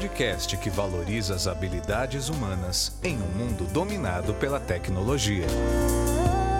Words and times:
podcast 0.00 0.56
que 0.56 0.70
valoriza 0.70 1.34
as 1.34 1.46
habilidades 1.46 2.30
humanas 2.30 2.98
em 3.04 3.16
um 3.16 3.28
mundo 3.36 3.70
dominado 3.70 4.32
pela 4.32 4.58
tecnologia. 4.58 5.44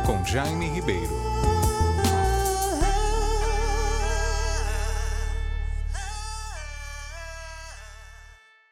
Com 0.05 0.23
Jaime 0.27 0.69
Ribeiro. 0.69 1.11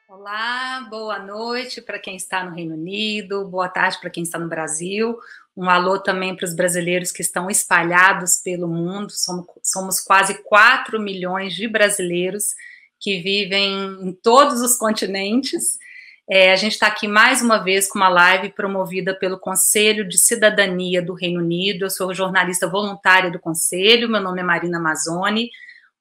Olá, 0.06 0.86
boa 0.90 1.18
noite 1.18 1.80
para 1.80 1.98
quem 1.98 2.16
está 2.16 2.44
no 2.44 2.54
Reino 2.54 2.74
Unido, 2.74 3.46
boa 3.46 3.70
tarde 3.70 3.98
para 3.98 4.10
quem 4.10 4.22
está 4.22 4.38
no 4.38 4.50
Brasil. 4.50 5.18
Um 5.56 5.70
alô 5.70 5.98
também 5.98 6.36
para 6.36 6.44
os 6.44 6.54
brasileiros 6.54 7.10
que 7.10 7.22
estão 7.22 7.48
espalhados 7.48 8.42
pelo 8.44 8.68
mundo. 8.68 9.12
Somos, 9.12 9.46
somos 9.62 10.00
quase 10.00 10.42
4 10.42 11.00
milhões 11.00 11.54
de 11.54 11.66
brasileiros 11.66 12.54
que 13.00 13.20
vivem 13.20 13.74
em 14.02 14.12
todos 14.12 14.60
os 14.60 14.76
continentes. 14.76 15.78
É, 16.30 16.52
a 16.52 16.56
gente 16.56 16.72
está 16.72 16.88
aqui 16.88 17.08
mais 17.08 17.40
uma 17.40 17.58
vez 17.58 17.88
com 17.88 17.98
uma 17.98 18.08
live 18.08 18.50
promovida 18.50 19.14
pelo 19.14 19.38
Conselho 19.38 20.06
de 20.06 20.18
Cidadania 20.18 21.00
do 21.00 21.14
Reino 21.14 21.40
Unido. 21.40 21.86
Eu 21.86 21.90
sou 21.90 22.12
jornalista 22.14 22.68
voluntária 22.68 23.30
do 23.30 23.38
Conselho, 23.38 24.10
meu 24.10 24.20
nome 24.20 24.40
é 24.40 24.44
Marina 24.44 24.78
Mazzoni. 24.78 25.50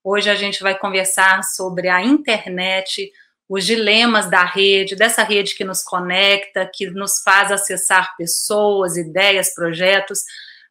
Hoje 0.03 0.29
a 0.29 0.35
gente 0.35 0.61
vai 0.61 0.77
conversar 0.77 1.43
sobre 1.43 1.87
a 1.87 2.01
internet, 2.03 3.11
os 3.47 3.65
dilemas 3.65 4.29
da 4.29 4.43
rede, 4.43 4.95
dessa 4.95 5.23
rede 5.23 5.55
que 5.55 5.63
nos 5.63 5.81
conecta, 5.81 6.69
que 6.73 6.89
nos 6.89 7.21
faz 7.21 7.51
acessar 7.51 8.15
pessoas, 8.17 8.97
ideias, 8.97 9.53
projetos, 9.53 10.19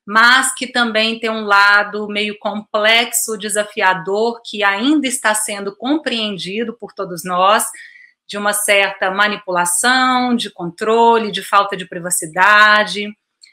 mas 0.07 0.55
que 0.55 0.69
também 0.69 1.19
tem 1.19 1.29
um 1.29 1.45
lado 1.45 2.07
meio 2.07 2.39
complexo, 2.39 3.37
desafiador, 3.37 4.41
que 4.45 4.63
ainda 4.63 5.09
está 5.09 5.35
sendo 5.35 5.75
compreendido 5.75 6.75
por 6.75 6.93
todos 6.93 7.25
nós, 7.25 7.65
de 8.25 8.39
uma 8.39 8.53
certa 8.53 9.11
manipulação, 9.11 10.37
de 10.37 10.49
controle, 10.51 11.33
de 11.33 11.43
falta 11.43 11.77
de 11.77 11.87
privacidade, 11.87 13.09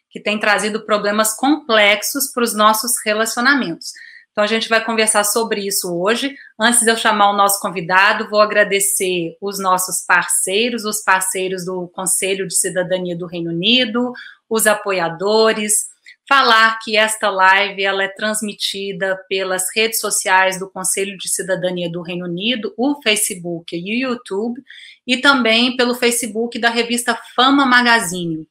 que 0.09 0.19
tem 0.19 0.39
trazido 0.39 0.85
problemas 0.85 1.35
complexos 1.35 2.31
para 2.31 2.43
os 2.43 2.53
nossos 2.53 2.93
relacionamentos. 3.03 3.91
Então, 4.31 4.43
a 4.43 4.47
gente 4.47 4.67
vai 4.67 4.83
conversar 4.83 5.23
sobre 5.23 5.61
isso 5.61 5.91
hoje. 5.95 6.35
Antes 6.59 6.81
de 6.81 6.89
eu 6.89 6.97
chamar 6.97 7.29
o 7.29 7.37
nosso 7.37 7.59
convidado, 7.59 8.29
vou 8.29 8.41
agradecer 8.41 9.37
os 9.39 9.59
nossos 9.59 10.03
parceiros, 10.05 10.85
os 10.85 11.03
parceiros 11.03 11.65
do 11.65 11.87
Conselho 11.89 12.47
de 12.47 12.55
Cidadania 12.55 13.15
do 13.15 13.27
Reino 13.27 13.51
Unido, 13.51 14.11
os 14.49 14.65
apoiadores, 14.65 15.92
falar 16.33 16.79
que 16.79 16.97
esta 16.97 17.29
live 17.29 17.83
ela 17.83 18.03
é 18.03 18.07
transmitida 18.07 19.23
pelas 19.29 19.65
redes 19.75 19.99
sociais 19.99 20.57
do 20.57 20.67
Conselho 20.67 21.15
de 21.15 21.29
Cidadania 21.29 21.91
do 21.91 22.01
Reino 22.01 22.25
Unido, 22.25 22.73
o 22.75 22.99
Facebook 23.03 23.75
e 23.75 24.03
o 24.03 24.09
YouTube, 24.09 24.59
e 25.05 25.17
também 25.17 25.77
pelo 25.77 25.93
Facebook 25.93 26.57
da 26.57 26.71
revista 26.71 27.15
Fama 27.35 27.67
Magazine, 27.67 28.47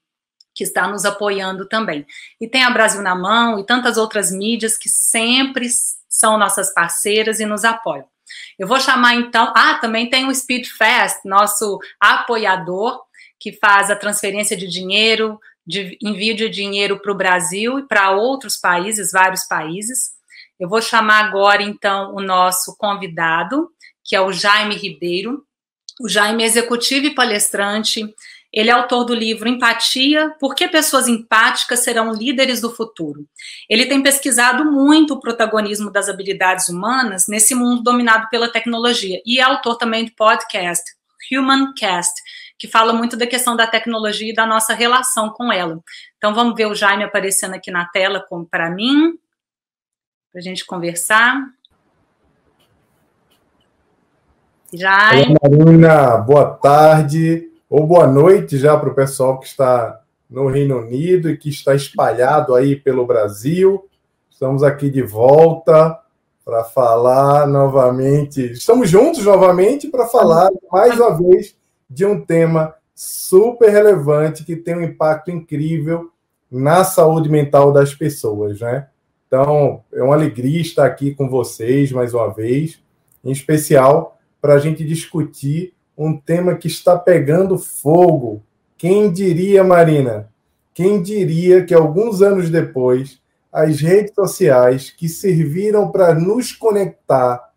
que 0.54 0.62
está 0.62 0.86
nos 0.86 1.04
apoiando 1.04 1.68
também. 1.68 2.06
E 2.40 2.46
tem 2.46 2.62
a 2.62 2.70
Brasil 2.70 3.02
na 3.02 3.16
Mão 3.16 3.58
e 3.58 3.66
tantas 3.66 3.96
outras 3.96 4.30
mídias 4.30 4.78
que 4.78 4.88
sempre 4.88 5.66
são 6.08 6.38
nossas 6.38 6.72
parceiras 6.72 7.40
e 7.40 7.46
nos 7.46 7.64
apoiam. 7.64 8.06
Eu 8.56 8.68
vou 8.68 8.78
chamar 8.78 9.16
então. 9.16 9.52
Ah, 9.56 9.74
também 9.80 10.08
tem 10.08 10.28
o 10.28 10.32
Speed 10.32 10.68
Fast, 10.68 11.26
nosso 11.26 11.80
apoiador, 11.98 13.02
que 13.40 13.52
faz 13.52 13.90
a 13.90 13.96
transferência 13.96 14.56
de 14.56 14.68
dinheiro 14.68 15.40
de 15.66 15.96
envio 16.02 16.34
de 16.34 16.48
dinheiro 16.48 17.00
para 17.00 17.12
o 17.12 17.16
Brasil 17.16 17.78
e 17.78 17.86
para 17.86 18.10
outros 18.10 18.56
países, 18.56 19.12
vários 19.12 19.44
países. 19.44 20.10
Eu 20.58 20.68
vou 20.68 20.80
chamar 20.80 21.24
agora, 21.24 21.62
então, 21.62 22.14
o 22.14 22.20
nosso 22.20 22.76
convidado, 22.76 23.68
que 24.04 24.14
é 24.14 24.20
o 24.20 24.32
Jaime 24.32 24.76
Ribeiro. 24.76 25.44
O 26.00 26.08
Jaime 26.08 26.42
é 26.42 26.46
executivo 26.46 27.06
e 27.06 27.14
palestrante. 27.14 28.14
Ele 28.52 28.68
é 28.68 28.72
autor 28.72 29.04
do 29.04 29.14
livro 29.14 29.48
Empatia: 29.48 30.34
Por 30.38 30.54
que 30.54 30.68
pessoas 30.68 31.08
empáticas 31.08 31.80
serão 31.80 32.12
líderes 32.12 32.60
do 32.60 32.70
futuro? 32.70 33.26
Ele 33.68 33.86
tem 33.86 34.02
pesquisado 34.02 34.64
muito 34.70 35.14
o 35.14 35.20
protagonismo 35.20 35.90
das 35.90 36.08
habilidades 36.08 36.68
humanas 36.68 37.26
nesse 37.26 37.54
mundo 37.54 37.82
dominado 37.82 38.28
pela 38.28 38.48
tecnologia 38.48 39.20
e 39.24 39.38
é 39.38 39.42
autor 39.42 39.76
também 39.76 40.04
do 40.04 40.12
podcast 40.12 40.84
Human 41.30 41.72
Cast, 41.74 42.12
que 42.62 42.68
fala 42.68 42.92
muito 42.92 43.16
da 43.16 43.26
questão 43.26 43.56
da 43.56 43.66
tecnologia 43.66 44.30
e 44.30 44.34
da 44.36 44.46
nossa 44.46 44.72
relação 44.72 45.30
com 45.30 45.52
ela. 45.52 45.80
Então 46.16 46.32
vamos 46.32 46.54
ver 46.54 46.66
o 46.66 46.76
Jaime 46.76 47.02
aparecendo 47.02 47.54
aqui 47.54 47.72
na 47.72 47.86
tela 47.86 48.24
para 48.48 48.70
mim, 48.70 49.18
para 50.30 50.38
a 50.38 50.40
gente 50.40 50.64
conversar. 50.64 51.44
Jaime. 54.72 55.36
Olá, 55.42 55.58
Marina, 55.58 56.16
boa 56.18 56.54
tarde 56.54 57.50
ou 57.68 57.84
boa 57.84 58.06
noite 58.06 58.56
já 58.56 58.78
para 58.78 58.90
o 58.90 58.94
pessoal 58.94 59.40
que 59.40 59.48
está 59.48 60.00
no 60.30 60.46
Reino 60.46 60.78
Unido 60.78 61.30
e 61.30 61.36
que 61.36 61.48
está 61.48 61.74
espalhado 61.74 62.54
aí 62.54 62.76
pelo 62.76 63.04
Brasil. 63.04 63.90
Estamos 64.30 64.62
aqui 64.62 64.88
de 64.88 65.02
volta 65.02 65.98
para 66.44 66.62
falar 66.62 67.44
novamente. 67.44 68.52
Estamos 68.52 68.88
juntos 68.88 69.24
novamente 69.24 69.88
para 69.88 70.06
falar 70.06 70.48
mais 70.70 70.94
uma 70.96 71.18
vez 71.18 71.60
de 71.92 72.06
um 72.06 72.24
tema 72.24 72.74
super 72.94 73.70
relevante 73.70 74.44
que 74.44 74.56
tem 74.56 74.76
um 74.76 74.82
impacto 74.82 75.30
incrível 75.30 76.10
na 76.50 76.84
saúde 76.84 77.28
mental 77.28 77.72
das 77.72 77.94
pessoas, 77.94 78.60
né? 78.60 78.88
Então, 79.26 79.82
é 79.92 80.02
uma 80.02 80.14
alegria 80.14 80.60
estar 80.60 80.84
aqui 80.86 81.14
com 81.14 81.28
vocês 81.28 81.90
mais 81.90 82.12
uma 82.12 82.32
vez, 82.32 82.82
em 83.24 83.30
especial 83.30 84.18
para 84.40 84.54
a 84.54 84.58
gente 84.58 84.84
discutir 84.84 85.72
um 85.96 86.16
tema 86.16 86.54
que 86.54 86.66
está 86.66 86.98
pegando 86.98 87.58
fogo. 87.58 88.42
Quem 88.76 89.10
diria, 89.10 89.62
Marina? 89.62 90.28
Quem 90.74 91.00
diria 91.02 91.64
que 91.64 91.74
alguns 91.74 92.20
anos 92.22 92.50
depois, 92.50 93.20
as 93.52 93.80
redes 93.80 94.14
sociais 94.14 94.90
que 94.90 95.08
serviram 95.08 95.90
para 95.90 96.14
nos 96.14 96.52
conectar, 96.52 97.52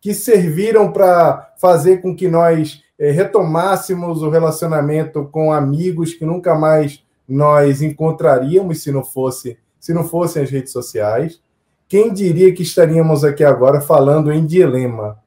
que 0.00 0.14
serviram 0.14 0.90
para 0.92 1.52
fazer 1.60 2.00
com 2.00 2.14
que 2.14 2.26
nós 2.26 2.82
retomássemos 3.00 4.22
o 4.22 4.28
relacionamento 4.28 5.24
com 5.26 5.52
amigos 5.52 6.12
que 6.12 6.24
nunca 6.24 6.54
mais 6.54 7.02
nós 7.26 7.80
encontraríamos 7.80 8.82
se 8.82 8.92
não 8.92 9.02
fosse 9.02 9.56
se 9.78 9.94
não 9.94 10.06
fossem 10.06 10.42
as 10.42 10.50
redes 10.50 10.72
sociais. 10.72 11.40
Quem 11.88 12.12
diria 12.12 12.52
que 12.52 12.62
estaríamos 12.62 13.24
aqui 13.24 13.42
agora 13.42 13.80
falando 13.80 14.30
em 14.30 14.44
dilema, 14.44 15.18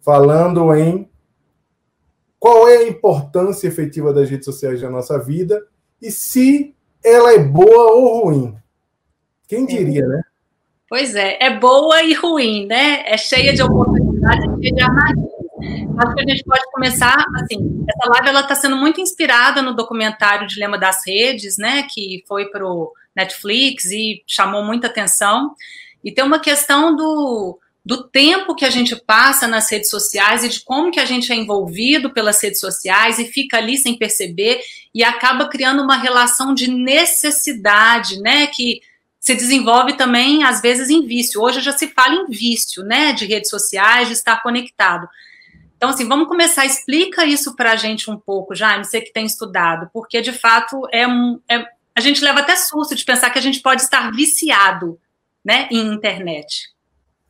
falando 0.00 0.72
em 0.72 1.10
qual 2.38 2.68
é 2.68 2.76
a 2.76 2.88
importância 2.88 3.66
efetiva 3.66 4.12
das 4.12 4.30
redes 4.30 4.44
sociais 4.44 4.80
na 4.80 4.88
nossa 4.88 5.18
vida 5.18 5.60
e 6.00 6.12
se 6.12 6.72
ela 7.04 7.32
é 7.32 7.38
boa 7.38 7.92
ou 7.92 8.24
ruim. 8.24 8.56
Quem 9.48 9.64
é. 9.64 9.66
diria, 9.66 10.06
né? 10.06 10.22
Pois 10.88 11.16
é, 11.16 11.36
é 11.42 11.58
boa 11.58 12.00
e 12.04 12.14
ruim, 12.14 12.66
né? 12.66 13.02
É 13.06 13.16
cheia 13.16 13.52
de 13.52 13.62
oportunidades 13.62 14.46
e 14.60 14.72
de 14.72 14.82
armadilhas. 14.82 15.35
Acho 15.98 16.14
que 16.14 16.20
a 16.20 16.26
gente 16.28 16.44
pode 16.44 16.62
começar 16.72 17.16
assim. 17.36 17.84
Essa 17.88 18.10
live 18.10 18.28
ela 18.28 18.40
está 18.40 18.54
sendo 18.54 18.76
muito 18.76 19.00
inspirada 19.00 19.62
no 19.62 19.74
documentário 19.74 20.46
Dilema 20.46 20.78
das 20.78 21.06
Redes, 21.06 21.56
né? 21.56 21.86
Que 21.90 22.22
foi 22.26 22.46
para 22.46 22.66
o 22.66 22.92
Netflix 23.14 23.86
e 23.86 24.22
chamou 24.26 24.62
muita 24.62 24.86
atenção. 24.86 25.54
E 26.04 26.12
tem 26.12 26.24
uma 26.24 26.38
questão 26.38 26.94
do, 26.94 27.58
do 27.84 28.02
tempo 28.02 28.54
que 28.54 28.64
a 28.64 28.70
gente 28.70 28.94
passa 28.94 29.48
nas 29.48 29.70
redes 29.70 29.88
sociais 29.88 30.44
e 30.44 30.48
de 30.48 30.60
como 30.60 30.90
que 30.90 31.00
a 31.00 31.04
gente 31.04 31.32
é 31.32 31.36
envolvido 31.36 32.12
pelas 32.12 32.42
redes 32.42 32.60
sociais 32.60 33.18
e 33.18 33.24
fica 33.24 33.56
ali 33.56 33.78
sem 33.78 33.96
perceber 33.96 34.60
e 34.94 35.02
acaba 35.02 35.48
criando 35.48 35.82
uma 35.82 35.96
relação 35.96 36.52
de 36.52 36.70
necessidade, 36.70 38.20
né? 38.20 38.48
Que 38.48 38.80
se 39.18 39.34
desenvolve 39.34 39.94
também, 39.94 40.44
às 40.44 40.60
vezes, 40.60 40.90
em 40.90 41.06
vício. 41.06 41.40
Hoje 41.40 41.60
já 41.60 41.72
se 41.72 41.88
fala 41.88 42.14
em 42.14 42.26
vício, 42.26 42.84
né? 42.84 43.12
De 43.12 43.24
redes 43.24 43.50
sociais, 43.50 44.08
de 44.08 44.14
estar 44.14 44.42
conectado. 44.42 45.08
Então, 45.76 45.90
assim, 45.90 46.08
vamos 46.08 46.28
começar. 46.28 46.64
Explica 46.64 47.24
isso 47.24 47.54
para 47.54 47.72
a 47.72 47.76
gente 47.76 48.10
um 48.10 48.16
pouco, 48.16 48.54
Jaime, 48.54 48.84
você 48.84 49.00
que 49.00 49.12
tem 49.12 49.26
estudado, 49.26 49.88
porque 49.92 50.20
de 50.20 50.32
fato 50.32 50.80
é 50.92 51.06
um. 51.06 51.40
É, 51.48 51.64
a 51.94 52.00
gente 52.00 52.22
leva 52.22 52.40
até 52.40 52.56
susto 52.56 52.94
de 52.94 53.04
pensar 53.04 53.30
que 53.30 53.38
a 53.38 53.42
gente 53.42 53.60
pode 53.60 53.82
estar 53.82 54.10
viciado 54.10 54.98
né, 55.44 55.68
em 55.70 55.92
internet. 55.92 56.74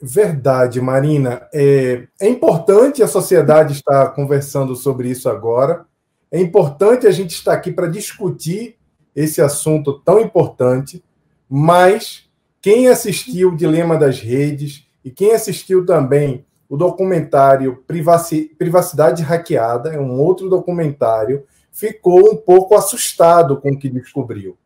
Verdade, 0.01 0.81
Marina. 0.81 1.49
É, 1.53 2.07
é 2.21 2.29
importante 2.29 3.03
a 3.03 3.09
sociedade 3.09 3.73
estar 3.73 4.09
conversando 4.11 4.77
sobre 4.77 5.11
isso 5.11 5.29
agora. 5.29 5.87
É 6.31 6.41
importante 6.41 7.07
a 7.07 7.11
gente 7.11 7.31
estar 7.31 7.53
aqui 7.53 7.73
para 7.73 7.87
discutir 7.87 8.77
esse 9.15 9.41
assunto 9.41 10.01
tão 10.01 10.21
importante, 10.21 11.03
mas 11.49 12.29
quem 12.61 12.89
assistiu 12.89 13.51
o 13.51 13.57
Dilema 13.57 13.97
das 13.97 14.21
Redes 14.21 14.85
e 15.05 15.11
quem 15.11 15.33
assistiu 15.33 15.87
também 15.87 16.45
o 16.69 16.77
documentário 16.77 17.85
Privacidade 17.87 19.23
Hackeada, 19.23 19.95
é 19.95 20.01
um 20.01 20.21
outro 20.21 20.49
documentário, 20.49 21.45
ficou 21.71 22.33
um 22.33 22.37
pouco 22.37 22.75
assustado 22.75 23.61
com 23.61 23.71
o 23.71 23.79
que 23.79 23.89
descobriu. 23.89 24.57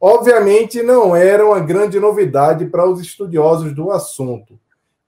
Obviamente, 0.00 0.82
não 0.82 1.14
era 1.14 1.46
uma 1.46 1.60
grande 1.60 2.00
novidade 2.00 2.66
para 2.66 2.88
os 2.88 3.00
estudiosos 3.00 3.72
do 3.72 3.90
assunto. 3.90 4.58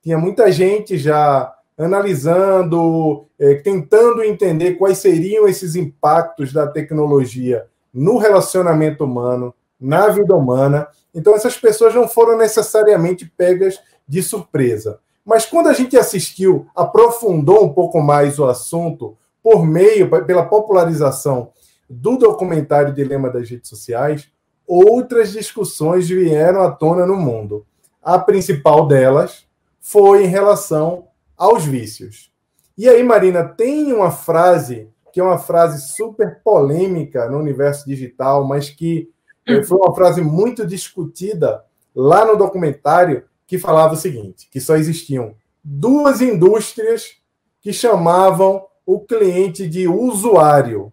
Tinha 0.02 0.18
muita 0.18 0.52
gente 0.52 0.96
já 0.96 1.52
analisando, 1.76 3.26
é, 3.38 3.54
tentando 3.54 4.22
entender 4.22 4.74
quais 4.74 4.98
seriam 4.98 5.48
esses 5.48 5.74
impactos 5.74 6.52
da 6.52 6.66
tecnologia 6.66 7.66
no 7.92 8.18
relacionamento 8.18 9.04
humano, 9.04 9.54
na 9.80 10.08
vida 10.08 10.34
humana. 10.34 10.86
Então, 11.14 11.34
essas 11.34 11.56
pessoas 11.56 11.94
não 11.94 12.06
foram 12.06 12.38
necessariamente 12.38 13.30
pegas 13.36 13.80
de 14.06 14.22
surpresa. 14.22 15.00
Mas 15.24 15.46
quando 15.46 15.68
a 15.68 15.72
gente 15.72 15.96
assistiu, 15.96 16.66
aprofundou 16.74 17.64
um 17.64 17.72
pouco 17.72 18.00
mais 18.00 18.38
o 18.38 18.44
assunto 18.44 19.16
por 19.42 19.64
meio, 19.64 20.08
pela 20.24 20.46
popularização 20.46 21.50
do 21.88 22.16
documentário 22.16 22.94
Dilema 22.94 23.30
das 23.30 23.48
Redes 23.48 23.68
Sociais, 23.68 24.28
outras 24.66 25.32
discussões 25.32 26.08
vieram 26.08 26.62
à 26.62 26.70
tona 26.70 27.06
no 27.06 27.16
mundo. 27.16 27.66
A 28.02 28.18
principal 28.18 28.86
delas 28.86 29.46
foi 29.80 30.24
em 30.24 30.28
relação 30.28 31.08
aos 31.36 31.64
vícios. 31.64 32.30
E 32.76 32.88
aí, 32.88 33.02
Marina, 33.02 33.44
tem 33.44 33.92
uma 33.92 34.10
frase 34.10 34.88
que 35.12 35.20
é 35.20 35.22
uma 35.22 35.38
frase 35.38 35.94
super 35.94 36.40
polêmica 36.42 37.28
no 37.30 37.38
universo 37.38 37.86
digital, 37.86 38.44
mas 38.44 38.68
que 38.68 39.08
eh, 39.46 39.62
foi 39.62 39.78
uma 39.78 39.94
frase 39.94 40.20
muito 40.20 40.66
discutida 40.66 41.64
lá 41.94 42.24
no 42.24 42.36
documentário, 42.36 43.22
que 43.46 43.58
falava 43.58 43.94
o 43.94 43.98
seguinte: 43.98 44.48
que 44.50 44.60
só 44.60 44.76
existiam 44.76 45.34
duas 45.62 46.20
indústrias 46.20 47.16
que 47.60 47.72
chamavam 47.72 48.66
o 48.84 49.00
cliente 49.00 49.66
de 49.66 49.88
usuário. 49.88 50.92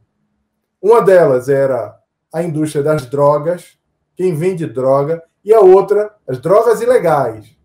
Uma 0.82 1.02
delas 1.02 1.50
era 1.50 1.98
a 2.34 2.42
indústria 2.42 2.84
das 2.84 3.06
drogas, 3.06 3.78
quem 4.16 4.34
vende 4.34 4.66
droga, 4.66 5.22
e 5.44 5.54
a 5.54 5.60
outra, 5.60 6.16
as 6.28 6.40
drogas 6.40 6.82
ilegais. 6.82 7.56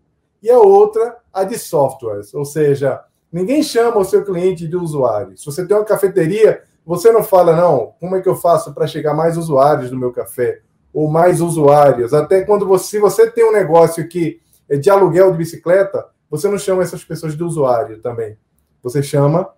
E 0.41 0.49
a 0.49 0.59
outra, 0.59 1.17
a 1.33 1.43
de 1.43 1.57
softwares, 1.57 2.33
ou 2.33 2.45
seja, 2.45 3.01
ninguém 3.31 3.63
chama 3.63 3.97
o 3.97 4.05
seu 4.05 4.23
cliente 4.23 4.67
de 4.67 4.75
usuário. 4.75 5.37
Se 5.37 5.45
você 5.45 5.65
tem 5.65 5.75
uma 5.75 5.85
cafeteria, 5.85 6.63
você 6.85 7.11
não 7.11 7.23
fala, 7.23 7.55
não, 7.55 7.93
como 7.99 8.15
é 8.15 8.21
que 8.21 8.29
eu 8.29 8.35
faço 8.35 8.73
para 8.73 8.87
chegar 8.87 9.13
mais 9.13 9.37
usuários 9.37 9.91
no 9.91 9.97
meu 9.97 10.11
café? 10.11 10.61
Ou 10.93 11.09
mais 11.09 11.41
usuários. 11.41 12.13
Até 12.13 12.43
quando 12.43 12.65
você, 12.65 12.87
se 12.87 12.99
você 12.99 13.29
tem 13.29 13.45
um 13.45 13.51
negócio 13.51 14.07
que 14.07 14.39
de 14.75 14.89
aluguel 14.89 15.31
de 15.31 15.37
bicicleta, 15.37 16.07
você 16.29 16.49
não 16.49 16.57
chama 16.57 16.83
essas 16.83 17.03
pessoas 17.03 17.37
de 17.37 17.43
usuário 17.43 18.01
também. 18.01 18.37
Você 18.83 19.01
chama 19.01 19.49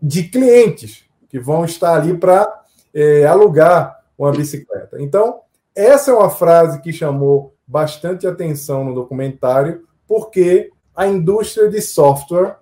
de 0.00 0.24
clientes 0.24 1.04
que 1.28 1.38
vão 1.38 1.64
estar 1.64 1.94
ali 1.94 2.16
para 2.16 2.62
é, 2.92 3.24
alugar 3.24 4.04
uma 4.18 4.30
bicicleta. 4.32 5.00
Então, 5.00 5.40
essa 5.74 6.10
é 6.10 6.14
uma 6.14 6.30
frase 6.30 6.80
que 6.80 6.92
chamou 6.92 7.54
bastante 7.66 8.26
atenção 8.26 8.84
no 8.84 8.94
documentário, 8.94 9.86
porque 10.06 10.70
a 10.94 11.06
indústria 11.06 11.68
de 11.68 11.80
software, 11.80 12.56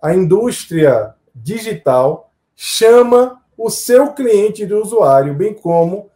a 0.00 0.14
indústria 0.14 1.14
digital, 1.34 2.32
chama 2.54 3.42
o 3.56 3.70
seu 3.70 4.12
cliente 4.12 4.64
de 4.64 4.74
usuário, 4.74 5.34
bem 5.34 5.52
como 5.52 6.10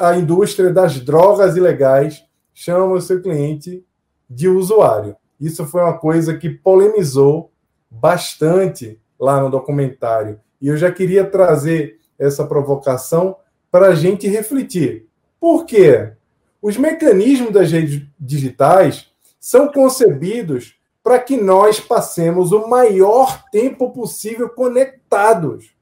a 0.00 0.16
indústria 0.16 0.70
das 0.70 1.00
drogas 1.00 1.56
ilegais 1.56 2.24
chama 2.52 2.94
o 2.94 3.00
seu 3.00 3.22
cliente 3.22 3.84
de 4.34 4.48
usuário. 4.48 5.16
Isso 5.40 5.66
foi 5.66 5.82
uma 5.82 5.98
coisa 5.98 6.36
que 6.36 6.48
polemizou 6.48 7.50
bastante 7.90 9.00
lá 9.18 9.40
no 9.40 9.50
documentário. 9.50 10.40
E 10.60 10.68
eu 10.68 10.76
já 10.76 10.90
queria 10.90 11.24
trazer 11.24 11.98
essa 12.18 12.46
provocação 12.46 13.36
para 13.70 13.88
a 13.88 13.94
gente 13.94 14.28
refletir. 14.28 15.06
Por 15.40 15.64
quê? 15.66 16.12
Os 16.60 16.76
mecanismos 16.76 17.52
das 17.52 17.70
redes 17.72 18.02
digitais 18.18 19.10
são 19.40 19.70
concebidos 19.72 20.76
para 21.02 21.18
que 21.18 21.36
nós 21.36 21.80
passemos 21.80 22.52
o 22.52 22.68
maior 22.68 23.42
tempo 23.50 23.90
possível 23.90 24.48
conectados. 24.48 25.74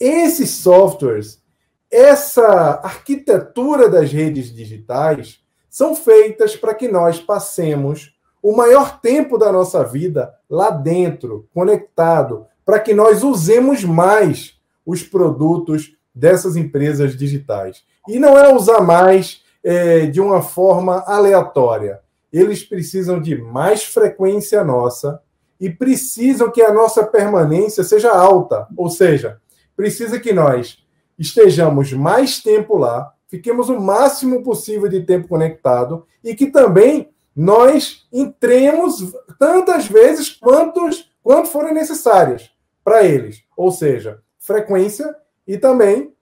Esses 0.00 0.50
softwares, 0.50 1.42
essa 1.90 2.80
arquitetura 2.82 3.88
das 3.88 4.10
redes 4.10 4.50
digitais, 4.54 5.43
são 5.74 5.92
feitas 5.96 6.54
para 6.54 6.72
que 6.72 6.86
nós 6.86 7.18
passemos 7.18 8.14
o 8.40 8.56
maior 8.56 9.00
tempo 9.00 9.36
da 9.36 9.50
nossa 9.50 9.82
vida 9.82 10.32
lá 10.48 10.70
dentro, 10.70 11.48
conectado, 11.52 12.46
para 12.64 12.78
que 12.78 12.94
nós 12.94 13.24
usemos 13.24 13.82
mais 13.82 14.54
os 14.86 15.02
produtos 15.02 15.96
dessas 16.14 16.54
empresas 16.54 17.16
digitais. 17.16 17.82
E 18.06 18.20
não 18.20 18.38
é 18.38 18.54
usar 18.54 18.82
mais 18.82 19.42
é, 19.64 20.06
de 20.06 20.20
uma 20.20 20.42
forma 20.42 21.02
aleatória. 21.08 21.98
Eles 22.32 22.62
precisam 22.62 23.20
de 23.20 23.36
mais 23.36 23.82
frequência 23.82 24.62
nossa 24.62 25.20
e 25.58 25.68
precisam 25.68 26.52
que 26.52 26.62
a 26.62 26.72
nossa 26.72 27.04
permanência 27.04 27.82
seja 27.82 28.12
alta, 28.12 28.68
ou 28.76 28.88
seja, 28.88 29.40
precisa 29.76 30.20
que 30.20 30.32
nós 30.32 30.78
estejamos 31.18 31.92
mais 31.92 32.40
tempo 32.40 32.76
lá, 32.78 33.13
fiquemos 33.34 33.68
o 33.68 33.80
máximo 33.80 34.44
possível 34.44 34.88
de 34.88 35.00
tempo 35.00 35.26
conectado 35.26 36.06
e 36.22 36.36
que 36.36 36.46
também 36.46 37.10
nós 37.34 38.06
entremos 38.12 39.12
tantas 39.40 39.88
vezes 39.88 40.30
quantos, 40.30 41.10
quanto 41.20 41.48
forem 41.48 41.74
necessárias 41.74 42.50
para 42.84 43.02
eles. 43.02 43.42
Ou 43.56 43.72
seja, 43.72 44.22
frequência 44.38 45.16
e 45.46 45.58
também 45.58 46.14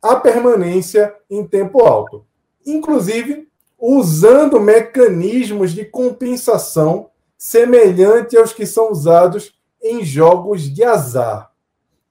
a 0.00 0.14
permanência 0.14 1.12
em 1.28 1.44
tempo 1.44 1.82
alto. 1.82 2.24
Inclusive, 2.64 3.48
usando 3.76 4.60
mecanismos 4.60 5.72
de 5.72 5.84
compensação 5.84 7.10
semelhante 7.36 8.36
aos 8.36 8.52
que 8.52 8.64
são 8.64 8.92
usados 8.92 9.58
em 9.82 10.04
jogos 10.04 10.62
de 10.62 10.84
azar. 10.84 11.50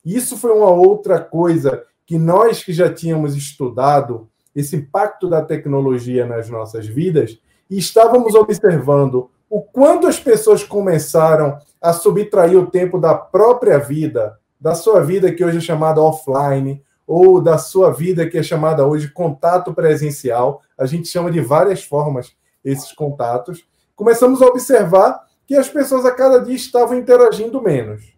Isso 0.04 0.36
foi 0.38 0.52
uma 0.52 0.72
outra 0.72 1.20
coisa 1.20 1.86
que 2.06 2.18
nós 2.18 2.64
que 2.64 2.74
já 2.74 2.92
tínhamos 2.92 3.38
estudado 3.38 4.28
esse 4.60 4.76
impacto 4.76 5.30
da 5.30 5.42
tecnologia 5.42 6.26
nas 6.26 6.50
nossas 6.50 6.86
vidas, 6.86 7.40
e 7.70 7.78
estávamos 7.78 8.36
observando 8.36 9.30
o 9.50 9.62
quanto 9.62 10.08
as 10.08 10.20
pessoas 10.20 10.64
começaram 10.64 11.58
a 11.82 11.94
subtrair 11.94 12.58
o 12.58 12.70
tempo 12.70 13.00
da 13.00 13.16
própria 13.16 13.78
vida, 13.80 14.38
da 14.60 14.76
sua 14.76 15.02
vida 15.02 15.32
que 15.32 15.44
hoje 15.44 15.58
é 15.58 15.62
chamada 15.62 16.02
offline, 16.02 16.84
ou 17.08 17.42
da 17.42 17.58
sua 17.58 17.92
vida 17.92 18.30
que 18.30 18.38
é 18.38 18.44
chamada 18.44 18.86
hoje 18.86 19.10
contato 19.10 19.74
presencial. 19.74 20.62
A 20.78 20.86
gente 20.86 21.08
chama 21.08 21.32
de 21.32 21.42
várias 21.42 21.84
formas 21.84 22.36
esses 22.64 22.92
contatos. 22.92 23.66
Começamos 23.96 24.42
a 24.42 24.46
observar 24.46 25.24
que 25.48 25.56
as 25.56 25.68
pessoas 25.68 26.06
a 26.06 26.12
cada 26.12 26.40
dia 26.40 26.56
estavam 26.56 26.96
interagindo 26.96 27.60
menos. 27.62 28.14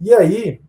E 0.00 0.12
aí 0.12 0.60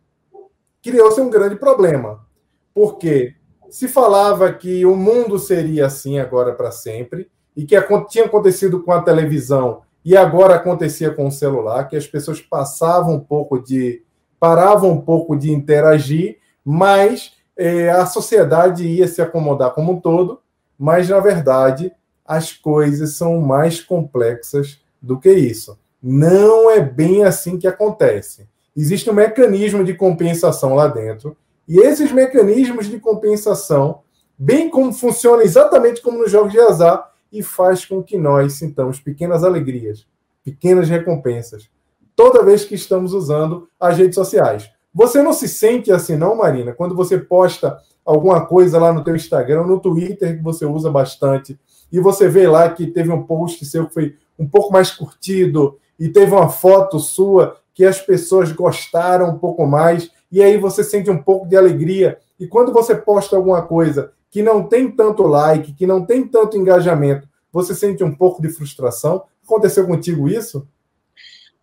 criou-se 0.83 1.19
um 1.19 1.31
grande 1.31 1.55
problema, 1.55 2.23
porque 2.71 3.33
se 3.75 3.89
falava 3.89 4.53
que 4.53 4.85
o 4.85 4.95
mundo 4.95 5.37
seria 5.37 5.87
assim 5.87 6.17
agora 6.17 6.53
para 6.53 6.71
sempre, 6.71 7.29
e 7.57 7.65
que 7.65 7.75
tinha 8.07 8.23
acontecido 8.23 8.81
com 8.81 8.93
a 8.93 9.01
televisão 9.01 9.81
e 10.05 10.15
agora 10.15 10.55
acontecia 10.55 11.11
com 11.11 11.27
o 11.27 11.31
celular, 11.31 11.83
que 11.89 11.97
as 11.97 12.07
pessoas 12.07 12.39
passavam 12.39 13.15
um 13.15 13.19
pouco 13.19 13.61
de. 13.61 14.01
paravam 14.39 14.91
um 14.91 15.01
pouco 15.01 15.35
de 15.35 15.51
interagir, 15.51 16.37
mas 16.63 17.33
é, 17.57 17.89
a 17.89 18.05
sociedade 18.05 18.87
ia 18.87 19.09
se 19.09 19.21
acomodar 19.21 19.71
como 19.71 19.91
um 19.91 19.99
todo, 19.99 20.39
mas 20.79 21.09
na 21.09 21.19
verdade 21.19 21.91
as 22.25 22.53
coisas 22.53 23.15
são 23.15 23.41
mais 23.41 23.81
complexas 23.81 24.79
do 25.01 25.19
que 25.19 25.33
isso. 25.33 25.77
Não 26.01 26.71
é 26.71 26.79
bem 26.79 27.25
assim 27.25 27.59
que 27.59 27.67
acontece. 27.67 28.47
Existe 28.73 29.09
um 29.09 29.13
mecanismo 29.13 29.83
de 29.83 29.93
compensação 29.93 30.75
lá 30.75 30.87
dentro 30.87 31.35
e 31.67 31.79
esses 31.79 32.11
mecanismos 32.11 32.87
de 32.87 32.99
compensação, 32.99 34.01
bem 34.37 34.69
como 34.69 34.93
funciona 34.93 35.43
exatamente 35.43 36.01
como 36.01 36.19
nos 36.19 36.31
jogos 36.31 36.51
de 36.51 36.59
azar, 36.59 37.11
e 37.31 37.43
faz 37.43 37.85
com 37.85 38.01
que 38.01 38.17
nós 38.17 38.53
sintamos 38.53 38.99
pequenas 38.99 39.43
alegrias, 39.43 40.07
pequenas 40.43 40.87
recompensas, 40.87 41.69
toda 42.15 42.43
vez 42.43 42.63
que 42.63 42.75
estamos 42.75 43.13
usando 43.13 43.67
as 43.79 43.97
redes 43.97 44.15
sociais. 44.15 44.69
Você 44.93 45.21
não 45.21 45.33
se 45.33 45.49
sente 45.49 45.91
assim, 45.91 46.15
não, 46.15 46.37
Marina? 46.37 46.71
Quando 46.71 46.95
você 46.95 47.17
posta 47.17 47.77
alguma 48.05 48.45
coisa 48.45 48.79
lá 48.79 48.93
no 48.93 49.03
teu 49.03 49.15
Instagram, 49.15 49.63
no 49.63 49.79
Twitter, 49.79 50.37
que 50.37 50.43
você 50.43 50.65
usa 50.65 50.89
bastante, 50.89 51.59
e 51.91 51.99
você 51.99 52.29
vê 52.29 52.47
lá 52.47 52.69
que 52.69 52.87
teve 52.87 53.11
um 53.11 53.23
post 53.23 53.65
seu 53.65 53.87
que 53.87 53.93
foi 53.93 54.15
um 54.39 54.47
pouco 54.47 54.71
mais 54.71 54.91
curtido, 54.91 55.77
e 55.99 56.07
teve 56.07 56.31
uma 56.31 56.49
foto 56.49 56.99
sua 56.99 57.57
que 57.73 57.83
as 57.83 57.99
pessoas 57.99 58.51
gostaram 58.53 59.31
um 59.31 59.37
pouco 59.37 59.65
mais, 59.65 60.09
e 60.35 60.43
aí 60.43 60.57
você 60.57 60.83
sente 60.83 61.09
um 61.09 61.23
pouco 61.23 61.47
de 61.47 61.55
alegria. 61.55 62.19
E 62.37 62.45
quando 62.45 62.73
você 62.73 62.93
posta 62.93 63.37
alguma 63.37 63.61
coisa 63.61 64.11
que 64.29 64.43
não 64.43 64.67
tem 64.67 64.91
tanto 64.91 65.23
like, 65.23 65.71
que 65.71 65.87
não 65.87 66.05
tem 66.05 66.27
tanto 66.27 66.57
engajamento, 66.57 67.25
você 67.53 67.73
sente 67.73 68.03
um 68.03 68.13
pouco 68.13 68.41
de 68.41 68.49
frustração? 68.49 69.23
Aconteceu 69.45 69.87
contigo 69.87 70.27
isso? 70.27 70.67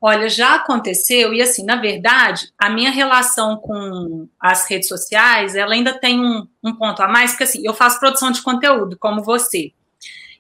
Olha, 0.00 0.26
já 0.26 0.55
aconteceu, 0.55 1.35
e 1.35 1.43
assim, 1.43 1.67
na 1.67 1.76
verdade, 1.76 2.50
a 2.57 2.71
minha 2.71 2.91
relação 2.91 3.59
com 3.59 4.26
as 4.41 4.67
redes 4.67 4.88
sociais, 4.88 5.55
ela 5.55 5.75
ainda 5.75 5.93
tem 5.93 6.19
um, 6.19 6.49
um 6.64 6.75
ponto 6.75 7.02
a 7.02 7.09
mais, 7.09 7.33
porque 7.33 7.45
assim, 7.45 7.61
eu 7.62 7.75
faço 7.75 8.00
produção 8.00 8.31
de 8.31 8.41
conteúdo, 8.41 8.97
como 8.99 9.23
você. 9.23 9.71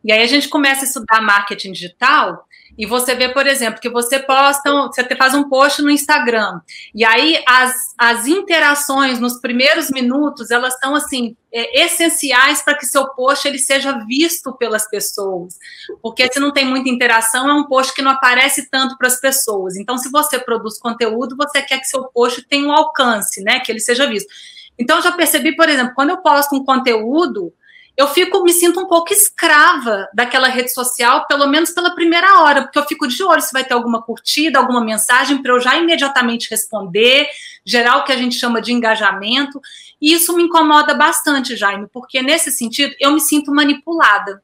E 0.02 0.10
aí 0.10 0.22
a 0.22 0.26
gente 0.26 0.48
começa 0.48 0.80
a 0.80 0.84
estudar 0.84 1.20
marketing 1.20 1.72
digital, 1.72 2.48
E 2.82 2.86
você 2.86 3.14
vê, 3.14 3.28
por 3.28 3.46
exemplo, 3.46 3.80
que 3.80 3.88
você 3.88 4.18
posta, 4.18 4.68
você 4.88 5.04
faz 5.14 5.34
um 5.34 5.48
post 5.48 5.80
no 5.82 5.88
Instagram, 5.88 6.60
e 6.92 7.04
aí 7.04 7.40
as, 7.46 7.72
as 7.96 8.26
interações 8.26 9.20
nos 9.20 9.40
primeiros 9.40 9.88
minutos, 9.88 10.50
elas 10.50 10.76
são 10.80 10.92
assim, 10.96 11.36
é, 11.52 11.84
essenciais 11.84 12.60
para 12.60 12.76
que 12.76 12.84
seu 12.84 13.06
post 13.10 13.46
ele 13.46 13.60
seja 13.60 14.04
visto 14.04 14.52
pelas 14.54 14.90
pessoas. 14.90 15.56
Porque 16.02 16.26
se 16.32 16.40
não 16.40 16.52
tem 16.52 16.64
muita 16.64 16.88
interação, 16.88 17.48
é 17.48 17.54
um 17.54 17.68
post 17.68 17.94
que 17.94 18.02
não 18.02 18.10
aparece 18.10 18.68
tanto 18.68 18.98
para 18.98 19.06
as 19.06 19.20
pessoas. 19.20 19.76
Então, 19.76 19.96
se 19.96 20.10
você 20.10 20.40
produz 20.40 20.76
conteúdo, 20.76 21.36
você 21.36 21.62
quer 21.62 21.78
que 21.78 21.86
seu 21.86 22.02
post 22.08 22.42
tenha 22.48 22.66
um 22.66 22.72
alcance, 22.72 23.44
né? 23.44 23.60
Que 23.60 23.70
ele 23.70 23.78
seja 23.78 24.08
visto. 24.08 24.28
Então, 24.76 24.96
eu 24.96 25.02
já 25.04 25.12
percebi, 25.12 25.54
por 25.54 25.68
exemplo, 25.68 25.94
quando 25.94 26.10
eu 26.10 26.16
posto 26.16 26.56
um 26.56 26.64
conteúdo, 26.64 27.52
eu 27.96 28.08
fico, 28.08 28.42
me 28.42 28.52
sinto 28.52 28.80
um 28.80 28.86
pouco 28.86 29.12
escrava 29.12 30.08
daquela 30.14 30.48
rede 30.48 30.72
social, 30.72 31.26
pelo 31.26 31.46
menos 31.46 31.70
pela 31.70 31.94
primeira 31.94 32.40
hora, 32.40 32.62
porque 32.62 32.78
eu 32.78 32.86
fico 32.86 33.06
de 33.06 33.22
olho 33.22 33.42
se 33.42 33.52
vai 33.52 33.64
ter 33.64 33.74
alguma 33.74 34.02
curtida, 34.02 34.58
alguma 34.58 34.82
mensagem 34.82 35.42
para 35.42 35.52
eu 35.52 35.60
já 35.60 35.76
imediatamente 35.76 36.48
responder, 36.50 37.28
gerar 37.64 37.98
o 37.98 38.04
que 38.04 38.12
a 38.12 38.16
gente 38.16 38.36
chama 38.36 38.62
de 38.62 38.72
engajamento. 38.72 39.60
E 40.00 40.14
isso 40.14 40.34
me 40.34 40.44
incomoda 40.44 40.94
bastante, 40.94 41.54
Jaime, 41.54 41.86
porque 41.92 42.22
nesse 42.22 42.50
sentido 42.50 42.94
eu 42.98 43.12
me 43.12 43.20
sinto 43.20 43.52
manipulada. 43.52 44.42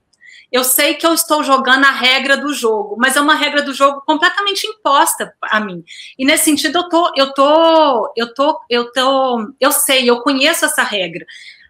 Eu 0.51 0.65
sei 0.65 0.95
que 0.95 1.07
eu 1.07 1.13
estou 1.13 1.45
jogando 1.45 1.85
a 1.85 1.91
regra 1.91 2.37
do 2.37 2.55
jogo, 2.55 2.97
mas 2.99 3.17
é 3.17 3.21
uma 3.21 3.35
regra 3.35 3.61
do 3.63 3.75
jogo 3.75 4.03
completamente 4.07 4.67
imposta 4.67 5.35
a 5.43 5.61
mim. 5.61 5.85
E 6.19 6.25
nesse 6.25 6.45
sentido 6.45 6.79
eu 6.79 6.89
tô, 6.89 7.13
eu 7.15 7.35
tô, 7.35 8.13
eu 8.17 8.35
tô, 8.35 8.59
eu 8.71 8.93
tô, 8.93 9.53
eu 9.61 9.73
sei, 9.73 10.09
eu 10.09 10.23
conheço 10.23 10.65
essa 10.65 10.83
regra. 10.83 11.27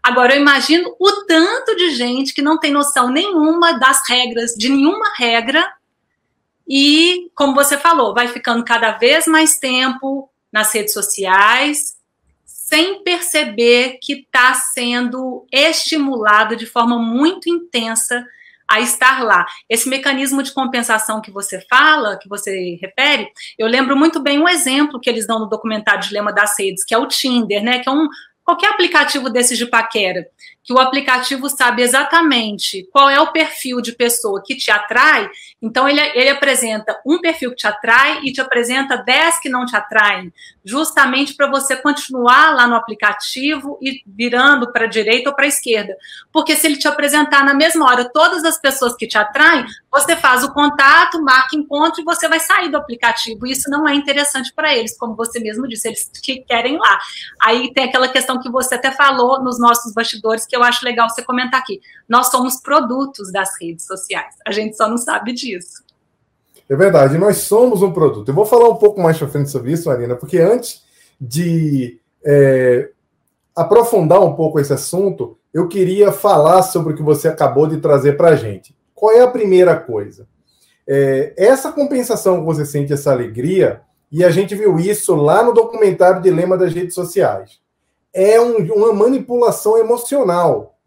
Agora, 0.08 0.34
eu 0.34 0.40
imagino 0.40 0.96
o 0.98 1.12
tanto 1.26 1.76
de 1.76 1.90
gente 1.90 2.32
que 2.32 2.40
não 2.40 2.58
tem 2.58 2.72
noção 2.72 3.10
nenhuma 3.10 3.78
das 3.78 4.08
regras, 4.08 4.54
de 4.54 4.70
nenhuma 4.70 5.12
regra, 5.14 5.70
e, 6.66 7.30
como 7.34 7.54
você 7.54 7.76
falou, 7.76 8.14
vai 8.14 8.26
ficando 8.26 8.64
cada 8.64 8.92
vez 8.92 9.26
mais 9.26 9.58
tempo 9.58 10.30
nas 10.50 10.72
redes 10.72 10.94
sociais, 10.94 11.98
sem 12.46 13.04
perceber 13.04 13.98
que 14.00 14.14
está 14.14 14.54
sendo 14.54 15.46
estimulado 15.52 16.56
de 16.56 16.64
forma 16.64 16.98
muito 16.98 17.50
intensa 17.50 18.26
a 18.66 18.80
estar 18.80 19.22
lá. 19.22 19.46
Esse 19.68 19.90
mecanismo 19.90 20.42
de 20.42 20.52
compensação 20.52 21.20
que 21.20 21.30
você 21.30 21.60
fala, 21.68 22.18
que 22.18 22.28
você 22.28 22.78
refere, 22.80 23.28
eu 23.58 23.66
lembro 23.66 23.94
muito 23.94 24.20
bem 24.20 24.38
um 24.38 24.48
exemplo 24.48 25.00
que 25.00 25.10
eles 25.10 25.26
dão 25.26 25.38
no 25.38 25.48
documentário 25.50 26.00
Dilema 26.00 26.32
das 26.32 26.58
Redes, 26.58 26.82
que 26.82 26.94
é 26.94 26.98
o 26.98 27.06
Tinder, 27.06 27.62
né? 27.62 27.80
Que 27.80 27.90
é 27.90 27.92
um, 27.92 28.08
qualquer 28.48 28.70
aplicativo 28.70 29.28
desses 29.28 29.58
de 29.58 29.66
paquera, 29.66 30.26
que 30.64 30.72
o 30.72 30.78
aplicativo 30.78 31.50
sabe 31.50 31.82
exatamente 31.82 32.88
qual 32.90 33.10
é 33.10 33.20
o 33.20 33.30
perfil 33.30 33.82
de 33.82 33.92
pessoa 33.92 34.42
que 34.42 34.56
te 34.56 34.70
atrai, 34.70 35.28
então 35.60 35.86
ele, 35.86 36.00
ele 36.14 36.30
apresenta 36.30 36.98
um 37.04 37.20
perfil 37.20 37.50
que 37.50 37.56
te 37.56 37.66
atrai 37.66 38.20
e 38.24 38.32
te 38.32 38.40
apresenta 38.40 38.96
10 38.96 39.40
que 39.40 39.50
não 39.50 39.66
te 39.66 39.76
atraem, 39.76 40.32
justamente 40.68 41.34
para 41.34 41.46
você 41.46 41.74
continuar 41.76 42.54
lá 42.54 42.66
no 42.66 42.74
aplicativo 42.74 43.78
e 43.80 44.02
virando 44.06 44.70
para 44.70 44.84
a 44.84 44.88
direita 44.88 45.30
ou 45.30 45.34
para 45.34 45.46
a 45.46 45.48
esquerda. 45.48 45.96
Porque 46.30 46.54
se 46.54 46.66
ele 46.66 46.76
te 46.76 46.86
apresentar 46.86 47.42
na 47.42 47.54
mesma 47.54 47.86
hora 47.86 48.10
todas 48.12 48.44
as 48.44 48.60
pessoas 48.60 48.94
que 48.94 49.06
te 49.06 49.16
atraem, 49.16 49.64
você 49.90 50.14
faz 50.14 50.44
o 50.44 50.52
contato, 50.52 51.22
marca 51.22 51.56
encontro 51.56 52.02
e 52.02 52.04
você 52.04 52.28
vai 52.28 52.38
sair 52.38 52.68
do 52.70 52.76
aplicativo. 52.76 53.46
Isso 53.46 53.70
não 53.70 53.88
é 53.88 53.94
interessante 53.94 54.52
para 54.54 54.76
eles, 54.76 54.96
como 54.98 55.16
você 55.16 55.40
mesmo 55.40 55.66
disse, 55.66 55.88
eles 55.88 56.10
te 56.20 56.44
querem 56.46 56.76
lá. 56.76 56.98
Aí 57.40 57.72
tem 57.72 57.84
aquela 57.84 58.08
questão 58.08 58.38
que 58.38 58.50
você 58.50 58.74
até 58.74 58.90
falou 58.90 59.42
nos 59.42 59.58
nossos 59.58 59.94
bastidores, 59.94 60.44
que 60.44 60.54
eu 60.54 60.62
acho 60.62 60.84
legal 60.84 61.08
você 61.08 61.22
comentar 61.22 61.60
aqui. 61.60 61.80
Nós 62.06 62.30
somos 62.30 62.60
produtos 62.60 63.32
das 63.32 63.50
redes 63.58 63.86
sociais, 63.86 64.34
a 64.46 64.52
gente 64.52 64.76
só 64.76 64.86
não 64.86 64.98
sabe 64.98 65.32
disso. 65.32 65.87
É 66.68 66.76
verdade, 66.76 67.16
nós 67.16 67.38
somos 67.38 67.82
um 67.82 67.92
produto. 67.92 68.28
Eu 68.28 68.34
vou 68.34 68.44
falar 68.44 68.68
um 68.68 68.76
pouco 68.76 69.00
mais 69.00 69.16
para 69.16 69.28
frente 69.28 69.50
sobre 69.50 69.72
isso, 69.72 69.88
Marina, 69.88 70.14
porque 70.14 70.38
antes 70.38 70.84
de 71.18 71.98
é, 72.22 72.90
aprofundar 73.56 74.22
um 74.22 74.34
pouco 74.34 74.60
esse 74.60 74.72
assunto, 74.72 75.38
eu 75.52 75.66
queria 75.66 76.12
falar 76.12 76.62
sobre 76.62 76.92
o 76.92 76.96
que 76.96 77.02
você 77.02 77.26
acabou 77.26 77.66
de 77.66 77.78
trazer 77.78 78.18
para 78.18 78.28
a 78.28 78.36
gente. 78.36 78.76
Qual 78.94 79.12
é 79.12 79.20
a 79.20 79.30
primeira 79.30 79.76
coisa? 79.76 80.28
É, 80.86 81.32
essa 81.38 81.72
compensação 81.72 82.40
que 82.40 82.44
você 82.44 82.66
sente, 82.66 82.92
essa 82.92 83.12
alegria, 83.12 83.80
e 84.12 84.22
a 84.22 84.30
gente 84.30 84.54
viu 84.54 84.78
isso 84.78 85.14
lá 85.14 85.42
no 85.42 85.54
documentário 85.54 86.20
Dilema 86.20 86.58
das 86.58 86.74
Redes 86.74 86.94
Sociais, 86.94 87.60
é 88.12 88.38
um, 88.38 88.58
uma 88.74 88.92
manipulação 88.92 89.78
emocional. 89.78 90.78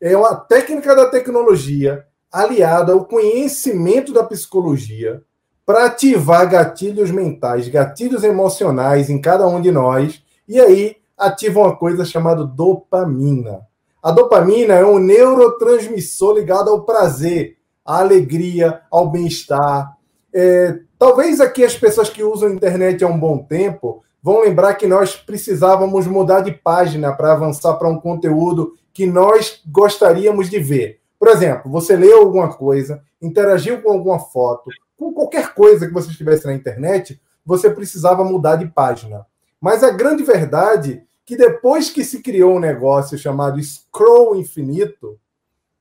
É 0.00 0.16
uma 0.16 0.34
técnica 0.34 0.96
da 0.96 1.06
tecnologia 1.06 2.04
aliada 2.30 2.92
ao 2.92 3.04
conhecimento 3.04 4.12
da 4.12 4.24
psicologia 4.24 5.22
para 5.68 5.84
ativar 5.84 6.48
gatilhos 6.48 7.10
mentais, 7.10 7.68
gatilhos 7.68 8.24
emocionais 8.24 9.10
em 9.10 9.20
cada 9.20 9.46
um 9.46 9.60
de 9.60 9.70
nós, 9.70 10.24
e 10.48 10.58
aí 10.58 10.96
ativa 11.14 11.60
uma 11.60 11.76
coisa 11.76 12.06
chamada 12.06 12.42
dopamina. 12.42 13.60
A 14.02 14.10
dopamina 14.10 14.72
é 14.72 14.82
um 14.86 14.98
neurotransmissor 14.98 16.36
ligado 16.36 16.70
ao 16.70 16.86
prazer, 16.86 17.58
à 17.84 17.98
alegria, 17.98 18.80
ao 18.90 19.10
bem-estar. 19.10 19.94
É, 20.32 20.78
talvez 20.98 21.38
aqui 21.38 21.62
as 21.62 21.74
pessoas 21.74 22.08
que 22.08 22.24
usam 22.24 22.48
a 22.48 22.54
internet 22.54 23.04
há 23.04 23.06
um 23.06 23.20
bom 23.20 23.36
tempo 23.36 24.02
vão 24.22 24.40
lembrar 24.40 24.72
que 24.72 24.86
nós 24.86 25.16
precisávamos 25.16 26.06
mudar 26.06 26.40
de 26.40 26.52
página 26.52 27.12
para 27.12 27.34
avançar 27.34 27.74
para 27.74 27.90
um 27.90 28.00
conteúdo 28.00 28.72
que 28.90 29.06
nós 29.06 29.60
gostaríamos 29.66 30.48
de 30.48 30.60
ver. 30.60 31.00
Por 31.18 31.28
exemplo, 31.28 31.70
você 31.70 31.94
leu 31.94 32.20
alguma 32.20 32.48
coisa, 32.48 33.02
interagiu 33.20 33.82
com 33.82 33.92
alguma 33.92 34.18
foto, 34.18 34.70
com 34.98 35.12
qualquer 35.12 35.54
coisa 35.54 35.86
que 35.86 35.92
você 35.92 36.10
estivesse 36.10 36.44
na 36.44 36.52
internet, 36.52 37.20
você 37.46 37.70
precisava 37.70 38.24
mudar 38.24 38.56
de 38.56 38.66
página. 38.66 39.24
Mas 39.60 39.82
a 39.84 39.90
grande 39.90 40.24
verdade 40.24 40.94
é 40.94 41.08
que 41.24 41.36
depois 41.36 41.90
que 41.90 42.04
se 42.04 42.20
criou 42.20 42.56
um 42.56 42.60
negócio 42.60 43.16
chamado 43.16 43.62
scroll 43.62 44.36
infinito, 44.36 45.18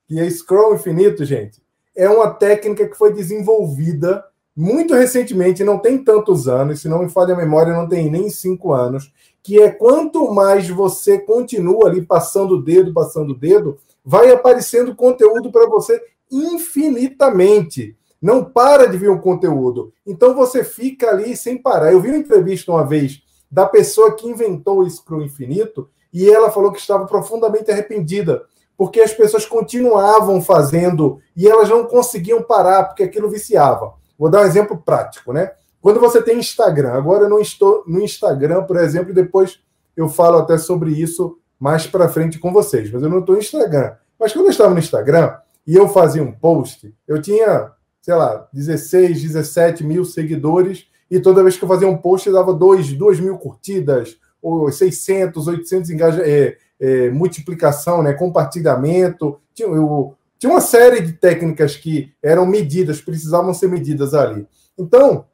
que 0.08 0.20
é 0.20 0.30
scroll 0.30 0.76
infinito, 0.76 1.26
gente, 1.26 1.62
é 1.96 2.08
uma 2.08 2.30
técnica 2.32 2.88
que 2.88 2.98
foi 2.98 3.14
desenvolvida 3.14 4.24
muito 4.56 4.94
recentemente, 4.94 5.64
não 5.64 5.80
tem 5.80 6.04
tantos 6.04 6.48
anos, 6.48 6.82
se 6.82 6.90
não 6.90 7.04
me 7.04 7.10
falha 7.10 7.34
a 7.34 7.38
memória, 7.38 7.74
não 7.74 7.88
tem 7.88 8.10
nem 8.10 8.30
cinco 8.30 8.74
anos, 8.74 9.12
que 9.42 9.62
é 9.62 9.70
quanto 9.70 10.32
mais 10.34 10.68
você 10.68 11.20
continua 11.20 11.88
ali 11.88 12.02
passando 12.02 12.56
o 12.56 12.62
dedo, 12.62 12.94
passando 12.94 13.32
o 13.32 13.38
dedo, 13.38 13.78
vai 14.04 14.32
aparecendo 14.32 14.96
conteúdo 14.96 15.52
para 15.52 15.68
você 15.68 16.02
infinitamente. 16.32 17.96
Não 18.22 18.44
para 18.44 18.88
de 18.88 18.98
vir 18.98 19.10
um 19.10 19.20
conteúdo. 19.20 19.94
Então 20.06 20.36
você 20.36 20.64
fica 20.64 21.10
ali 21.10 21.36
sem 21.38 21.62
parar. 21.62 21.92
Eu 21.92 22.02
vi 22.02 22.10
uma 22.10 22.18
entrevista 22.18 22.72
uma 22.72 22.86
vez 22.86 23.22
da 23.50 23.66
pessoa 23.66 24.16
que 24.16 24.28
inventou 24.28 24.80
o 24.80 24.90
Scroll 24.90 25.24
Infinito 25.24 25.90
e 26.12 26.30
ela 26.30 26.52
falou 26.52 26.72
que 26.72 26.80
estava 26.80 27.06
profundamente 27.06 27.72
arrependida 27.72 28.44
porque 28.78 29.02
as 29.02 29.12
pessoas 29.12 29.46
continuavam 29.46 30.40
fazendo 30.42 31.20
e 31.36 31.48
elas 31.48 31.68
não 31.68 31.86
conseguiam 31.86 32.44
parar 32.44 32.84
porque 32.84 33.04
aquilo 33.04 33.30
viciava. 33.30 33.94
Vou 34.18 34.30
dar 34.30 34.42
um 34.42 34.46
exemplo 34.46 34.78
prático, 34.78 35.34
né? 35.34 35.52
Quando 35.82 36.00
você 36.00 36.22
tem 36.22 36.38
Instagram, 36.38 36.94
agora 36.94 37.24
eu 37.24 37.30
não 37.30 37.40
estou 37.40 37.84
no 37.88 38.00
Instagram, 38.02 38.64
por 38.64 38.78
exemplo, 38.78 39.14
depois 39.14 39.60
eu 39.96 40.08
falo 40.08 40.38
até 40.38 40.58
sobre 40.58 40.92
isso 40.92 41.40
mais 41.60 41.88
para 41.88 42.08
frente 42.08 42.38
com 42.38 42.54
vocês, 42.54 42.92
mas 42.92 43.02
eu 43.02 43.10
não 43.10 43.20
estou 43.20 43.36
no 43.36 43.42
Instagram. 43.42 43.96
Mas 44.20 44.32
quando 44.32 44.46
eu 44.46 44.52
estava 44.52 44.74
no 44.74 44.80
Instagram 44.80 45.36
e 45.66 45.76
eu 45.76 45.88
fazia 45.88 46.22
um 46.22 46.32
post, 46.32 46.94
eu 47.08 47.20
tinha, 47.20 47.72
sei 48.08 48.16
lá, 48.16 48.48
16, 48.54 49.22
17 49.22 49.84
mil 49.84 50.06
seguidores 50.06 50.88
e 51.12 51.20
toda 51.20 51.44
vez 51.44 51.58
que 51.58 51.66
eu 51.66 51.68
fazia 51.68 51.90
um 51.90 51.98
post, 51.98 52.26
eu 52.26 52.34
dava 52.34 52.54
2, 52.54 52.94
2 52.94 53.20
mil 53.20 53.38
curtidas, 53.38 54.18
ou 54.42 54.72
600, 54.72 55.46
800 55.46 55.90
engaja, 55.90 56.24
é, 56.26 56.56
é, 56.80 57.10
multiplicação, 57.10 58.02
né, 58.02 58.14
compartilhamento. 58.14 59.42
Tinha, 59.54 59.68
eu, 59.68 60.16
tinha 60.40 60.50
uma 60.50 60.62
série 60.62 61.02
de 61.02 61.12
técnicas 61.12 61.76
que 61.76 62.14
eram 62.24 62.46
medidas, 62.46 63.02
precisavam 63.02 63.54
ser 63.54 63.68
medidas 63.68 64.14
ali. 64.14 64.48
Então, 64.78 65.26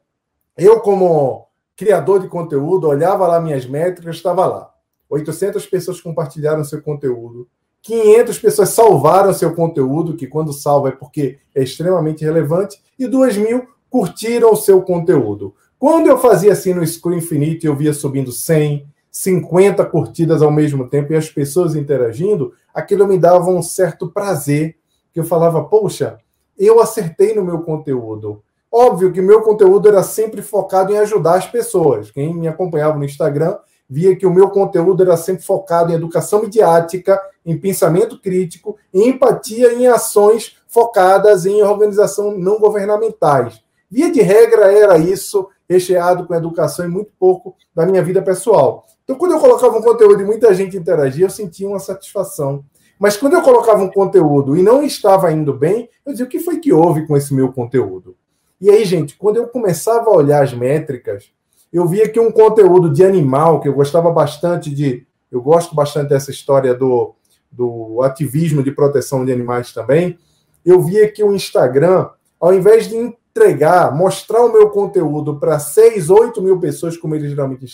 eu, 0.58 0.80
como 0.80 1.46
criador 1.76 2.22
de 2.22 2.26
conteúdo, 2.26 2.88
olhava 2.88 3.28
lá 3.28 3.38
minhas 3.38 3.66
métricas, 3.66 4.16
estava 4.16 4.46
lá. 4.46 4.74
800 5.08 5.64
pessoas 5.66 6.00
compartilharam 6.00 6.64
seu 6.64 6.82
conteúdo, 6.82 7.46
500 7.84 8.38
pessoas 8.38 8.70
salvaram 8.70 9.34
seu 9.34 9.54
conteúdo, 9.54 10.16
que 10.16 10.26
quando 10.26 10.54
salva 10.54 10.88
é 10.88 10.92
porque 10.92 11.38
é 11.54 11.62
extremamente 11.62 12.24
relevante, 12.24 12.80
e 12.98 13.06
2 13.06 13.36
mil 13.36 13.68
curtiram 13.90 14.52
o 14.52 14.56
seu 14.56 14.80
conteúdo. 14.80 15.54
Quando 15.78 16.06
eu 16.06 16.16
fazia 16.16 16.52
assim 16.52 16.72
no 16.72 16.84
Screen 16.86 17.18
Infinite, 17.18 17.66
eu 17.66 17.76
via 17.76 17.92
subindo 17.92 18.32
100, 18.32 18.86
50 19.10 19.84
curtidas 19.84 20.40
ao 20.40 20.50
mesmo 20.50 20.88
tempo 20.88 21.12
e 21.12 21.16
as 21.16 21.28
pessoas 21.28 21.76
interagindo, 21.76 22.54
aquilo 22.72 23.06
me 23.06 23.18
dava 23.18 23.50
um 23.50 23.62
certo 23.62 24.10
prazer, 24.10 24.76
que 25.12 25.20
eu 25.20 25.24
falava, 25.24 25.62
poxa, 25.62 26.16
eu 26.58 26.80
acertei 26.80 27.34
no 27.34 27.44
meu 27.44 27.60
conteúdo. 27.60 28.42
Óbvio 28.72 29.12
que 29.12 29.20
meu 29.20 29.42
conteúdo 29.42 29.88
era 29.88 30.02
sempre 30.02 30.40
focado 30.40 30.90
em 30.90 30.98
ajudar 30.98 31.34
as 31.34 31.46
pessoas. 31.46 32.10
Quem 32.10 32.34
me 32.34 32.48
acompanhava 32.48 32.96
no 32.96 33.04
Instagram 33.04 33.58
via 33.88 34.16
que 34.16 34.26
o 34.26 34.32
meu 34.32 34.50
conteúdo 34.50 35.02
era 35.02 35.16
sempre 35.16 35.44
focado 35.44 35.92
em 35.92 35.94
educação 35.94 36.42
midiática, 36.42 37.20
em 37.44 37.58
pensamento 37.58 38.20
crítico, 38.20 38.76
em 38.92 39.08
empatia 39.08 39.72
em 39.74 39.86
ações 39.86 40.56
focadas 40.66 41.46
em 41.46 41.62
organização 41.62 42.36
não 42.36 42.58
governamentais. 42.58 43.62
Via 43.90 44.10
de 44.10 44.20
regra 44.20 44.72
era 44.72 44.98
isso, 44.98 45.48
recheado 45.68 46.26
com 46.26 46.34
educação 46.34 46.84
e 46.84 46.88
muito 46.88 47.12
pouco 47.18 47.54
da 47.74 47.86
minha 47.86 48.02
vida 48.02 48.20
pessoal. 48.20 48.84
Então, 49.04 49.16
quando 49.16 49.32
eu 49.32 49.40
colocava 49.40 49.78
um 49.78 49.82
conteúdo 49.82 50.22
e 50.22 50.24
muita 50.24 50.52
gente 50.54 50.76
interagia, 50.76 51.26
eu 51.26 51.30
sentia 51.30 51.68
uma 51.68 51.78
satisfação. 51.78 52.64
Mas 52.98 53.16
quando 53.16 53.34
eu 53.34 53.42
colocava 53.42 53.82
um 53.82 53.90
conteúdo 53.90 54.56
e 54.56 54.62
não 54.62 54.82
estava 54.82 55.30
indo 55.30 55.52
bem, 55.52 55.88
eu 56.06 56.12
dizia: 56.12 56.26
o 56.26 56.28
que 56.28 56.40
foi 56.40 56.58
que 56.58 56.72
houve 56.72 57.06
com 57.06 57.16
esse 57.16 57.34
meu 57.34 57.52
conteúdo? 57.52 58.16
E 58.60 58.70
aí, 58.70 58.84
gente, 58.84 59.16
quando 59.16 59.36
eu 59.36 59.46
começava 59.48 60.10
a 60.10 60.16
olhar 60.16 60.42
as 60.42 60.54
métricas, 60.54 61.30
eu 61.74 61.88
via 61.88 62.08
que 62.08 62.20
um 62.20 62.30
conteúdo 62.30 62.88
de 62.88 63.04
animal, 63.04 63.60
que 63.60 63.68
eu 63.68 63.74
gostava 63.74 64.08
bastante 64.08 64.72
de. 64.72 65.04
Eu 65.28 65.42
gosto 65.42 65.74
bastante 65.74 66.10
dessa 66.10 66.30
história 66.30 66.72
do, 66.72 67.16
do 67.50 68.00
ativismo 68.00 68.62
de 68.62 68.70
proteção 68.70 69.24
de 69.24 69.32
animais 69.32 69.72
também. 69.72 70.16
Eu 70.64 70.80
via 70.80 71.10
que 71.10 71.24
o 71.24 71.34
Instagram, 71.34 72.08
ao 72.38 72.54
invés 72.54 72.86
de 72.86 72.96
entregar, 72.96 73.92
mostrar 73.92 74.42
o 74.42 74.52
meu 74.52 74.70
conteúdo 74.70 75.40
para 75.40 75.58
6, 75.58 76.10
8 76.10 76.40
mil 76.40 76.60
pessoas, 76.60 76.96
como 76.96 77.16
ele 77.16 77.28
geralmente 77.28 77.66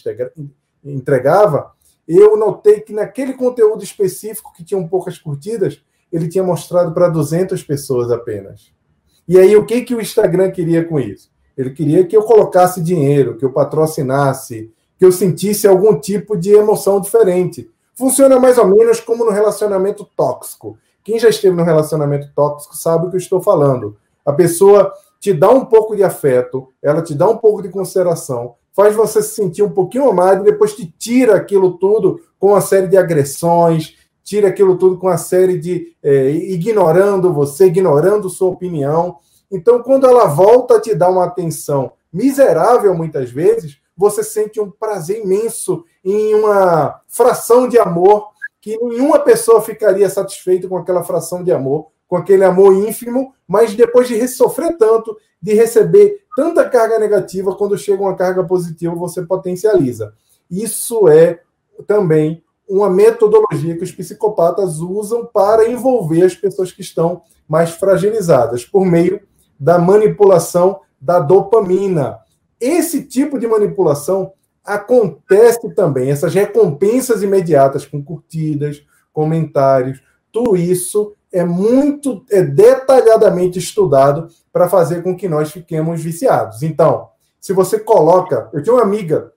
entregava, 0.82 1.72
eu 2.08 2.38
notei 2.38 2.80
que 2.80 2.94
naquele 2.94 3.34
conteúdo 3.34 3.84
específico, 3.84 4.54
que 4.56 4.64
tinha 4.64 4.82
poucas 4.88 5.18
curtidas, 5.18 5.82
ele 6.10 6.26
tinha 6.26 6.42
mostrado 6.42 6.94
para 6.94 7.10
200 7.10 7.62
pessoas 7.64 8.10
apenas. 8.10 8.72
E 9.28 9.38
aí, 9.38 9.54
o 9.54 9.66
que, 9.66 9.82
que 9.82 9.94
o 9.94 10.00
Instagram 10.00 10.50
queria 10.50 10.82
com 10.84 10.98
isso? 10.98 11.29
Ele 11.60 11.70
queria 11.70 12.06
que 12.06 12.16
eu 12.16 12.22
colocasse 12.22 12.80
dinheiro, 12.80 13.36
que 13.36 13.44
eu 13.44 13.52
patrocinasse, 13.52 14.70
que 14.98 15.04
eu 15.04 15.12
sentisse 15.12 15.68
algum 15.68 15.98
tipo 15.98 16.34
de 16.36 16.52
emoção 16.52 17.00
diferente. 17.00 17.68
Funciona 17.94 18.40
mais 18.40 18.56
ou 18.56 18.66
menos 18.66 18.98
como 18.98 19.26
no 19.26 19.30
relacionamento 19.30 20.08
tóxico. 20.16 20.78
Quem 21.04 21.18
já 21.18 21.28
esteve 21.28 21.54
no 21.54 21.62
relacionamento 21.62 22.30
tóxico 22.34 22.74
sabe 22.74 23.06
o 23.06 23.10
que 23.10 23.16
eu 23.16 23.20
estou 23.20 23.42
falando. 23.42 23.94
A 24.24 24.32
pessoa 24.32 24.90
te 25.18 25.34
dá 25.34 25.50
um 25.50 25.66
pouco 25.66 25.94
de 25.94 26.02
afeto, 26.02 26.68
ela 26.82 27.02
te 27.02 27.14
dá 27.14 27.28
um 27.28 27.36
pouco 27.36 27.60
de 27.60 27.68
consideração, 27.68 28.54
faz 28.72 28.96
você 28.96 29.22
se 29.22 29.34
sentir 29.34 29.62
um 29.62 29.70
pouquinho 29.70 30.08
amado 30.08 30.40
e 30.40 30.50
depois 30.50 30.74
te 30.74 30.86
tira 30.98 31.36
aquilo 31.36 31.72
tudo 31.72 32.20
com 32.38 32.48
uma 32.48 32.62
série 32.62 32.88
de 32.88 32.96
agressões, 32.96 33.96
tira 34.24 34.48
aquilo 34.48 34.78
tudo 34.78 34.96
com 34.96 35.08
uma 35.08 35.18
série 35.18 35.58
de. 35.58 35.94
É, 36.02 36.30
ignorando 36.30 37.34
você, 37.34 37.66
ignorando 37.66 38.30
sua 38.30 38.48
opinião. 38.48 39.18
Então, 39.50 39.82
quando 39.82 40.06
ela 40.06 40.26
volta 40.26 40.76
a 40.76 40.80
te 40.80 40.94
dar 40.94 41.10
uma 41.10 41.24
atenção 41.24 41.92
miserável, 42.12 42.94
muitas 42.94 43.30
vezes, 43.30 43.78
você 43.96 44.22
sente 44.22 44.60
um 44.60 44.70
prazer 44.70 45.22
imenso 45.22 45.84
em 46.04 46.34
uma 46.34 47.00
fração 47.08 47.68
de 47.68 47.78
amor 47.78 48.30
que 48.60 48.78
nenhuma 48.82 49.18
pessoa 49.18 49.60
ficaria 49.60 50.08
satisfeita 50.08 50.68
com 50.68 50.76
aquela 50.76 51.02
fração 51.02 51.42
de 51.42 51.50
amor, 51.50 51.88
com 52.06 52.16
aquele 52.16 52.44
amor 52.44 52.74
ínfimo, 52.74 53.34
mas 53.46 53.74
depois 53.74 54.08
de 54.08 54.28
sofrer 54.28 54.76
tanto, 54.76 55.16
de 55.40 55.54
receber 55.54 56.24
tanta 56.36 56.68
carga 56.68 56.98
negativa, 56.98 57.54
quando 57.54 57.78
chega 57.78 58.02
uma 58.02 58.16
carga 58.16 58.44
positiva, 58.44 58.94
você 58.94 59.22
potencializa. 59.22 60.14
Isso 60.50 61.08
é 61.08 61.40
também 61.86 62.42
uma 62.68 62.88
metodologia 62.88 63.76
que 63.76 63.84
os 63.84 63.92
psicopatas 63.92 64.78
usam 64.78 65.26
para 65.26 65.68
envolver 65.68 66.22
as 66.22 66.34
pessoas 66.34 66.70
que 66.70 66.82
estão 66.82 67.22
mais 67.48 67.70
fragilizadas, 67.70 68.64
por 68.64 68.84
meio 68.86 69.20
da 69.60 69.78
manipulação 69.78 70.80
da 70.98 71.20
dopamina. 71.20 72.18
Esse 72.58 73.04
tipo 73.04 73.38
de 73.38 73.46
manipulação 73.46 74.32
acontece 74.64 75.74
também, 75.74 76.10
essas 76.10 76.34
recompensas 76.34 77.22
imediatas 77.22 77.84
com 77.84 78.02
curtidas, 78.02 78.82
comentários, 79.12 80.02
tudo 80.32 80.56
isso 80.56 81.14
é 81.32 81.44
muito 81.44 82.24
é 82.30 82.42
detalhadamente 82.42 83.58
estudado 83.58 84.28
para 84.52 84.68
fazer 84.68 85.02
com 85.02 85.16
que 85.16 85.28
nós 85.28 85.50
fiquemos 85.50 86.02
viciados. 86.02 86.62
Então, 86.62 87.08
se 87.40 87.52
você 87.52 87.78
coloca. 87.78 88.50
Eu 88.52 88.62
tinha 88.62 88.74
uma 88.74 88.82
amiga 88.82 89.32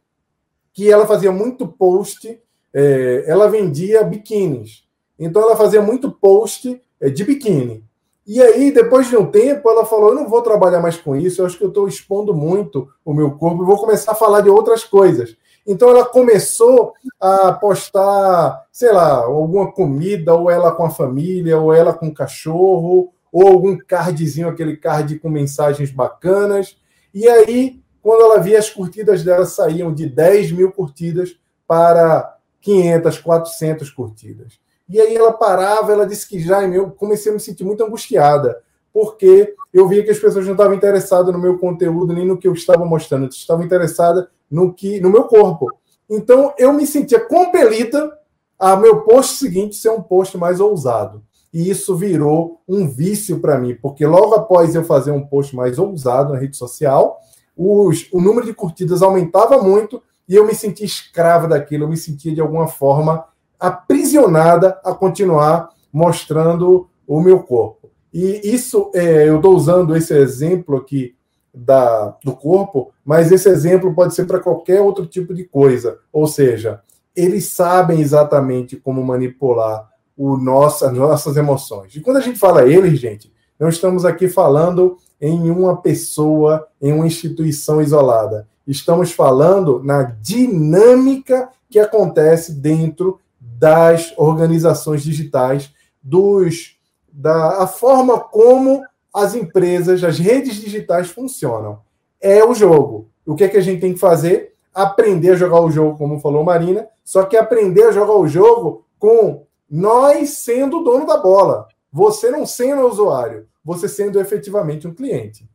que 0.73 0.91
ela 0.91 1.05
fazia 1.05 1.31
muito 1.31 1.67
post, 1.67 2.39
é, 2.73 3.23
ela 3.27 3.47
vendia 3.47 4.03
biquínis. 4.03 4.83
Então, 5.17 5.41
ela 5.41 5.55
fazia 5.55 5.81
muito 5.81 6.11
post 6.11 6.81
é, 6.99 7.09
de 7.09 7.23
biquíni. 7.23 7.83
E 8.25 8.41
aí, 8.41 8.71
depois 8.71 9.09
de 9.09 9.17
um 9.17 9.25
tempo, 9.25 9.69
ela 9.69 9.85
falou: 9.85 10.09
Eu 10.09 10.15
não 10.15 10.29
vou 10.29 10.41
trabalhar 10.41 10.79
mais 10.79 10.97
com 10.97 11.15
isso, 11.15 11.41
eu 11.41 11.45
acho 11.45 11.57
que 11.57 11.63
eu 11.63 11.69
estou 11.69 11.87
expondo 11.87 12.33
muito 12.33 12.87
o 13.03 13.13
meu 13.13 13.31
corpo 13.31 13.63
e 13.63 13.65
vou 13.65 13.77
começar 13.77 14.13
a 14.13 14.15
falar 14.15 14.41
de 14.41 14.49
outras 14.49 14.83
coisas. 14.83 15.35
Então 15.65 15.89
ela 15.89 16.05
começou 16.05 16.93
a 17.19 17.53
postar, 17.53 18.65
sei 18.71 18.91
lá, 18.91 19.15
alguma 19.15 19.71
comida, 19.71 20.33
ou 20.33 20.49
ela 20.49 20.71
com 20.71 20.85
a 20.85 20.89
família, 20.89 21.57
ou 21.57 21.73
ela 21.73 21.93
com 21.93 22.07
o 22.07 22.13
cachorro, 22.13 23.13
ou 23.31 23.47
algum 23.47 23.77
cardzinho, 23.77 24.49
aquele 24.49 24.77
card 24.77 25.19
com 25.19 25.29
mensagens 25.29 25.91
bacanas. 25.91 26.77
E 27.13 27.27
aí, 27.27 27.81
quando 28.01 28.21
ela 28.21 28.39
via 28.39 28.59
as 28.59 28.69
curtidas 28.69 29.23
dela 29.23 29.45
saíam 29.45 29.93
de 29.93 30.05
10 30.05 30.51
mil 30.51 30.71
curtidas 30.71 31.37
para 31.65 32.37
500, 32.61 33.19
400 33.19 33.89
curtidas. 33.89 34.62
E 34.87 34.99
aí 34.99 35.15
ela 35.15 35.31
parava, 35.31 35.91
ela 35.91 36.05
disse 36.05 36.27
que 36.27 36.39
já 36.39 36.63
eu 36.67 36.91
comecei 36.91 37.31
a 37.31 37.35
me 37.35 37.39
sentir 37.39 37.63
muito 37.63 37.83
angustiada, 37.83 38.61
porque 38.93 39.55
eu 39.73 39.87
via 39.87 40.03
que 40.03 40.11
as 40.11 40.19
pessoas 40.19 40.45
não 40.45 40.53
estavam 40.53 40.73
interessadas 40.73 41.33
no 41.33 41.39
meu 41.39 41.57
conteúdo 41.57 42.13
nem 42.13 42.25
no 42.25 42.37
que 42.37 42.47
eu 42.47 42.53
estava 42.53 42.85
mostrando, 42.85 43.27
estavam 43.29 43.65
interessadas 43.65 44.25
no 44.49 44.73
que 44.73 44.99
no 44.99 45.09
meu 45.09 45.23
corpo. 45.23 45.67
Então 46.09 46.53
eu 46.57 46.71
me 46.73 46.85
sentia 46.85 47.19
compelida 47.19 48.11
a 48.59 48.75
meu 48.75 49.01
post 49.01 49.37
seguinte 49.37 49.75
ser 49.75 49.89
um 49.89 50.01
post 50.01 50.37
mais 50.37 50.59
ousado. 50.59 51.23
E 51.53 51.69
isso 51.69 51.95
virou 51.95 52.61
um 52.67 52.87
vício 52.87 53.39
para 53.39 53.59
mim, 53.59 53.75
porque 53.75 54.05
logo 54.05 54.33
após 54.33 54.73
eu 54.73 54.83
fazer 54.83 55.11
um 55.11 55.25
post 55.25 55.55
mais 55.55 55.77
ousado 55.77 56.33
na 56.33 56.39
rede 56.39 56.57
social, 56.57 57.19
os, 57.55 58.07
o 58.11 58.19
número 58.19 58.45
de 58.45 58.53
curtidas 58.53 59.01
aumentava 59.01 59.61
muito 59.61 60.01
e 60.27 60.35
eu 60.35 60.45
me 60.47 60.55
sentia 60.55 60.85
escrava 60.85 61.47
daquilo, 61.47 61.83
eu 61.83 61.89
me 61.89 61.97
sentia 61.97 62.33
de 62.33 62.41
alguma 62.41 62.67
forma 62.67 63.25
aprisionada 63.63 64.77
a 64.83 64.93
continuar 64.93 65.69
mostrando 65.91 66.85
o 67.07 67.21
meu 67.21 67.39
corpo. 67.39 67.89
E 68.13 68.41
isso, 68.43 68.91
é, 68.93 69.29
eu 69.29 69.37
estou 69.37 69.55
usando 69.55 69.95
esse 69.95 70.13
exemplo 70.13 70.75
aqui 70.75 71.15
da, 71.53 72.13
do 72.21 72.33
corpo, 72.33 72.91
mas 73.05 73.31
esse 73.31 73.47
exemplo 73.47 73.95
pode 73.95 74.13
ser 74.13 74.25
para 74.25 74.41
qualquer 74.41 74.81
outro 74.81 75.05
tipo 75.05 75.33
de 75.33 75.45
coisa. 75.45 75.97
Ou 76.11 76.27
seja, 76.27 76.81
eles 77.15 77.47
sabem 77.53 78.01
exatamente 78.01 78.75
como 78.75 79.01
manipular 79.01 79.89
o 80.17 80.35
nosso, 80.35 80.85
as 80.85 80.91
nossas 80.91 81.37
emoções. 81.37 81.95
E 81.95 82.01
quando 82.01 82.17
a 82.17 82.21
gente 82.21 82.37
fala 82.37 82.67
eles, 82.67 82.99
gente, 82.99 83.31
não 83.57 83.69
estamos 83.69 84.03
aqui 84.03 84.27
falando 84.27 84.97
em 85.21 85.49
uma 85.49 85.77
pessoa, 85.77 86.67
em 86.81 86.91
uma 86.91 87.07
instituição 87.07 87.81
isolada. 87.81 88.45
Estamos 88.67 89.13
falando 89.13 89.81
na 89.81 90.03
dinâmica 90.03 91.47
que 91.69 91.79
acontece 91.79 92.51
dentro 92.51 93.19
das 93.63 94.13
organizações 94.17 95.01
digitais, 95.01 95.71
dos 96.01 96.77
da 97.09 97.63
a 97.63 97.67
forma 97.67 98.19
como 98.19 98.83
as 99.13 99.35
empresas, 99.35 100.03
as 100.03 100.19
redes 100.19 100.55
digitais 100.55 101.09
funcionam. 101.09 101.81
É 102.19 102.43
o 102.43 102.53
jogo. 102.53 103.09
O 103.25 103.35
que 103.35 103.45
é 103.45 103.47
que 103.47 103.55
a 103.55 103.61
gente 103.61 103.79
tem 103.79 103.93
que 103.93 103.99
fazer? 103.99 104.53
Aprender 104.73 105.31
a 105.31 105.35
jogar 105.37 105.61
o 105.61 105.71
jogo, 105.71 105.97
como 105.97 106.19
falou 106.19 106.43
Marina, 106.43 106.89
só 107.05 107.23
que 107.23 107.37
aprender 107.37 107.83
a 107.83 107.91
jogar 107.93 108.15
o 108.17 108.27
jogo 108.27 108.85
com 108.99 109.45
nós 109.69 110.39
sendo 110.39 110.79
o 110.79 110.83
dono 110.83 111.05
da 111.05 111.15
bola. 111.15 111.69
Você 111.89 112.29
não 112.29 112.45
sendo 112.45 112.85
usuário, 112.85 113.47
você 113.63 113.87
sendo 113.87 114.19
efetivamente 114.19 114.89
um 114.89 114.93
cliente. 114.93 115.47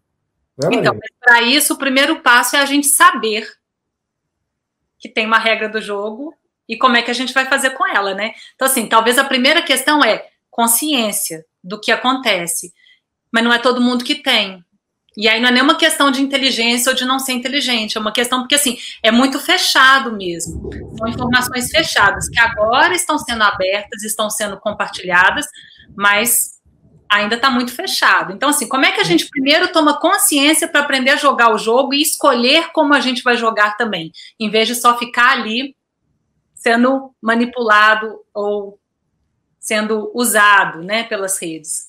É, 0.64 0.74
então, 0.74 0.98
para 1.20 1.42
isso, 1.42 1.74
o 1.74 1.78
primeiro 1.78 2.22
passo 2.22 2.56
é 2.56 2.60
a 2.60 2.64
gente 2.64 2.86
saber 2.86 3.46
que 4.98 5.10
tem 5.10 5.26
uma 5.26 5.38
regra 5.38 5.68
do 5.68 5.82
jogo 5.82 6.32
e 6.68 6.76
como 6.76 6.96
é 6.96 7.02
que 7.02 7.10
a 7.10 7.14
gente 7.14 7.32
vai 7.32 7.46
fazer 7.46 7.70
com 7.70 7.86
ela, 7.86 8.14
né? 8.14 8.32
Então, 8.54 8.66
assim, 8.66 8.86
talvez 8.86 9.18
a 9.18 9.24
primeira 9.24 9.62
questão 9.62 10.04
é 10.04 10.26
consciência 10.50 11.44
do 11.62 11.80
que 11.80 11.90
acontece 11.90 12.72
mas 13.32 13.44
não 13.44 13.52
é 13.52 13.58
todo 13.58 13.80
mundo 13.80 14.04
que 14.04 14.16
tem. 14.16 14.64
E 15.16 15.28
aí 15.28 15.40
não 15.40 15.48
é 15.48 15.52
nenhuma 15.52 15.76
questão 15.76 16.10
de 16.10 16.22
inteligência 16.22 16.90
ou 16.90 16.96
de 16.96 17.04
não 17.04 17.18
ser 17.18 17.32
inteligente, 17.32 17.96
é 17.96 18.00
uma 18.00 18.12
questão 18.12 18.40
porque 18.40 18.54
assim 18.54 18.78
é 19.02 19.10
muito 19.10 19.38
fechado 19.40 20.12
mesmo. 20.12 20.70
São 20.96 21.08
informações 21.08 21.70
fechadas 21.70 22.28
que 22.28 22.38
agora 22.38 22.94
estão 22.94 23.18
sendo 23.18 23.42
abertas, 23.42 24.04
estão 24.04 24.30
sendo 24.30 24.58
compartilhadas, 24.58 25.46
mas 25.96 26.58
ainda 27.10 27.34
está 27.34 27.50
muito 27.50 27.72
fechado. 27.72 28.32
Então, 28.32 28.50
assim, 28.50 28.68
como 28.68 28.84
é 28.84 28.92
que 28.92 29.00
a 29.00 29.04
gente 29.04 29.28
primeiro 29.28 29.72
toma 29.72 29.98
consciência 29.98 30.68
para 30.68 30.82
aprender 30.82 31.10
a 31.10 31.16
jogar 31.16 31.52
o 31.52 31.58
jogo 31.58 31.94
e 31.94 32.02
escolher 32.02 32.70
como 32.72 32.94
a 32.94 33.00
gente 33.00 33.22
vai 33.22 33.36
jogar 33.36 33.76
também, 33.76 34.12
em 34.38 34.50
vez 34.50 34.68
de 34.68 34.74
só 34.74 34.96
ficar 34.96 35.32
ali 35.32 35.74
sendo 36.68 37.14
manipulado 37.20 38.20
ou 38.34 38.78
sendo 39.58 40.10
usado, 40.14 40.82
né, 40.82 41.04
pelas 41.04 41.38
redes? 41.38 41.88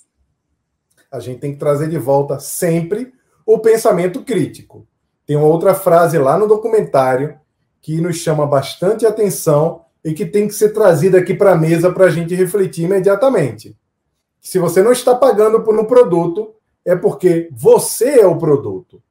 a 1.11 1.19
gente 1.19 1.39
tem 1.39 1.53
que 1.53 1.59
trazer 1.59 1.89
de 1.89 1.97
volta 1.97 2.39
sempre 2.39 3.13
o 3.45 3.57
pensamento 3.59 4.23
crítico. 4.23 4.87
Tem 5.25 5.35
uma 5.35 5.47
outra 5.47 5.73
frase 5.73 6.17
lá 6.17 6.37
no 6.37 6.47
documentário 6.47 7.39
que 7.81 7.99
nos 7.99 8.17
chama 8.17 8.45
bastante 8.45 9.05
atenção 9.05 9.85
e 10.03 10.13
que 10.13 10.25
tem 10.25 10.47
que 10.47 10.53
ser 10.53 10.69
trazida 10.69 11.17
aqui 11.17 11.33
para 11.33 11.53
a 11.53 11.57
mesa 11.57 11.91
para 11.91 12.05
a 12.05 12.09
gente 12.09 12.35
refletir 12.35 12.85
imediatamente. 12.85 13.75
Se 14.39 14.59
você 14.59 14.81
não 14.81 14.91
está 14.91 15.15
pagando 15.15 15.61
por 15.61 15.77
um 15.77 15.85
produto, 15.85 16.53
é 16.85 16.95
porque 16.95 17.49
você 17.51 18.19
é 18.19 18.27
o 18.27 18.37
produto. 18.37 19.01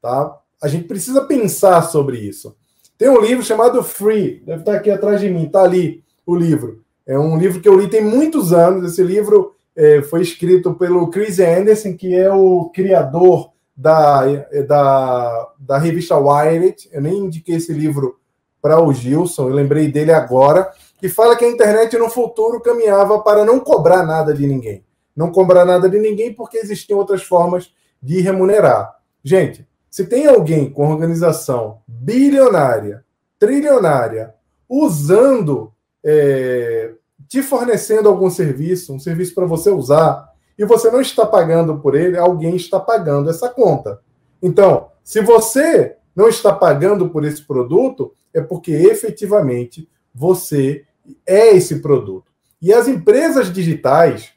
tá? 0.00 0.38
A 0.60 0.68
gente 0.68 0.86
precisa 0.86 1.24
pensar 1.24 1.82
sobre 1.82 2.18
isso. 2.18 2.56
Tem 2.98 3.08
um 3.08 3.20
livro 3.20 3.44
chamado 3.44 3.80
Free, 3.84 4.42
deve 4.44 4.60
estar 4.60 4.74
aqui 4.74 4.90
atrás 4.90 5.20
de 5.20 5.30
mim, 5.30 5.46
está 5.46 5.62
ali 5.62 6.02
o 6.26 6.34
livro. 6.34 6.82
É 7.06 7.16
um 7.16 7.38
livro 7.38 7.60
que 7.60 7.68
eu 7.68 7.78
li 7.78 7.88
tem 7.88 8.02
muitos 8.02 8.52
anos. 8.52 8.92
Esse 8.92 9.04
livro 9.04 9.54
é, 9.76 10.02
foi 10.02 10.20
escrito 10.20 10.74
pelo 10.74 11.08
Chris 11.08 11.38
Anderson, 11.38 11.96
que 11.96 12.12
é 12.12 12.30
o 12.32 12.70
criador 12.74 13.52
da, 13.76 14.26
da, 14.66 15.48
da 15.60 15.78
revista 15.78 16.18
Wired. 16.18 16.88
Eu 16.90 17.00
nem 17.00 17.18
indiquei 17.18 17.54
esse 17.54 17.72
livro 17.72 18.18
para 18.60 18.82
o 18.82 18.92
Gilson, 18.92 19.48
eu 19.48 19.54
lembrei 19.54 19.86
dele 19.86 20.10
agora, 20.10 20.68
que 20.98 21.08
fala 21.08 21.36
que 21.36 21.44
a 21.44 21.48
internet 21.48 21.96
no 21.96 22.10
futuro 22.10 22.60
caminhava 22.60 23.20
para 23.20 23.44
não 23.44 23.60
cobrar 23.60 24.02
nada 24.02 24.34
de 24.34 24.44
ninguém. 24.44 24.84
Não 25.14 25.30
cobrar 25.30 25.64
nada 25.64 25.88
de 25.88 25.98
ninguém 26.00 26.34
porque 26.34 26.58
existiam 26.58 26.98
outras 26.98 27.22
formas 27.22 27.72
de 28.02 28.20
remunerar. 28.20 28.92
Gente, 29.22 29.67
se 29.90 30.06
tem 30.06 30.26
alguém 30.26 30.70
com 30.70 30.90
organização 30.90 31.80
bilionária, 31.86 33.04
trilionária, 33.38 34.34
usando, 34.68 35.72
é, 36.04 36.92
te 37.26 37.42
fornecendo 37.42 38.08
algum 38.08 38.30
serviço, 38.30 38.92
um 38.92 38.98
serviço 38.98 39.34
para 39.34 39.46
você 39.46 39.70
usar, 39.70 40.28
e 40.58 40.64
você 40.64 40.90
não 40.90 41.00
está 41.00 41.24
pagando 41.24 41.78
por 41.78 41.94
ele, 41.94 42.18
alguém 42.18 42.56
está 42.56 42.80
pagando 42.80 43.30
essa 43.30 43.48
conta. 43.48 44.00
Então, 44.42 44.88
se 45.04 45.20
você 45.20 45.96
não 46.14 46.28
está 46.28 46.52
pagando 46.52 47.08
por 47.10 47.24
esse 47.24 47.42
produto, 47.42 48.12
é 48.34 48.40
porque 48.40 48.72
efetivamente 48.72 49.88
você 50.14 50.84
é 51.26 51.54
esse 51.54 51.80
produto. 51.80 52.30
E 52.60 52.74
as 52.74 52.88
empresas 52.88 53.52
digitais 53.52 54.32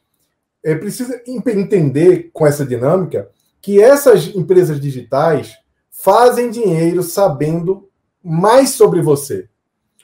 é, 0.64 0.76
precisam 0.76 1.20
entender 1.26 2.30
com 2.32 2.46
essa 2.46 2.66
dinâmica 2.66 3.30
que 3.62 3.82
essas 3.82 4.28
empresas 4.36 4.80
digitais 4.80 5.54
fazem 5.90 6.50
dinheiro 6.50 7.04
sabendo 7.04 7.88
mais 8.24 8.72
sobre 8.72 9.02
você. 9.02 9.48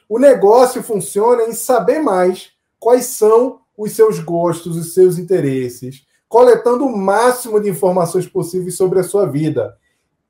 O 0.07 0.19
negócio 0.19 0.83
funciona 0.83 1.43
em 1.43 1.53
saber 1.53 1.99
mais 1.99 2.51
quais 2.79 3.05
são 3.07 3.59
os 3.77 3.91
seus 3.91 4.19
gostos, 4.19 4.77
os 4.77 4.93
seus 4.93 5.17
interesses, 5.17 6.05
coletando 6.29 6.85
o 6.85 6.97
máximo 6.97 7.59
de 7.59 7.69
informações 7.69 8.27
possíveis 8.27 8.75
sobre 8.75 8.99
a 8.99 9.03
sua 9.03 9.25
vida. 9.25 9.75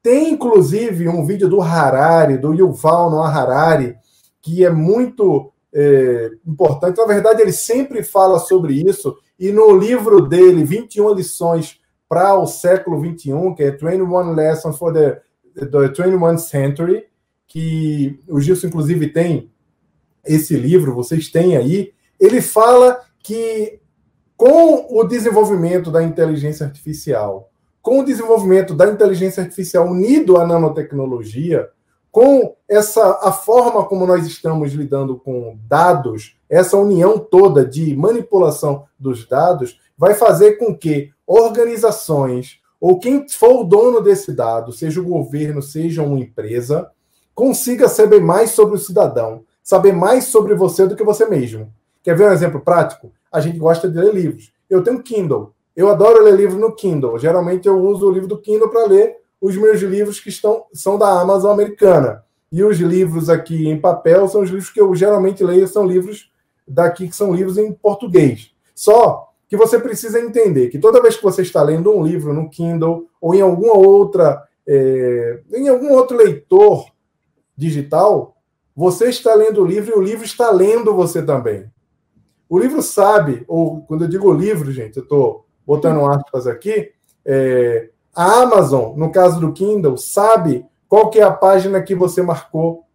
Tem 0.02 0.32
inclusive 0.32 1.08
um 1.08 1.26
vídeo 1.26 1.50
do 1.50 1.62
Harari, 1.62 2.38
do 2.38 2.54
Yuval 2.54 3.10
Noah 3.10 3.30
Harari, 3.30 3.96
que 4.42 4.63
é 4.63 4.70
muito 4.70 5.52
é, 5.74 6.32
importante. 6.46 6.98
Na 6.98 7.06
verdade, 7.06 7.42
ele 7.42 7.52
sempre 7.52 8.04
fala 8.04 8.40
sobre 8.40 8.74
isso, 8.74 9.18
e 9.40 9.52
no 9.52 9.76
livro 9.78 10.22
dele, 10.22 10.63
21 10.63 11.13
lições 11.13 11.80
para 12.08 12.38
o 12.38 12.48
século 12.48 13.00
21, 13.02 13.54
que 13.56 13.63
é 13.63 13.72
21 13.72 14.34
Lessons 14.34 14.78
for 14.78 14.93
the, 14.93 15.22
the 15.56 15.65
21st 15.65 16.38
Century, 16.39 17.06
que 17.48 18.20
o 18.28 18.39
Gilson, 18.39 18.67
inclusive, 18.67 19.10
tem 19.10 19.52
esse 20.26 20.56
livro, 20.56 20.93
vocês 20.93 21.30
têm 21.30 21.56
aí, 21.56 21.93
ele 22.20 22.41
fala 22.41 23.02
que 23.20 23.80
com 24.36 24.88
o 24.89 25.04
desenvolvimento 25.04 25.89
da 25.89 26.04
inteligência 26.04 26.65
artificial, 26.65 27.50
com 27.82 28.00
o 28.00 28.06
desenvolvimento 28.06 28.76
da 28.76 28.88
inteligência 28.88 29.41
artificial 29.41 29.88
unido 29.88 30.38
à 30.38 30.46
nanotecnologia, 30.46 31.70
com 32.12 32.56
essa 32.67 33.20
a 33.22 33.32
forma 33.32 33.86
como 33.86 34.06
nós 34.06 34.26
estamos 34.26 34.74
lidando 34.74 35.17
com 35.17 35.58
dados, 35.67 36.38
essa 36.50 36.78
união 36.78 37.17
toda 37.17 37.65
de 37.65 37.96
manipulação 37.96 38.86
dos 39.00 39.28
dados, 39.28 39.80
vai 39.98 40.14
fazer 40.14 40.54
com 40.54 40.76
que 40.76 41.12
organizações 41.26 42.60
ou 42.80 43.00
quem 43.00 43.28
for 43.28 43.62
o 43.62 43.64
dono 43.64 44.02
desse 44.02 44.32
dado, 44.32 44.72
seja 44.72 45.02
o 45.02 45.06
governo, 45.06 45.62
seja 45.62 46.04
uma 46.04 46.20
empresa, 46.20 46.92
consiga 47.34 47.88
saber 47.88 48.22
mais 48.22 48.52
sobre 48.52 48.76
o 48.76 48.80
cidadão, 48.80 49.44
saber 49.64 49.94
mais 49.94 50.26
sobre 50.26 50.54
você 50.54 50.86
do 50.86 50.96
que 50.96 51.04
você 51.04 51.26
mesmo. 51.26 51.74
Quer 52.04 52.16
ver 52.16 52.30
um 52.30 52.32
exemplo 52.32 52.62
prático? 52.62 53.12
A 53.32 53.42
gente 53.42 53.58
gosta 53.58 53.90
de 53.90 53.98
ler 53.98 54.14
livros. 54.14 54.54
Eu 54.70 54.84
tenho 54.84 55.02
Kindle. 55.02 55.54
Eu 55.76 55.90
adoro 55.90 56.24
ler 56.24 56.36
livro 56.36 56.58
no 56.58 56.74
Kindle. 56.74 57.18
Geralmente 57.20 57.68
eu 57.68 57.78
uso 57.80 58.08
o 58.08 58.12
livro 58.12 58.28
do 58.28 58.38
Kindle 58.38 58.70
para 58.70 58.86
ler 58.86 59.18
os 59.42 59.56
meus 59.56 59.82
livros 59.82 60.20
que 60.20 60.30
estão, 60.30 60.66
são 60.74 60.98
da 60.98 61.20
Amazon 61.20 61.52
americana. 61.52 62.24
E 62.52 62.64
os 62.64 62.78
livros 62.78 63.30
aqui 63.30 63.68
em 63.68 63.80
papel 63.80 64.28
são 64.28 64.42
os 64.42 64.50
livros 64.50 64.70
que 64.70 64.80
eu 64.80 64.96
geralmente 64.96 65.44
leio, 65.44 65.68
são 65.68 65.86
livros 65.86 66.32
daqui 66.68 67.08
que 67.08 67.16
são 67.16 67.34
livros 67.34 67.58
em 67.58 67.72
português. 67.74 68.52
Só 68.74 69.27
que 69.48 69.56
você 69.56 69.80
precisa 69.80 70.20
entender 70.20 70.68
que 70.68 70.80
toda 70.80 71.02
vez 71.02 71.16
que 71.16 71.24
você 71.24 71.42
está 71.42 71.62
lendo 71.64 71.92
um 71.92 72.04
livro 72.04 72.34
no 72.34 72.50
Kindle 72.50 73.08
ou 73.22 73.34
em 73.34 73.42
alguma 73.42 73.74
outra, 73.78 74.44
é, 74.68 75.42
em 75.54 75.70
algum 75.70 75.94
outro 75.94 76.18
leitor 76.18 76.86
digital, 77.56 78.36
você 78.76 79.10
está 79.10 79.34
lendo 79.34 79.62
o 79.62 79.66
livro 79.66 79.96
e 79.96 79.98
o 79.98 80.02
livro 80.02 80.26
está 80.26 80.52
lendo 80.52 80.94
você 80.94 81.24
também. 81.24 81.72
O 82.50 82.60
livro 82.60 82.82
sabe, 82.82 83.44
ou 83.48 83.82
quando 83.82 84.04
eu 84.04 84.10
digo 84.10 84.32
livro, 84.32 84.72
gente, 84.72 84.98
eu 84.98 85.04
estou 85.04 85.46
botando 85.66 86.06
aspas 86.06 86.48
aqui, 86.48 86.92
é, 87.26 87.90
a 88.16 88.42
Amazon, 88.42 88.96
no 88.98 89.12
caso 89.12 89.40
do 89.40 89.52
Kindle, 89.52 89.98
sabe 89.98 90.66
qual 90.88 91.10
que 91.10 91.20
é 91.20 91.24
a 91.24 91.32
página 91.32 91.82
que 91.82 91.94
você 91.94 92.22
marcou, 92.22 92.86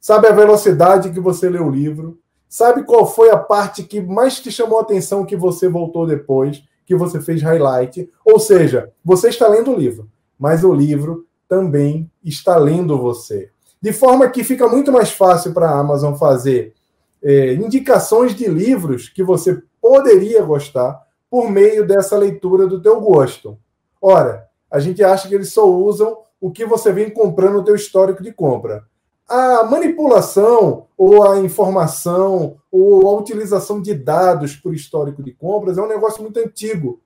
sabe 0.00 0.26
a 0.26 0.32
velocidade 0.32 1.10
que 1.10 1.20
você 1.20 1.48
leu 1.48 1.66
o 1.66 1.70
livro, 1.70 2.18
sabe 2.48 2.84
qual 2.84 3.06
foi 3.06 3.30
a 3.30 3.36
parte 3.36 3.82
que 3.82 4.00
mais 4.00 4.40
te 4.40 4.50
chamou 4.50 4.78
a 4.78 4.82
atenção 4.82 5.24
que 5.24 5.36
você 5.36 5.68
voltou 5.68 6.06
depois, 6.06 6.62
que 6.84 6.94
você 6.94 7.20
fez 7.20 7.42
highlight. 7.42 8.08
Ou 8.24 8.38
seja, 8.38 8.92
você 9.04 9.28
está 9.28 9.48
lendo 9.48 9.72
o 9.72 9.76
livro, 9.76 10.08
mas 10.38 10.64
o 10.64 10.72
livro 10.72 11.26
também 11.48 12.10
está 12.24 12.56
lendo 12.56 12.98
você. 12.98 13.50
De 13.80 13.92
forma 13.92 14.28
que 14.28 14.42
fica 14.42 14.68
muito 14.68 14.90
mais 14.90 15.10
fácil 15.10 15.52
para 15.52 15.68
a 15.68 15.78
Amazon 15.78 16.14
fazer 16.14 16.74
é, 17.22 17.54
indicações 17.54 18.34
de 18.34 18.46
livros 18.46 19.08
que 19.08 19.22
você 19.22 19.62
poderia 19.80 20.42
gostar 20.42 21.00
por 21.30 21.50
meio 21.50 21.86
dessa 21.86 22.16
leitura 22.16 22.66
do 22.66 22.80
teu 22.80 23.00
gosto. 23.00 23.58
Ora, 24.00 24.46
a 24.70 24.78
gente 24.78 25.02
acha 25.02 25.28
que 25.28 25.34
eles 25.34 25.52
só 25.52 25.68
usam 25.68 26.18
o 26.40 26.50
que 26.50 26.64
você 26.64 26.92
vem 26.92 27.10
comprando 27.10 27.54
no 27.54 27.64
teu 27.64 27.74
histórico 27.74 28.22
de 28.22 28.32
compra. 28.32 28.84
A 29.28 29.64
manipulação 29.64 30.86
ou 30.96 31.28
a 31.28 31.40
informação 31.40 32.58
ou 32.70 33.08
a 33.08 33.18
utilização 33.18 33.82
de 33.82 33.92
dados 33.92 34.54
por 34.54 34.72
histórico 34.72 35.20
de 35.20 35.32
compras 35.32 35.78
é 35.78 35.82
um 35.82 35.88
negócio 35.88 36.22
muito 36.22 36.38
antigo. 36.38 37.00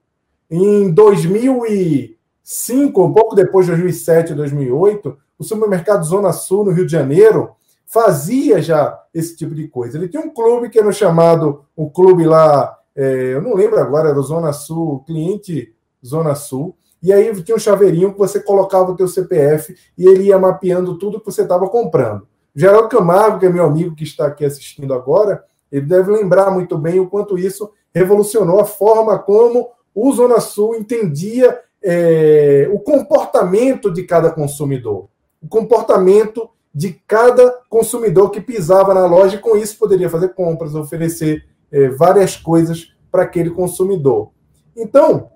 Em 0.50 0.90
2005, 0.90 3.02
um 3.02 3.12
pouco 3.12 3.34
depois 3.34 3.64
de 3.64 3.72
2007, 3.72 4.34
2008, 4.34 5.16
o 5.38 5.44
supermercado 5.44 6.04
Zona 6.04 6.30
Sul, 6.32 6.66
no 6.66 6.72
Rio 6.72 6.84
de 6.84 6.92
Janeiro, 6.92 7.52
fazia 7.86 8.60
já 8.60 9.02
esse 9.14 9.34
tipo 9.34 9.54
de 9.54 9.66
coisa. 9.66 9.96
Ele 9.96 10.08
tinha 10.08 10.22
um 10.22 10.28
clube 10.28 10.68
que 10.68 10.78
era 10.78 10.92
chamado, 10.92 11.64
o 11.74 11.88
clube 11.88 12.26
lá, 12.26 12.76
é, 12.94 13.32
eu 13.32 13.40
não 13.40 13.54
lembro 13.54 13.80
agora, 13.80 14.10
era 14.10 14.20
o 14.20 14.22
Zona 14.22 14.52
Sul, 14.52 15.02
cliente 15.06 15.74
Zona 16.04 16.34
Sul, 16.34 16.76
e 17.02 17.12
aí 17.12 17.42
tinha 17.42 17.56
um 17.56 17.60
chaveirinho 17.60 18.12
que 18.12 18.18
você 18.18 18.40
colocava 18.40 18.92
o 18.92 18.96
teu 18.96 19.08
CPF 19.08 19.74
e 19.96 20.06
ele 20.06 20.24
ia 20.24 20.38
mapeando 20.38 20.98
tudo 20.98 21.18
que 21.20 21.26
você 21.26 21.42
estava 21.42 21.68
comprando. 21.68 22.26
Geraldo 22.54 22.88
Camargo, 22.88 23.38
que 23.38 23.46
é 23.46 23.50
meu 23.50 23.64
amigo 23.64 23.94
que 23.94 24.04
está 24.04 24.26
aqui 24.26 24.44
assistindo 24.44 24.92
agora, 24.92 25.44
ele 25.70 25.86
deve 25.86 26.10
lembrar 26.10 26.50
muito 26.50 26.76
bem 26.76 26.98
o 26.98 27.08
quanto 27.08 27.38
isso 27.38 27.70
revolucionou 27.94 28.60
a 28.60 28.64
forma 28.64 29.18
como 29.18 29.70
o 29.94 30.12
Zona 30.12 30.40
Sul 30.40 30.74
entendia 30.74 31.58
é, 31.82 32.68
o 32.72 32.78
comportamento 32.78 33.90
de 33.90 34.02
cada 34.02 34.30
consumidor, 34.30 35.08
o 35.42 35.48
comportamento 35.48 36.50
de 36.72 36.92
cada 37.06 37.50
consumidor 37.68 38.30
que 38.30 38.40
pisava 38.40 38.94
na 38.94 39.06
loja 39.06 39.36
e 39.36 39.40
com 39.40 39.56
isso 39.56 39.78
poderia 39.78 40.10
fazer 40.10 40.34
compras, 40.34 40.74
oferecer 40.74 41.44
é, 41.72 41.88
várias 41.88 42.36
coisas 42.36 42.94
para 43.10 43.22
aquele 43.22 43.50
consumidor. 43.50 44.30
Então, 44.76 45.30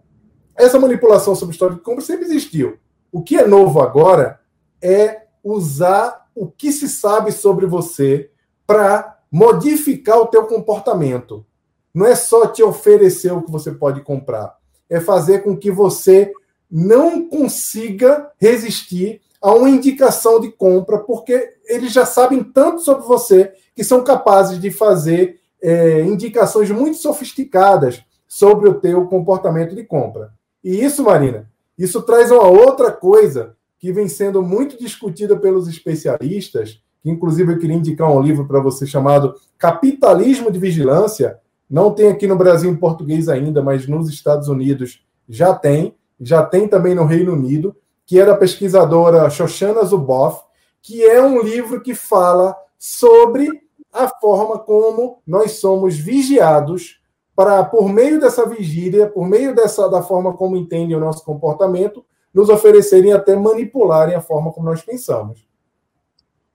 essa 0.57 0.79
manipulação 0.79 1.35
sobre 1.35 1.53
história 1.53 1.77
de 1.77 1.83
compra 1.83 2.05
sempre 2.05 2.25
existiu. 2.25 2.79
O 3.11 3.23
que 3.23 3.37
é 3.37 3.47
novo 3.47 3.81
agora 3.81 4.41
é 4.81 5.23
usar 5.43 6.27
o 6.35 6.47
que 6.47 6.73
se 6.73 6.89
sabe 6.89 7.33
sobre 7.33 7.67
você 7.67 8.31
para 8.67 9.19
modificar 9.31 10.19
o 10.19 10.27
teu 10.27 10.47
comportamento. 10.47 11.45
Não 11.93 12.07
é 12.07 12.15
só 12.15 12.47
te 12.47 12.63
oferecer 12.63 13.33
o 13.33 13.43
que 13.43 13.51
você 13.51 13.71
pode 13.71 14.01
comprar, 14.03 14.57
é 14.89 15.01
fazer 15.01 15.43
com 15.43 15.57
que 15.57 15.71
você 15.71 16.33
não 16.71 17.29
consiga 17.29 18.31
resistir 18.39 19.21
a 19.41 19.53
uma 19.53 19.69
indicação 19.69 20.41
de 20.41 20.51
compra, 20.51 20.99
porque 20.99 21.55
eles 21.67 21.93
já 21.93 22.07
sabem 22.07 22.43
tanto 22.43 22.81
sobre 22.81 23.05
você 23.05 23.53
que 23.77 23.85
são 23.85 24.03
capazes 24.03 24.59
de 24.59 24.71
fazer 24.71 25.39
é, 25.63 26.01
indicações 26.01 26.71
muito 26.71 26.99
sofisticadas 26.99 28.03
sobre 28.27 28.69
o 28.69 28.81
teu 28.81 29.07
comportamento 29.07 29.75
de 29.75 29.85
compra. 29.85 30.33
E 30.65 30.83
isso, 30.83 31.05
Marina, 31.05 31.51
isso 31.77 32.01
traz 32.01 32.31
uma 32.31 32.49
outra 32.49 32.91
coisa 32.91 33.55
que 33.79 33.93
vem 33.93 34.09
sendo 34.09 34.43
muito 34.43 34.79
discutida 34.79 35.37
pelos 35.37 35.69
especialistas, 35.69 36.83
inclusive 37.05 37.53
eu 37.53 37.59
queria 37.59 37.77
indicar 37.77 38.11
um 38.11 38.23
livro 38.23 38.47
para 38.47 38.61
você 38.61 38.87
chamado 38.87 39.35
Capitalismo 39.59 40.51
de 40.51 40.59
Vigilância. 40.59 41.39
Não 41.69 41.93
tem 41.93 42.09
aqui 42.09 42.27
no 42.27 42.35
Brasil 42.35 42.71
em 42.71 42.77
português 42.77 43.29
ainda, 43.29 43.63
mas 43.63 43.87
nos 43.87 44.09
Estados 44.09 44.49
Unidos 44.49 45.05
já 45.29 45.53
tem, 45.53 45.95
já 46.19 46.43
tem 46.43 46.67
também 46.67 46.95
no 46.95 47.05
Reino 47.05 47.35
Unido, 47.35 47.77
que 48.07 48.19
é 48.19 48.25
da 48.25 48.35
pesquisadora 48.35 49.29
Shoshana 49.29 49.85
Zuboff, 49.85 50.45
que 50.81 51.05
é 51.05 51.23
um 51.23 51.43
livro 51.43 51.83
que 51.83 51.95
fala 51.95 52.57
sobre 52.79 53.51
a 53.93 54.09
forma 54.09 54.59
como 54.59 55.19
nós 55.27 55.53
somos 55.53 55.97
vigiados 55.97 57.01
para, 57.35 57.65
por 57.65 57.89
meio 57.89 58.21
dessa 58.21 58.49
vigília, 58.49 59.09
por 59.09 59.27
meio 59.27 59.55
dessa 59.55 59.89
da 59.89 60.03
forma 60.03 60.37
como 60.37 60.57
entendem 60.57 60.97
o 60.97 61.01
nosso 61.01 61.25
comportamento, 61.25 62.05
nos 62.33 62.49
oferecerem 62.49 63.13
até 63.13 63.37
manipularem 63.37 64.15
a 64.15 64.21
forma 64.21 64.53
como 64.53 64.67
nós 64.67 64.83
pensamos. 64.83 65.47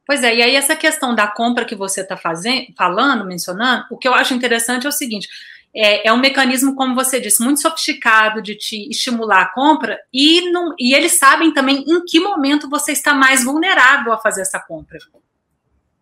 Pois 0.06 0.24
é, 0.24 0.36
e 0.36 0.42
aí 0.42 0.56
essa 0.56 0.76
questão 0.76 1.14
da 1.14 1.28
compra 1.28 1.66
que 1.66 1.76
você 1.76 2.02
está 2.02 2.18
falando, 2.18 3.26
mencionando, 3.26 3.86
o 3.92 3.98
que 3.98 4.08
eu 4.08 4.14
acho 4.14 4.34
interessante 4.34 4.86
é 4.86 4.90
o 4.90 4.92
seguinte: 4.92 5.28
é, 5.74 6.08
é, 6.08 6.12
um 6.12 6.18
mecanismo, 6.18 6.76
como 6.76 6.96
você 6.96 7.22
disse, 7.22 7.44
muito 7.44 7.62
sofisticado 7.62 8.42
de 8.42 8.56
te 8.56 8.90
estimular 8.90 9.42
a 9.42 9.54
compra 9.54 10.00
e, 10.12 10.50
não, 10.52 10.74
e 10.80 10.96
eles 10.96 11.20
sabem 11.20 11.54
também 11.54 11.84
em 11.88 12.04
que 12.06 12.20
momento 12.20 12.68
você 12.68 12.92
está 12.92 13.14
mais 13.14 13.44
vulnerável 13.44 14.12
a 14.12 14.18
fazer 14.18 14.42
essa 14.42 14.60
compra. 14.60 14.98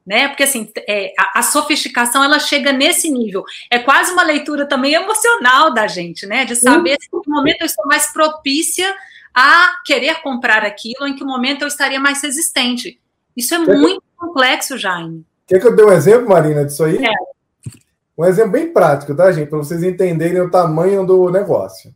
Né? 0.07 0.29
Porque 0.29 0.43
assim, 0.43 0.71
é, 0.87 1.11
a, 1.19 1.39
a, 1.39 1.43
sofisticação 1.43 2.23
ela 2.23 2.39
chega 2.39 2.71
nesse 2.71 3.09
nível. 3.09 3.43
É 3.69 3.77
quase 3.77 4.13
uma 4.13 4.23
leitura 4.23 4.65
também 4.65 4.93
emocional 4.93 5.73
da 5.73 5.85
gente, 5.85 6.25
né? 6.25 6.45
De 6.45 6.55
saber 6.55 6.91
uhum. 6.91 7.19
em 7.19 7.21
que 7.21 7.29
momento 7.29 7.61
eu 7.61 7.65
estou 7.65 7.85
mais 7.85 8.13
propícia 8.13 8.95
a 9.35 9.73
querer 9.85 10.21
comprar 10.21 10.63
aquilo, 10.63 11.05
em 11.05 11.13
que 11.13 11.25
momento 11.25 11.63
eu 11.63 11.67
estaria 11.67 11.99
mais 11.99 12.23
resistente. 12.23 12.97
Isso 13.35 13.53
é 13.53 13.65
Quer 13.65 13.75
muito 13.75 14.01
que... 14.01 14.17
complexo, 14.17 14.77
Jaime. 14.77 15.25
Quer 15.45 15.59
que 15.59 15.67
eu 15.67 15.75
dê 15.75 15.83
um 15.83 15.91
exemplo, 15.91 16.29
Marina, 16.29 16.63
disso 16.63 16.85
aí? 16.85 17.05
É. 17.05 17.11
Um 18.17 18.23
exemplo 18.23 18.53
bem 18.53 18.71
prático, 18.71 19.13
tá, 19.13 19.29
gente? 19.31 19.49
Para 19.49 19.59
vocês 19.59 19.83
entenderem 19.83 20.39
o 20.41 20.49
tamanho 20.49 21.05
do 21.05 21.29
negócio. 21.29 21.93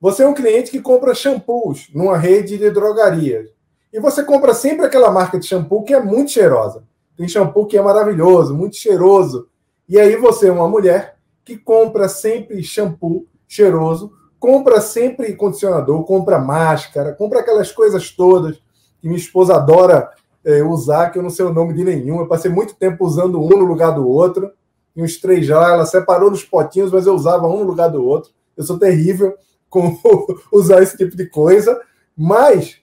Você 0.00 0.22
é 0.22 0.28
um 0.28 0.32
cliente 0.32 0.70
que 0.70 0.80
compra 0.80 1.12
shampoos 1.12 1.90
numa 1.92 2.16
rede 2.16 2.56
de 2.56 2.70
drogarias. 2.70 3.50
E 3.92 3.98
você 3.98 4.22
compra 4.22 4.54
sempre 4.54 4.86
aquela 4.86 5.10
marca 5.10 5.38
de 5.38 5.46
shampoo 5.46 5.82
que 5.82 5.92
é 5.92 6.00
muito 6.00 6.30
cheirosa. 6.30 6.87
Tem 7.18 7.26
shampoo 7.26 7.66
que 7.66 7.76
é 7.76 7.82
maravilhoso, 7.82 8.54
muito 8.54 8.76
cheiroso. 8.76 9.48
E 9.88 9.98
aí 9.98 10.14
você 10.14 10.46
é 10.46 10.52
uma 10.52 10.68
mulher 10.68 11.16
que 11.44 11.58
compra 11.58 12.08
sempre 12.08 12.62
shampoo 12.62 13.26
cheiroso, 13.48 14.12
compra 14.38 14.80
sempre 14.80 15.34
condicionador, 15.34 16.04
compra 16.04 16.38
máscara, 16.38 17.12
compra 17.12 17.40
aquelas 17.40 17.72
coisas 17.72 18.12
todas 18.12 18.62
que 19.00 19.08
minha 19.08 19.18
esposa 19.18 19.56
adora 19.56 20.10
é, 20.44 20.62
usar, 20.62 21.10
que 21.10 21.18
eu 21.18 21.22
não 21.22 21.30
sei 21.30 21.44
o 21.44 21.52
nome 21.52 21.74
de 21.74 21.82
nenhum. 21.82 22.20
Eu 22.20 22.28
passei 22.28 22.50
muito 22.50 22.76
tempo 22.76 23.04
usando 23.04 23.42
um 23.42 23.48
no 23.48 23.64
lugar 23.64 23.90
do 23.92 24.08
outro 24.08 24.52
e 24.94 25.02
uns 25.02 25.16
três 25.16 25.44
já. 25.44 25.72
Ela 25.72 25.86
separou 25.86 26.30
nos 26.30 26.44
potinhos, 26.44 26.92
mas 26.92 27.04
eu 27.04 27.14
usava 27.14 27.48
um 27.48 27.58
no 27.58 27.64
lugar 27.64 27.88
do 27.88 28.04
outro. 28.04 28.30
Eu 28.56 28.62
sou 28.62 28.78
terrível 28.78 29.34
com 29.68 29.98
usar 30.52 30.84
esse 30.84 30.96
tipo 30.96 31.16
de 31.16 31.26
coisa. 31.26 31.80
Mas, 32.16 32.78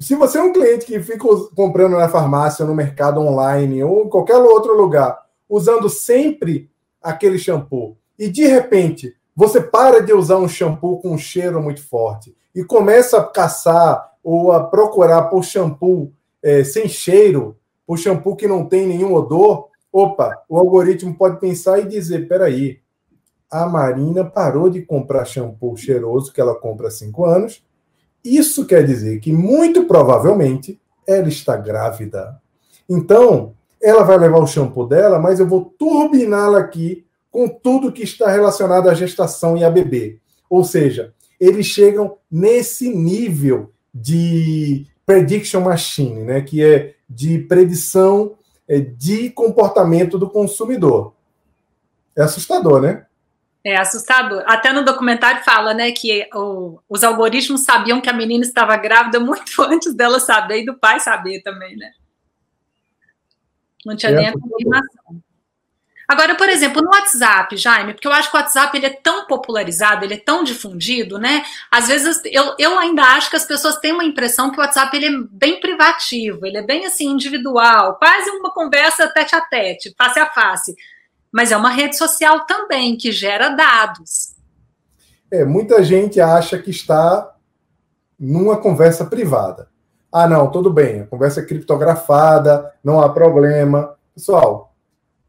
se 0.00 0.14
você 0.14 0.38
é 0.38 0.42
um 0.42 0.52
cliente 0.52 0.86
que 0.86 1.00
fica 1.00 1.26
comprando 1.54 1.96
na 1.96 2.08
farmácia, 2.08 2.64
no 2.64 2.74
mercado 2.74 3.20
online 3.20 3.82
ou 3.82 4.04
em 4.04 4.08
qualquer 4.08 4.36
outro 4.36 4.76
lugar, 4.76 5.18
usando 5.48 5.88
sempre 5.88 6.70
aquele 7.02 7.38
shampoo, 7.38 7.96
e 8.18 8.28
de 8.28 8.46
repente 8.46 9.14
você 9.36 9.60
para 9.60 10.00
de 10.00 10.12
usar 10.12 10.38
um 10.38 10.48
shampoo 10.48 11.00
com 11.00 11.10
um 11.10 11.18
cheiro 11.18 11.62
muito 11.62 11.82
forte 11.86 12.34
e 12.54 12.64
começa 12.64 13.18
a 13.18 13.24
caçar 13.24 14.12
ou 14.22 14.52
a 14.52 14.64
procurar 14.64 15.24
por 15.24 15.44
shampoo 15.44 16.12
é, 16.42 16.62
sem 16.62 16.88
cheiro, 16.88 17.56
por 17.86 17.98
shampoo 17.98 18.36
que 18.36 18.46
não 18.46 18.66
tem 18.66 18.86
nenhum 18.86 19.12
odor, 19.12 19.68
Opa, 19.96 20.42
o 20.48 20.58
algoritmo 20.58 21.16
pode 21.16 21.38
pensar 21.38 21.78
e 21.78 21.86
dizer: 21.86 22.26
peraí, 22.26 22.80
a 23.48 23.64
Marina 23.64 24.24
parou 24.24 24.68
de 24.68 24.82
comprar 24.82 25.24
shampoo 25.24 25.76
cheiroso 25.76 26.32
que 26.32 26.40
ela 26.40 26.56
compra 26.56 26.88
há 26.88 26.90
cinco 26.90 27.24
anos. 27.24 27.64
Isso 28.24 28.66
quer 28.66 28.84
dizer 28.84 29.20
que, 29.20 29.32
muito 29.32 29.84
provavelmente, 29.84 30.80
ela 31.06 31.28
está 31.28 31.56
grávida. 31.56 32.40
Então, 32.88 33.54
ela 33.82 34.02
vai 34.02 34.16
levar 34.16 34.38
o 34.38 34.46
shampoo 34.46 34.86
dela, 34.86 35.18
mas 35.18 35.38
eu 35.38 35.46
vou 35.46 35.74
turbiná-la 35.78 36.58
aqui 36.58 37.04
com 37.30 37.48
tudo 37.48 37.92
que 37.92 38.02
está 38.02 38.30
relacionado 38.30 38.88
à 38.88 38.94
gestação 38.94 39.56
e 39.56 39.64
a 39.64 39.70
bebê. 39.70 40.18
Ou 40.48 40.64
seja, 40.64 41.12
eles 41.38 41.66
chegam 41.66 42.16
nesse 42.30 42.88
nível 42.88 43.72
de 43.92 44.86
prediction 45.04 45.60
machine, 45.60 46.22
né, 46.22 46.40
que 46.40 46.64
é 46.64 46.94
de 47.08 47.40
predição 47.40 48.34
é, 48.66 48.80
de 48.80 49.30
comportamento 49.30 50.18
do 50.18 50.30
consumidor. 50.30 51.12
É 52.16 52.22
assustador, 52.22 52.80
né? 52.80 53.04
É 53.64 53.76
assustador. 53.76 54.44
Até 54.46 54.72
no 54.72 54.84
documentário 54.84 55.42
fala, 55.42 55.72
né, 55.72 55.90
que 55.90 56.28
o, 56.34 56.78
os 56.86 57.02
algoritmos 57.02 57.64
sabiam 57.64 58.00
que 58.00 58.10
a 58.10 58.12
menina 58.12 58.44
estava 58.44 58.76
grávida 58.76 59.18
muito 59.18 59.42
antes 59.62 59.94
dela 59.94 60.20
saber 60.20 60.60
e 60.60 60.66
do 60.66 60.74
pai 60.74 61.00
saber 61.00 61.40
também, 61.42 61.74
né? 61.76 61.92
Não 63.84 63.96
tinha 63.96 64.12
é 64.12 64.14
nem 64.14 64.28
a 64.28 64.32
confirmação. 64.32 65.22
Agora, 66.06 66.34
por 66.34 66.48
exemplo, 66.48 66.82
no 66.82 66.90
WhatsApp, 66.90 67.56
Jaime, 67.56 67.94
porque 67.94 68.06
eu 68.06 68.12
acho 68.12 68.30
que 68.30 68.36
o 68.36 68.40
WhatsApp 68.40 68.76
ele 68.76 68.86
é 68.86 68.90
tão 68.90 69.26
popularizado, 69.26 70.04
ele 70.04 70.14
é 70.14 70.18
tão 70.18 70.44
difundido, 70.44 71.18
né? 71.18 71.42
Às 71.70 71.88
vezes 71.88 72.20
eu, 72.26 72.54
eu 72.58 72.78
ainda 72.78 73.02
acho 73.02 73.30
que 73.30 73.36
as 73.36 73.46
pessoas 73.46 73.78
têm 73.78 73.92
uma 73.92 74.04
impressão 74.04 74.50
que 74.50 74.58
o 74.58 74.60
WhatsApp 74.60 74.94
ele 74.94 75.06
é 75.06 75.18
bem 75.30 75.60
privativo, 75.60 76.44
ele 76.44 76.58
é 76.58 76.62
bem 76.62 76.84
assim 76.84 77.06
individual, 77.06 77.96
quase 77.96 78.30
uma 78.30 78.52
conversa 78.52 79.08
tete 79.08 79.34
a 79.34 79.40
tete, 79.40 79.94
face 79.96 80.20
a 80.20 80.26
face. 80.26 80.74
Mas 81.34 81.50
é 81.50 81.56
uma 81.56 81.70
rede 81.70 81.98
social 81.98 82.46
também 82.46 82.96
que 82.96 83.10
gera 83.10 83.48
dados. 83.48 84.36
É, 85.28 85.44
muita 85.44 85.82
gente 85.82 86.20
acha 86.20 86.56
que 86.56 86.70
está 86.70 87.34
numa 88.16 88.56
conversa 88.56 89.04
privada. 89.04 89.68
Ah, 90.12 90.28
não, 90.28 90.48
tudo 90.48 90.72
bem, 90.72 91.00
a 91.00 91.06
conversa 91.08 91.40
é 91.40 91.44
criptografada, 91.44 92.72
não 92.84 93.00
há 93.00 93.08
problema. 93.08 93.96
Pessoal, 94.14 94.72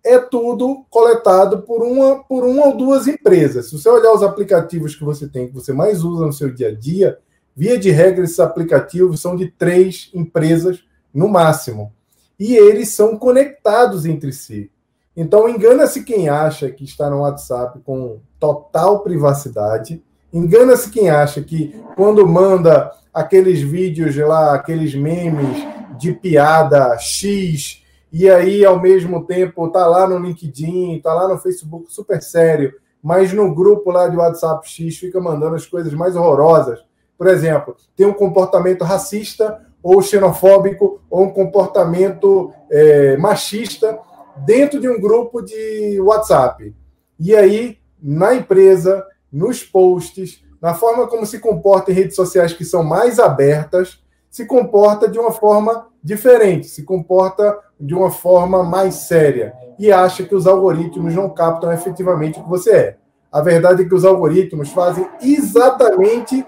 é 0.03 0.19
tudo 0.19 0.85
coletado 0.91 1.63
por 1.63 1.81
uma, 1.81 2.23
por 2.23 2.45
uma 2.45 2.67
ou 2.67 2.77
duas 2.77 3.07
empresas. 3.07 3.65
Se 3.65 3.75
você 3.75 3.89
olhar 3.89 4.13
os 4.13 4.21
aplicativos 4.21 4.95
que 4.95 5.03
você 5.03 5.27
tem, 5.27 5.47
que 5.47 5.55
você 5.55 5.73
mais 5.73 6.03
usa 6.03 6.23
no 6.23 6.33
seu 6.33 6.53
dia 6.53 6.67
a 6.67 6.75
dia, 6.75 7.17
via 7.55 7.79
de 7.79 7.89
regra, 7.89 8.25
esses 8.25 8.39
aplicativos 8.39 9.19
são 9.19 9.35
de 9.35 9.49
três 9.49 10.11
empresas 10.13 10.83
no 11.11 11.27
máximo. 11.27 11.91
E 12.39 12.55
eles 12.55 12.89
são 12.89 13.17
conectados 13.17 14.05
entre 14.05 14.31
si. 14.31 14.69
Então, 15.15 15.47
engana-se 15.47 16.03
quem 16.03 16.27
acha 16.27 16.69
que 16.69 16.83
está 16.83 17.09
no 17.09 17.21
WhatsApp 17.21 17.79
com 17.85 18.19
total 18.39 18.99
privacidade. 18.99 20.03
Engana-se 20.33 20.89
quem 20.89 21.09
acha 21.09 21.41
que 21.41 21.79
quando 21.95 22.27
manda 22.27 22.91
aqueles 23.13 23.61
vídeos 23.61 24.15
lá, 24.17 24.53
aqueles 24.53 24.93
memes 24.93 25.65
de 25.97 26.11
piada 26.11 26.97
X, 26.97 27.81
e 28.11 28.29
aí, 28.29 28.63
ao 28.63 28.81
mesmo 28.81 29.25
tempo, 29.25 29.69
tá 29.69 29.87
lá 29.87 30.07
no 30.07 30.19
LinkedIn, 30.19 30.99
tá 31.01 31.13
lá 31.13 31.27
no 31.27 31.37
Facebook 31.37 31.91
super 31.91 32.21
sério, 32.21 32.73
mas 33.01 33.33
no 33.33 33.53
grupo 33.53 33.91
lá 33.91 34.07
de 34.07 34.17
WhatsApp 34.17 34.67
X 34.67 34.97
fica 34.97 35.19
mandando 35.19 35.55
as 35.55 35.65
coisas 35.65 35.93
mais 35.93 36.15
horrorosas. 36.15 36.79
Por 37.17 37.27
exemplo, 37.27 37.75
tem 37.95 38.05
um 38.05 38.13
comportamento 38.13 38.83
racista 38.83 39.61
ou 39.81 40.01
xenofóbico 40.01 41.01
ou 41.09 41.23
um 41.23 41.29
comportamento 41.29 42.51
é, 42.71 43.17
machista 43.17 43.99
dentro 44.37 44.79
de 44.79 44.89
um 44.89 44.99
grupo 44.99 45.41
de 45.41 45.99
WhatsApp. 46.01 46.75
E 47.19 47.35
aí, 47.35 47.77
na 48.01 48.35
empresa, 48.35 49.05
nos 49.31 49.63
posts, 49.63 50.43
na 50.61 50.73
forma 50.73 51.07
como 51.07 51.25
se 51.25 51.39
comporta 51.39 51.91
em 51.91 51.95
redes 51.95 52.15
sociais 52.15 52.53
que 52.53 52.65
são 52.65 52.83
mais 52.83 53.19
abertas, 53.19 54.03
se 54.29 54.45
comporta 54.45 55.07
de 55.07 55.19
uma 55.19 55.31
forma 55.31 55.87
diferente, 56.03 56.67
se 56.67 56.83
comporta 56.83 57.57
de 57.79 57.93
uma 57.93 58.11
forma 58.11 58.63
mais 58.63 58.95
séria 58.95 59.53
e 59.77 59.91
acha 59.91 60.23
que 60.23 60.35
os 60.35 60.47
algoritmos 60.47 61.13
não 61.13 61.29
captam 61.29 61.71
efetivamente 61.71 62.39
o 62.39 62.43
que 62.43 62.49
você 62.49 62.71
é. 62.71 62.97
A 63.31 63.41
verdade 63.41 63.83
é 63.83 63.85
que 63.85 63.93
os 63.93 64.05
algoritmos 64.05 64.69
fazem 64.69 65.07
exatamente 65.21 66.45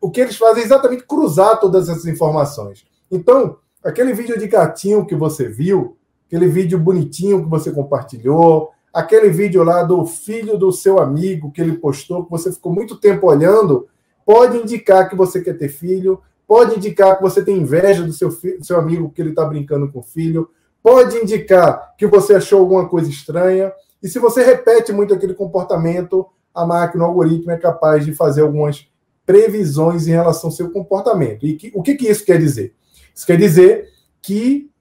o 0.00 0.10
que 0.10 0.20
eles 0.20 0.36
fazem, 0.36 0.62
é 0.62 0.66
exatamente 0.66 1.04
cruzar 1.06 1.60
todas 1.60 1.88
essas 1.88 2.06
informações. 2.06 2.84
Então, 3.08 3.56
aquele 3.84 4.12
vídeo 4.12 4.36
de 4.36 4.48
gatinho 4.48 5.06
que 5.06 5.14
você 5.14 5.48
viu, 5.48 5.96
aquele 6.32 6.48
vídeo 6.48 6.78
bonitinho 6.78 7.44
que 7.44 7.50
você 7.50 7.70
compartilhou, 7.70 8.70
aquele 8.90 9.28
vídeo 9.28 9.62
lá 9.62 9.82
do 9.82 10.06
filho 10.06 10.56
do 10.56 10.72
seu 10.72 10.98
amigo 10.98 11.52
que 11.52 11.60
ele 11.60 11.76
postou, 11.76 12.24
que 12.24 12.30
você 12.30 12.50
ficou 12.50 12.72
muito 12.72 12.96
tempo 12.96 13.26
olhando, 13.26 13.86
pode 14.24 14.56
indicar 14.56 15.10
que 15.10 15.14
você 15.14 15.42
quer 15.42 15.58
ter 15.58 15.68
filho, 15.68 16.22
pode 16.48 16.74
indicar 16.74 17.16
que 17.16 17.22
você 17.22 17.44
tem 17.44 17.58
inveja 17.58 18.02
do 18.02 18.14
seu, 18.14 18.30
filho, 18.30 18.64
seu 18.64 18.78
amigo 18.78 19.10
que 19.10 19.20
ele 19.20 19.28
está 19.28 19.44
brincando 19.44 19.92
com 19.92 19.98
o 19.98 20.02
filho, 20.02 20.48
pode 20.82 21.18
indicar 21.18 21.94
que 21.98 22.06
você 22.06 22.36
achou 22.36 22.60
alguma 22.60 22.88
coisa 22.88 23.10
estranha. 23.10 23.70
E 24.02 24.08
se 24.08 24.18
você 24.18 24.42
repete 24.42 24.90
muito 24.90 25.12
aquele 25.12 25.34
comportamento, 25.34 26.26
a 26.54 26.64
máquina, 26.64 27.04
o 27.04 27.08
algoritmo 27.08 27.50
é 27.50 27.58
capaz 27.58 28.06
de 28.06 28.14
fazer 28.14 28.40
algumas 28.40 28.88
previsões 29.26 30.08
em 30.08 30.12
relação 30.12 30.48
ao 30.48 30.56
seu 30.56 30.70
comportamento. 30.70 31.44
E 31.44 31.56
que, 31.56 31.70
o 31.74 31.82
que, 31.82 31.94
que 31.94 32.08
isso 32.08 32.24
quer 32.24 32.38
dizer? 32.38 32.74
Isso 33.14 33.26
quer 33.26 33.36
dizer 33.36 33.90
que 34.22 34.71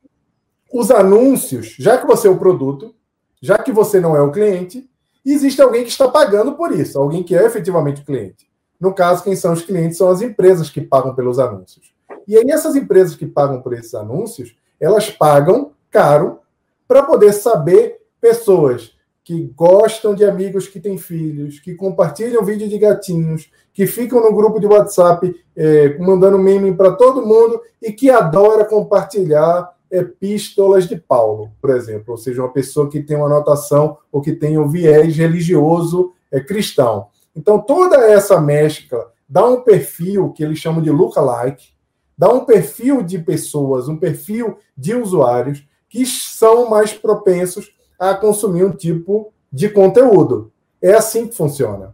os 0.72 0.92
anúncios, 0.92 1.76
já 1.78 1.98
que 1.98 2.08
você 2.08 2.28
é 2.28 2.32
o 2.32 2.38
produto, 2.38 2.96
já 3.42 3.58
que 3.58 3.72
você 3.72 4.00
não 4.00 4.16
é 4.16 4.22
o 4.22 4.32
cliente, 4.32 4.90
existe 5.26 5.62
alguém 5.62 5.84
que 5.84 5.90
está 5.90 6.08
pagando 6.08 6.54
por 6.54 6.72
isso, 6.72 7.00
alguém 7.00 7.24
que 7.24 7.36
é 7.36 7.46
efetivamente 7.46 8.02
o 8.02 8.06
cliente. 8.06 8.50
No 8.80 8.94
caso, 8.94 9.24
quem 9.24 9.36
são 9.36 9.54
os 9.54 9.62
clientes 9.62 9.98
são 9.98 10.10
as 10.10 10.22
empresas 10.22 10.70
que 10.70 10.82
pagam 10.82 11.14
pelos 11.14 11.38
anúncios. 11.40 11.94
E 12.28 12.38
aí 12.38 12.50
essas 12.50 12.76
empresas 12.76 13.16
que 13.16 13.26
pagam 13.26 13.62
por 13.62 13.74
esses 13.74 13.94
anúncios, 13.94 14.56
elas 14.80 15.10
pagam 15.10 15.72
caro 15.90 16.40
para 16.88 17.04
poder 17.04 17.34
saber 17.34 18.00
pessoas 18.20 18.94
que 19.24 19.52
gostam 19.56 20.16
de 20.16 20.26
amigos 20.26 20.68
que 20.68 20.80
têm 20.80 20.98
filhos, 20.98 21.60
que 21.60 21.76
compartilham 21.76 22.44
vídeo 22.44 22.68
de 22.68 22.78
gatinhos, 22.78 23.52
que 23.72 23.86
ficam 23.86 24.22
no 24.22 24.34
grupo 24.34 24.60
de 24.60 24.66
WhatsApp 24.66 25.34
é, 25.56 25.98
mandando 26.00 26.40
meme 26.40 26.74
para 26.76 26.94
todo 26.94 27.26
mundo 27.26 27.62
e 27.82 27.92
que 27.92 28.10
adora 28.10 28.66
compartilhar 28.66 29.70
epístolas 29.92 30.88
de 30.88 30.96
Paulo, 30.96 31.52
por 31.62 31.70
exemplo, 31.72 32.12
ou 32.12 32.18
seja, 32.18 32.42
uma 32.42 32.54
pessoa 32.54 32.90
que 32.90 33.04
tem 33.04 33.18
uma 33.18 33.26
anotação 33.26 33.98
ou 34.12 34.22
que 34.22 34.32
tem 34.32 34.58
um 34.58 34.70
viés 34.70 35.16
religioso 35.16 36.14
é, 36.32 36.40
cristão. 36.40 37.08
Então, 37.36 37.60
toda 37.60 37.98
essa 37.98 38.40
mescla 38.40 39.12
dá 39.28 39.46
um 39.46 39.62
perfil 39.62 40.32
que 40.32 40.44
eles 40.44 40.60
chamam 40.60 40.82
de 40.82 40.90
lookalike, 40.90 41.70
dá 42.18 42.32
um 42.32 42.46
perfil 42.46 43.02
de 43.02 43.20
pessoas, 43.20 43.88
um 43.88 43.98
perfil 43.98 44.58
de 44.78 44.96
usuários 44.96 45.66
que 45.90 46.06
são 46.06 46.70
mais 46.70 46.94
propensos 46.94 47.74
a 48.00 48.14
consumir 48.14 48.64
um 48.64 48.72
tipo 48.72 49.34
de 49.52 49.70
conteúdo. 49.70 50.52
É 50.82 50.94
assim 50.94 51.28
que 51.28 51.36
funciona. 51.36 51.94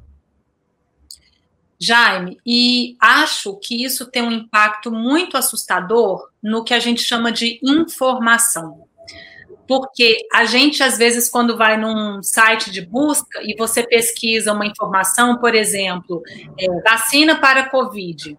Jaime, 1.79 2.37
e 2.45 2.95
acho 2.99 3.55
que 3.57 3.83
isso 3.83 4.09
tem 4.09 4.23
um 4.23 4.31
impacto 4.31 4.91
muito 4.91 5.37
assustador 5.37 6.27
no 6.41 6.63
que 6.63 6.73
a 6.73 6.79
gente 6.79 7.01
chama 7.01 7.31
de 7.31 7.59
informação. 7.63 8.87
Porque 9.67 10.25
a 10.33 10.45
gente, 10.45 10.81
às 10.81 10.97
vezes, 10.97 11.29
quando 11.29 11.57
vai 11.57 11.77
num 11.77 12.23
site 12.23 12.71
de 12.71 12.81
busca 12.81 13.41
e 13.43 13.55
você 13.55 13.83
pesquisa 13.83 14.53
uma 14.53 14.65
informação, 14.65 15.37
por 15.37 15.53
exemplo, 15.53 16.23
é, 16.57 16.67
vacina 16.81 17.35
para 17.35 17.69
Covid, 17.69 18.37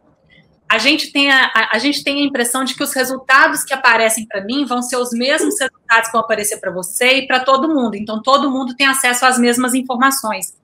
a 0.71 0.79
gente 0.79 1.13
tem 1.13 1.31
a, 1.31 1.47
a, 1.47 1.77
a, 1.77 1.79
gente 1.79 2.03
tem 2.03 2.21
a 2.23 2.27
impressão 2.27 2.65
de 2.65 2.75
que 2.75 2.83
os 2.83 2.93
resultados 2.93 3.63
que 3.63 3.73
aparecem 3.73 4.27
para 4.27 4.45
mim 4.45 4.65
vão 4.65 4.83
ser 4.83 4.97
os 4.97 5.11
mesmos 5.11 5.59
resultados 5.59 6.09
que 6.09 6.13
vão 6.13 6.21
aparecer 6.23 6.59
para 6.59 6.71
você 6.71 7.19
e 7.19 7.27
para 7.27 7.41
todo 7.41 7.75
mundo. 7.75 7.95
Então, 7.95 8.21
todo 8.23 8.51
mundo 8.51 8.75
tem 8.75 8.87
acesso 8.87 9.25
às 9.25 9.39
mesmas 9.39 9.75
informações. 9.75 10.55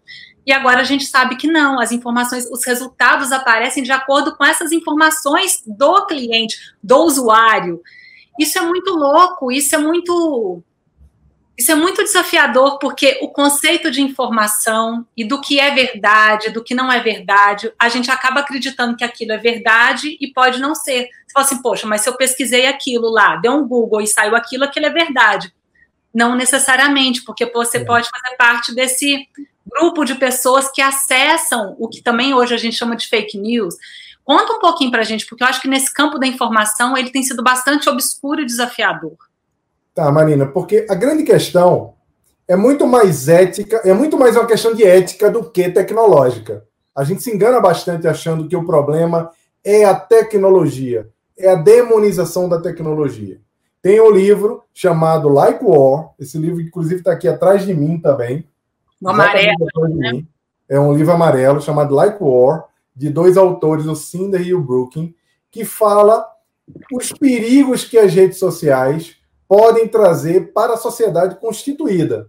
E 0.46 0.52
agora 0.52 0.80
a 0.80 0.84
gente 0.84 1.06
sabe 1.06 1.36
que 1.36 1.46
não, 1.46 1.80
as 1.80 1.90
informações, 1.90 2.46
os 2.50 2.64
resultados 2.64 3.32
aparecem 3.32 3.82
de 3.82 3.92
acordo 3.92 4.36
com 4.36 4.44
essas 4.44 4.72
informações 4.72 5.62
do 5.66 6.06
cliente, 6.06 6.56
do 6.82 6.98
usuário. 6.98 7.80
Isso 8.38 8.58
é 8.58 8.62
muito 8.62 8.94
louco, 8.94 9.50
isso 9.50 9.74
é 9.74 9.78
muito 9.78 10.62
isso 11.56 11.70
é 11.70 11.74
muito 11.76 12.02
desafiador 12.02 12.80
porque 12.80 13.20
o 13.22 13.28
conceito 13.28 13.88
de 13.88 14.02
informação 14.02 15.06
e 15.16 15.24
do 15.24 15.40
que 15.40 15.60
é 15.60 15.72
verdade, 15.72 16.50
do 16.50 16.64
que 16.64 16.74
não 16.74 16.90
é 16.90 16.98
verdade, 16.98 17.72
a 17.78 17.88
gente 17.88 18.10
acaba 18.10 18.40
acreditando 18.40 18.96
que 18.96 19.04
aquilo 19.04 19.32
é 19.32 19.38
verdade 19.38 20.16
e 20.20 20.32
pode 20.32 20.60
não 20.60 20.74
ser. 20.74 21.04
Você 21.04 21.32
fala 21.32 21.46
assim, 21.46 21.62
poxa, 21.62 21.86
mas 21.86 22.00
se 22.00 22.08
eu 22.08 22.16
pesquisei 22.16 22.66
aquilo 22.66 23.08
lá, 23.08 23.36
deu 23.36 23.52
um 23.52 23.68
Google 23.68 24.00
e 24.00 24.06
saiu 24.08 24.34
aquilo, 24.34 24.64
aquilo 24.64 24.86
é 24.86 24.90
verdade. 24.90 25.54
Não 26.12 26.34
necessariamente, 26.34 27.22
porque 27.22 27.46
você 27.46 27.78
é. 27.78 27.84
pode 27.84 28.08
fazer 28.10 28.36
parte 28.36 28.74
desse 28.74 29.28
grupo 29.66 30.04
de 30.04 30.14
pessoas 30.14 30.70
que 30.70 30.82
acessam 30.82 31.74
o 31.78 31.88
que 31.88 32.02
também 32.02 32.34
hoje 32.34 32.54
a 32.54 32.58
gente 32.58 32.76
chama 32.76 32.96
de 32.96 33.08
fake 33.08 33.38
news. 33.38 33.74
Conta 34.24 34.54
um 34.54 34.58
pouquinho 34.58 34.90
para 34.90 35.00
a 35.00 35.04
gente, 35.04 35.26
porque 35.26 35.42
eu 35.42 35.48
acho 35.48 35.60
que 35.60 35.68
nesse 35.68 35.92
campo 35.92 36.18
da 36.18 36.26
informação 36.26 36.96
ele 36.96 37.10
tem 37.10 37.22
sido 37.22 37.42
bastante 37.42 37.88
obscuro 37.88 38.40
e 38.40 38.46
desafiador. 38.46 39.16
Tá, 39.94 40.10
Marina, 40.10 40.46
porque 40.46 40.86
a 40.88 40.94
grande 40.94 41.22
questão 41.22 41.94
é 42.48 42.56
muito 42.56 42.86
mais 42.86 43.28
ética, 43.28 43.80
é 43.84 43.92
muito 43.92 44.18
mais 44.18 44.36
uma 44.36 44.46
questão 44.46 44.74
de 44.74 44.84
ética 44.84 45.30
do 45.30 45.50
que 45.50 45.70
tecnológica. 45.70 46.64
A 46.94 47.04
gente 47.04 47.22
se 47.22 47.34
engana 47.34 47.60
bastante 47.60 48.06
achando 48.06 48.48
que 48.48 48.56
o 48.56 48.64
problema 48.64 49.30
é 49.62 49.84
a 49.84 49.94
tecnologia, 49.94 51.08
é 51.36 51.50
a 51.50 51.54
demonização 51.54 52.48
da 52.48 52.60
tecnologia. 52.60 53.40
Tem 53.82 54.00
um 54.00 54.10
livro 54.10 54.62
chamado 54.72 55.28
Like 55.28 55.62
War, 55.62 56.10
esse 56.18 56.38
livro, 56.38 56.60
inclusive, 56.60 57.00
está 57.00 57.12
aqui 57.12 57.28
atrás 57.28 57.66
de 57.66 57.74
mim 57.74 57.98
também. 58.00 58.46
No 59.00 59.10
amarelo. 59.10 59.66
Né? 59.96 60.24
É 60.68 60.78
um 60.78 60.94
livro 60.94 61.12
amarelo 61.12 61.60
chamado 61.60 61.94
Like 61.94 62.18
War, 62.20 62.66
de 62.94 63.10
dois 63.10 63.36
autores, 63.36 63.86
o 63.86 63.94
Cinder 63.94 64.40
e 64.40 64.54
o 64.54 64.62
Brooking, 64.62 65.14
que 65.50 65.64
fala 65.64 66.26
os 66.92 67.12
perigos 67.12 67.84
que 67.84 67.98
as 67.98 68.12
redes 68.12 68.38
sociais 68.38 69.16
podem 69.48 69.86
trazer 69.86 70.52
para 70.52 70.74
a 70.74 70.78
sociedade 70.78 71.36
constituída. 71.36 72.28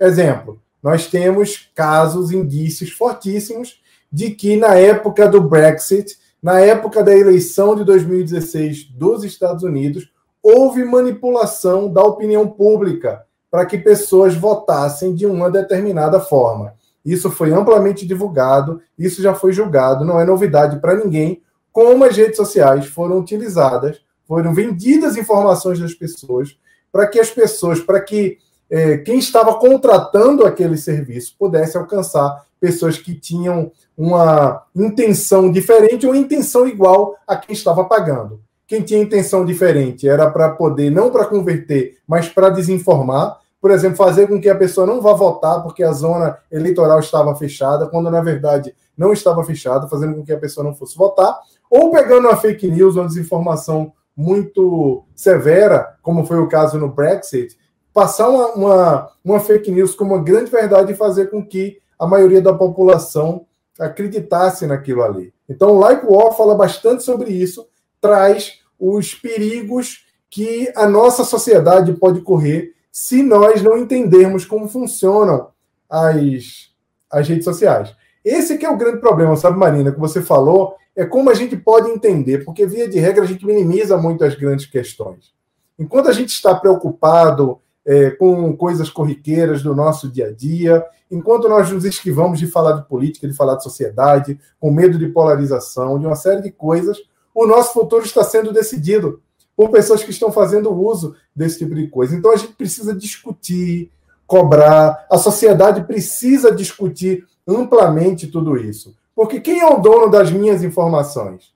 Exemplo, 0.00 0.60
nós 0.82 1.06
temos 1.06 1.70
casos, 1.74 2.30
indícios 2.30 2.90
fortíssimos 2.90 3.80
de 4.12 4.30
que 4.30 4.56
na 4.56 4.74
época 4.74 5.28
do 5.28 5.40
Brexit, 5.40 6.18
na 6.42 6.60
época 6.60 7.02
da 7.02 7.16
eleição 7.16 7.74
de 7.74 7.84
2016 7.84 8.84
dos 8.90 9.24
Estados 9.24 9.62
Unidos, 9.62 10.12
houve 10.42 10.84
manipulação 10.84 11.92
da 11.92 12.02
opinião 12.02 12.48
pública 12.48 13.24
para 13.50 13.66
que 13.66 13.78
pessoas 13.78 14.34
votassem 14.34 15.14
de 15.14 15.26
uma 15.26 15.50
determinada 15.50 16.20
forma. 16.20 16.74
Isso 17.04 17.30
foi 17.30 17.52
amplamente 17.52 18.06
divulgado, 18.06 18.82
isso 18.98 19.22
já 19.22 19.34
foi 19.34 19.52
julgado, 19.52 20.04
não 20.04 20.20
é 20.20 20.24
novidade 20.24 20.80
para 20.80 20.96
ninguém 20.96 21.42
como 21.72 22.04
as 22.04 22.16
redes 22.16 22.36
sociais 22.36 22.86
foram 22.86 23.18
utilizadas 23.18 24.00
foram 24.26 24.52
vendidas 24.52 25.16
informações 25.16 25.78
das 25.78 25.94
pessoas 25.94 26.56
para 26.90 27.06
que 27.06 27.20
as 27.20 27.30
pessoas, 27.30 27.80
para 27.80 28.00
que 28.00 28.38
é, 28.68 28.98
quem 28.98 29.18
estava 29.18 29.54
contratando 29.54 30.44
aquele 30.44 30.76
serviço 30.76 31.36
pudesse 31.38 31.76
alcançar 31.76 32.44
pessoas 32.58 32.98
que 32.98 33.14
tinham 33.14 33.70
uma 33.96 34.64
intenção 34.74 35.52
diferente 35.52 36.06
ou 36.06 36.14
intenção 36.14 36.66
igual 36.66 37.16
a 37.26 37.36
quem 37.36 37.54
estava 37.54 37.84
pagando. 37.84 38.40
Quem 38.66 38.82
tinha 38.82 39.00
intenção 39.00 39.44
diferente 39.44 40.08
era 40.08 40.28
para 40.30 40.50
poder, 40.50 40.90
não 40.90 41.10
para 41.10 41.24
converter, 41.24 41.98
mas 42.06 42.28
para 42.28 42.50
desinformar. 42.50 43.38
Por 43.60 43.70
exemplo, 43.70 43.96
fazer 43.96 44.26
com 44.26 44.40
que 44.40 44.48
a 44.48 44.56
pessoa 44.56 44.86
não 44.86 45.00
vá 45.00 45.12
votar 45.12 45.62
porque 45.62 45.82
a 45.82 45.92
zona 45.92 46.36
eleitoral 46.50 46.98
estava 46.98 47.34
fechada, 47.36 47.86
quando 47.86 48.10
na 48.10 48.20
verdade 48.20 48.74
não 48.96 49.12
estava 49.12 49.42
fechada, 49.44 49.88
fazendo 49.88 50.14
com 50.14 50.24
que 50.24 50.32
a 50.32 50.38
pessoa 50.38 50.64
não 50.64 50.74
fosse 50.74 50.96
votar. 50.96 51.38
Ou 51.70 51.90
pegando 51.90 52.28
uma 52.28 52.36
fake 52.36 52.70
news, 52.70 52.96
uma 52.96 53.06
desinformação 53.06 53.92
muito 54.16 55.04
severa, 55.14 55.96
como 56.02 56.24
foi 56.24 56.38
o 56.38 56.48
caso 56.48 56.78
no 56.78 56.88
Brexit, 56.88 57.56
passar 57.92 58.28
uma, 58.28 58.46
uma, 58.54 59.10
uma 59.24 59.40
fake 59.40 59.70
news 59.70 59.94
como 59.94 60.14
uma 60.14 60.22
grande 60.22 60.50
verdade 60.50 60.92
e 60.92 60.96
fazer 60.96 61.30
com 61.30 61.44
que 61.44 61.78
a 61.98 62.06
maioria 62.06 62.40
da 62.40 62.52
população 62.52 63.46
acreditasse 63.78 64.66
naquilo 64.66 65.02
ali. 65.02 65.32
Então, 65.48 65.72
o 65.72 65.78
Like 65.78 66.06
War 66.06 66.32
fala 66.32 66.54
bastante 66.54 67.02
sobre 67.02 67.30
isso, 67.30 67.66
traz 68.00 68.60
os 68.78 69.14
perigos 69.14 70.06
que 70.30 70.72
a 70.76 70.88
nossa 70.88 71.24
sociedade 71.24 71.92
pode 71.94 72.20
correr 72.20 72.74
se 72.90 73.22
nós 73.22 73.62
não 73.62 73.76
entendermos 73.76 74.44
como 74.44 74.68
funcionam 74.68 75.48
as, 75.88 76.70
as 77.10 77.28
redes 77.28 77.44
sociais. 77.44 77.94
Esse 78.24 78.58
que 78.58 78.66
é 78.66 78.70
o 78.70 78.76
grande 78.76 78.98
problema, 78.98 79.36
sabe, 79.36 79.58
Marina, 79.58 79.92
que 79.92 80.00
você 80.00 80.20
falou, 80.20 80.74
é 80.96 81.04
como 81.04 81.30
a 81.30 81.34
gente 81.34 81.56
pode 81.56 81.90
entender, 81.90 82.44
porque 82.44 82.66
via 82.66 82.88
de 82.88 82.98
regra 82.98 83.22
a 83.22 83.26
gente 83.26 83.46
minimiza 83.46 83.96
muito 83.96 84.24
as 84.24 84.34
grandes 84.34 84.66
questões. 84.66 85.32
Enquanto 85.78 86.08
a 86.08 86.12
gente 86.12 86.30
está 86.30 86.54
preocupado 86.54 87.60
é, 87.84 88.10
com 88.10 88.56
coisas 88.56 88.90
corriqueiras 88.90 89.62
do 89.62 89.74
nosso 89.74 90.10
dia 90.10 90.28
a 90.28 90.32
dia, 90.32 90.84
enquanto 91.10 91.48
nós 91.48 91.70
nos 91.70 91.84
esquivamos 91.84 92.38
de 92.38 92.46
falar 92.46 92.72
de 92.72 92.88
política, 92.88 93.28
de 93.28 93.34
falar 93.34 93.56
de 93.56 93.62
sociedade, 93.62 94.40
com 94.58 94.70
medo 94.70 94.98
de 94.98 95.08
polarização, 95.08 95.98
de 95.98 96.06
uma 96.06 96.16
série 96.16 96.42
de 96.42 96.50
coisas, 96.50 96.98
o 97.36 97.46
nosso 97.46 97.74
futuro 97.74 98.02
está 98.02 98.24
sendo 98.24 98.50
decidido 98.50 99.20
por 99.54 99.68
pessoas 99.68 100.02
que 100.02 100.10
estão 100.10 100.32
fazendo 100.32 100.72
uso 100.72 101.14
desse 101.34 101.58
tipo 101.58 101.74
de 101.74 101.86
coisa. 101.86 102.16
Então 102.16 102.32
a 102.32 102.36
gente 102.36 102.54
precisa 102.54 102.94
discutir, 102.94 103.92
cobrar, 104.26 105.06
a 105.10 105.18
sociedade 105.18 105.84
precisa 105.84 106.50
discutir 106.50 107.26
amplamente 107.46 108.26
tudo 108.26 108.56
isso. 108.56 108.96
Porque 109.14 109.38
quem 109.38 109.60
é 109.60 109.66
o 109.66 109.78
dono 109.78 110.10
das 110.10 110.30
minhas 110.30 110.64
informações? 110.64 111.54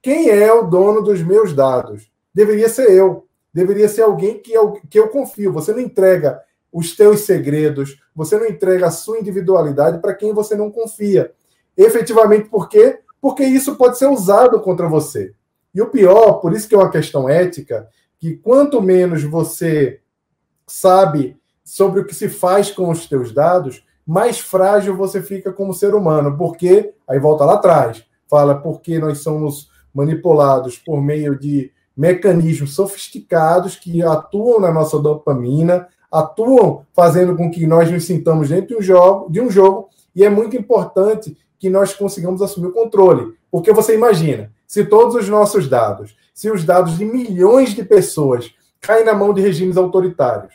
Quem 0.00 0.28
é 0.30 0.52
o 0.52 0.62
dono 0.62 1.02
dos 1.02 1.20
meus 1.22 1.52
dados? 1.52 2.08
Deveria 2.32 2.68
ser 2.68 2.88
eu. 2.92 3.26
Deveria 3.52 3.88
ser 3.88 4.02
alguém 4.02 4.38
que 4.38 4.52
eu, 4.52 4.80
que 4.88 4.98
eu 4.98 5.08
confio. 5.08 5.52
Você 5.52 5.72
não 5.72 5.80
entrega 5.80 6.40
os 6.72 6.94
teus 6.94 7.22
segredos, 7.22 8.00
você 8.14 8.38
não 8.38 8.46
entrega 8.46 8.86
a 8.86 8.92
sua 8.92 9.18
individualidade 9.18 9.98
para 9.98 10.14
quem 10.14 10.32
você 10.32 10.54
não 10.54 10.70
confia. 10.70 11.32
Efetivamente, 11.76 12.48
por 12.48 12.68
quê? 12.68 13.00
Porque 13.20 13.44
isso 13.44 13.76
pode 13.76 13.98
ser 13.98 14.06
usado 14.06 14.60
contra 14.60 14.88
você. 14.88 15.32
E 15.74 15.80
o 15.80 15.90
pior, 15.90 16.34
por 16.34 16.52
isso 16.52 16.68
que 16.68 16.74
é 16.74 16.78
uma 16.78 16.90
questão 16.90 17.28
ética, 17.28 17.88
que 18.18 18.36
quanto 18.36 18.82
menos 18.82 19.22
você 19.22 20.00
sabe 20.66 21.36
sobre 21.64 22.00
o 22.00 22.04
que 22.04 22.14
se 22.14 22.28
faz 22.28 22.70
com 22.70 22.90
os 22.90 23.06
teus 23.06 23.32
dados, 23.32 23.84
mais 24.06 24.40
frágil 24.40 24.96
você 24.96 25.22
fica 25.22 25.52
como 25.52 25.74
ser 25.74 25.94
humano. 25.94 26.36
Porque, 26.36 26.92
aí 27.06 27.18
volta 27.18 27.44
lá 27.44 27.54
atrás, 27.54 28.04
fala 28.28 28.56
porque 28.56 28.98
nós 28.98 29.18
somos 29.18 29.70
manipulados 29.94 30.78
por 30.78 31.00
meio 31.00 31.38
de 31.38 31.72
mecanismos 31.96 32.74
sofisticados 32.74 33.76
que 33.76 34.02
atuam 34.02 34.60
na 34.60 34.72
nossa 34.72 34.98
dopamina, 34.98 35.86
atuam 36.10 36.86
fazendo 36.94 37.36
com 37.36 37.50
que 37.50 37.66
nós 37.66 37.90
nos 37.90 38.04
sintamos 38.04 38.48
dentro 38.48 38.68
de 38.68 38.76
um 38.76 38.82
jogo, 38.82 39.30
de 39.30 39.40
um 39.40 39.50
jogo 39.50 39.88
e 40.14 40.24
é 40.24 40.30
muito 40.30 40.56
importante 40.56 41.36
que 41.60 41.68
nós 41.68 41.92
consigamos 41.92 42.40
assumir 42.40 42.68
o 42.68 42.72
controle. 42.72 43.34
Porque 43.50 43.72
você 43.72 43.94
imagina, 43.94 44.50
se 44.66 44.84
todos 44.84 45.14
os 45.14 45.28
nossos 45.28 45.68
dados, 45.68 46.16
se 46.34 46.50
os 46.50 46.64
dados 46.64 46.96
de 46.96 47.04
milhões 47.04 47.74
de 47.74 47.84
pessoas 47.84 48.52
caem 48.80 49.04
na 49.04 49.12
mão 49.12 49.34
de 49.34 49.42
regimes 49.42 49.76
autoritários. 49.76 50.54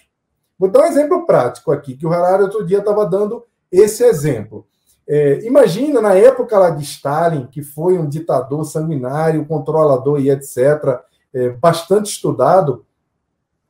Vou 0.57 0.67
dar 0.67 0.81
um 0.81 0.87
exemplo 0.87 1.25
prático 1.27 1.71
aqui, 1.71 1.95
que 1.95 2.07
o 2.07 2.11
Harari 2.11 2.41
outro 2.41 2.65
dia 2.65 2.79
estava 2.79 3.05
dando 3.05 3.45
esse 3.71 4.03
exemplo. 4.03 4.65
É, 5.07 5.45
imagina 5.45 6.01
na 6.01 6.15
época 6.15 6.57
lá 6.57 6.71
de 6.71 6.83
Stalin, 6.83 7.45
que 7.45 7.61
foi 7.61 7.99
um 7.99 8.09
ditador 8.09 8.65
sanguinário, 8.65 9.45
controlador 9.45 10.19
e 10.19 10.31
etc., 10.31 11.01
é, 11.31 11.49
bastante 11.49 12.07
estudado 12.07 12.83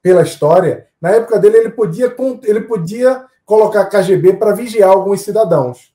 pela 0.01 0.21
história. 0.21 0.87
Na 1.01 1.09
época 1.09 1.37
dele, 1.37 1.57
ele 1.57 1.69
podia, 1.71 2.15
ele 2.43 2.61
podia 2.61 3.25
colocar 3.45 3.85
KGB 3.85 4.33
para 4.33 4.53
vigiar 4.53 4.91
alguns 4.91 5.21
cidadãos. 5.21 5.94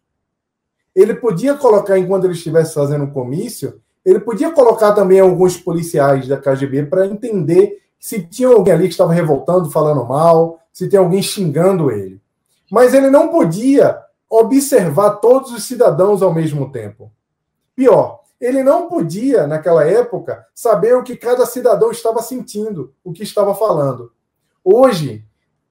Ele 0.95 1.15
podia 1.15 1.55
colocar, 1.55 1.99
enquanto 1.99 2.25
ele 2.25 2.35
estivesse 2.35 2.75
fazendo 2.75 3.05
um 3.05 3.11
comício, 3.11 3.81
ele 4.05 4.21
podia 4.21 4.51
colocar 4.51 4.93
também 4.93 5.21
alguns 5.21 5.57
policiais 5.57 6.27
da 6.27 6.37
KGB 6.37 6.87
para 6.87 7.07
entender 7.07 7.79
se 7.99 8.23
tinha 8.23 8.49
alguém 8.49 8.73
ali 8.73 8.85
que 8.85 8.95
estava 8.95 9.13
revoltando, 9.13 9.71
falando 9.71 10.05
mal, 10.05 10.59
se 10.73 10.89
tem 10.89 10.99
alguém 10.99 11.23
xingando 11.23 11.91
ele. 11.91 12.21
Mas 12.71 12.95
ele 12.95 13.11
não 13.11 13.29
podia 13.29 13.99
observar 14.29 15.17
todos 15.17 15.53
os 15.53 15.65
cidadãos 15.65 16.23
ao 16.23 16.33
mesmo 16.33 16.71
tempo. 16.71 17.13
Pior, 17.75 18.21
ele 18.41 18.63
não 18.63 18.89
podia, 18.89 19.47
naquela 19.47 19.85
época, 19.85 20.47
saber 20.55 20.97
o 20.97 21.03
que 21.03 21.17
cada 21.17 21.45
cidadão 21.45 21.91
estava 21.91 22.23
sentindo, 22.23 22.95
o 23.05 23.13
que 23.13 23.23
estava 23.23 23.55
falando. 23.55 24.13
Hoje, 24.65 25.25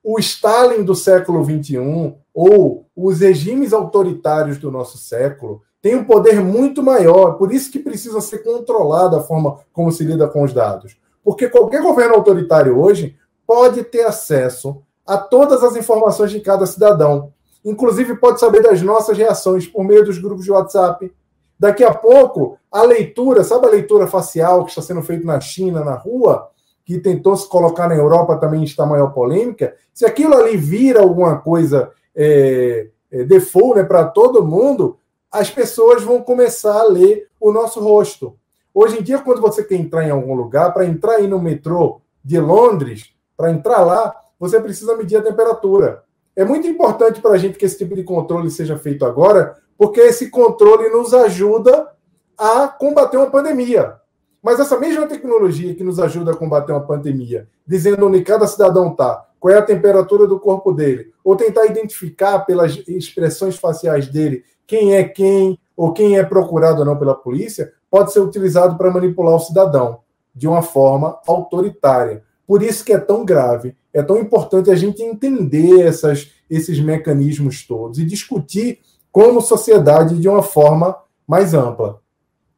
o 0.03 0.19
Stalin 0.19 0.83
do 0.83 0.95
século 0.95 1.43
XXI 1.43 2.15
ou 2.33 2.85
os 2.95 3.19
regimes 3.19 3.73
autoritários 3.73 4.57
do 4.57 4.71
nosso 4.71 4.97
século 4.97 5.61
têm 5.81 5.95
um 5.95 6.03
poder 6.03 6.41
muito 6.41 6.83
maior, 6.83 7.33
por 7.33 7.53
isso 7.53 7.71
que 7.71 7.79
precisa 7.79 8.19
ser 8.21 8.39
controlada 8.39 9.17
a 9.17 9.23
forma 9.23 9.59
como 9.71 9.91
se 9.91 10.03
lida 10.03 10.27
com 10.27 10.43
os 10.43 10.53
dados. 10.53 10.97
Porque 11.23 11.47
qualquer 11.47 11.81
governo 11.81 12.15
autoritário 12.15 12.79
hoje 12.79 13.17
pode 13.45 13.83
ter 13.83 14.03
acesso 14.05 14.81
a 15.05 15.17
todas 15.17 15.63
as 15.63 15.75
informações 15.75 16.31
de 16.31 16.39
cada 16.39 16.65
cidadão. 16.65 17.33
Inclusive, 17.63 18.15
pode 18.17 18.39
saber 18.39 18.61
das 18.61 18.81
nossas 18.81 19.17
reações 19.17 19.67
por 19.67 19.83
meio 19.83 20.05
dos 20.05 20.17
grupos 20.17 20.45
de 20.45 20.51
WhatsApp. 20.51 21.11
Daqui 21.57 21.83
a 21.83 21.93
pouco, 21.93 22.57
a 22.71 22.83
leitura, 22.83 23.43
sabe 23.43 23.67
a 23.67 23.71
leitura 23.71 24.07
facial 24.07 24.63
que 24.63 24.69
está 24.69 24.81
sendo 24.81 25.01
feita 25.01 25.25
na 25.25 25.41
China, 25.41 25.83
na 25.83 25.95
rua, 25.95 26.49
que 26.89 26.97
tentou 26.97 27.37
se 27.37 27.47
colocar 27.47 27.87
na 27.87 27.95
Europa 27.95 28.35
também 28.37 28.63
está 28.63 28.83
maior 28.83 29.13
polêmica, 29.13 29.75
se 29.93 30.07
aquilo 30.07 30.33
ali 30.33 30.57
vira 30.57 31.01
alguma 31.01 31.37
coisa 31.37 31.91
é, 32.15 32.87
é, 33.11 33.23
default 33.25 33.75
né, 33.75 33.83
para 33.83 34.05
todo 34.05 34.43
mundo, 34.43 34.97
as 35.31 35.51
pessoas 35.51 36.01
vão 36.01 36.19
começar 36.23 36.79
a 36.79 36.87
ler 36.87 37.27
o 37.39 37.51
nosso 37.51 37.79
rosto. 37.79 38.35
Hoje 38.73 38.97
em 38.97 39.03
dia, 39.03 39.19
quando 39.19 39.39
você 39.39 39.63
quer 39.63 39.75
entrar 39.75 40.03
em 40.03 40.09
algum 40.09 40.33
lugar, 40.33 40.73
para 40.73 40.83
entrar 40.83 41.17
aí 41.17 41.27
no 41.27 41.39
metrô 41.39 42.01
de 42.25 42.39
Londres, 42.39 43.11
para 43.37 43.51
entrar 43.51 43.83
lá, 43.85 44.11
você 44.39 44.59
precisa 44.59 44.97
medir 44.97 45.17
a 45.17 45.21
temperatura. 45.21 46.03
É 46.35 46.43
muito 46.43 46.65
importante 46.65 47.21
para 47.21 47.33
a 47.33 47.37
gente 47.37 47.59
que 47.59 47.65
esse 47.65 47.77
tipo 47.77 47.93
de 47.93 48.03
controle 48.03 48.49
seja 48.49 48.79
feito 48.79 49.05
agora, 49.05 49.55
porque 49.77 49.99
esse 49.99 50.31
controle 50.31 50.89
nos 50.89 51.13
ajuda 51.13 51.87
a 52.35 52.67
combater 52.67 53.17
uma 53.17 53.29
pandemia. 53.29 53.98
Mas 54.41 54.59
essa 54.59 54.79
mesma 54.79 55.05
tecnologia 55.05 55.75
que 55.75 55.83
nos 55.83 55.99
ajuda 55.99 56.31
a 56.31 56.35
combater 56.35 56.71
uma 56.71 56.85
pandemia, 56.85 57.47
dizendo 57.67 58.07
onde 58.07 58.21
cada 58.21 58.47
cidadão 58.47 58.91
está, 58.91 59.27
qual 59.39 59.53
é 59.53 59.57
a 59.57 59.65
temperatura 59.65 60.27
do 60.27 60.39
corpo 60.39 60.71
dele, 60.71 61.11
ou 61.23 61.35
tentar 61.35 61.65
identificar 61.65 62.39
pelas 62.39 62.81
expressões 62.87 63.57
faciais 63.57 64.07
dele 64.07 64.43
quem 64.65 64.95
é 64.95 65.03
quem, 65.03 65.57
ou 65.75 65.91
quem 65.93 66.17
é 66.17 66.23
procurado 66.23 66.79
ou 66.79 66.85
não 66.85 66.97
pela 66.97 67.15
polícia, 67.15 67.73
pode 67.89 68.13
ser 68.13 68.19
utilizado 68.19 68.77
para 68.77 68.91
manipular 68.91 69.35
o 69.35 69.39
cidadão 69.39 70.01
de 70.33 70.47
uma 70.47 70.61
forma 70.61 71.19
autoritária. 71.27 72.23
Por 72.45 72.61
isso 72.61 72.85
que 72.85 72.93
é 72.93 72.99
tão 72.99 73.25
grave, 73.25 73.75
é 73.93 74.03
tão 74.03 74.17
importante 74.19 74.69
a 74.69 74.75
gente 74.75 75.01
entender 75.01 75.81
essas, 75.81 76.31
esses 76.49 76.79
mecanismos 76.79 77.65
todos 77.65 77.97
e 77.97 78.05
discutir 78.05 78.79
como 79.11 79.41
sociedade 79.41 80.19
de 80.19 80.29
uma 80.29 80.43
forma 80.43 80.95
mais 81.27 81.53
ampla. 81.53 81.99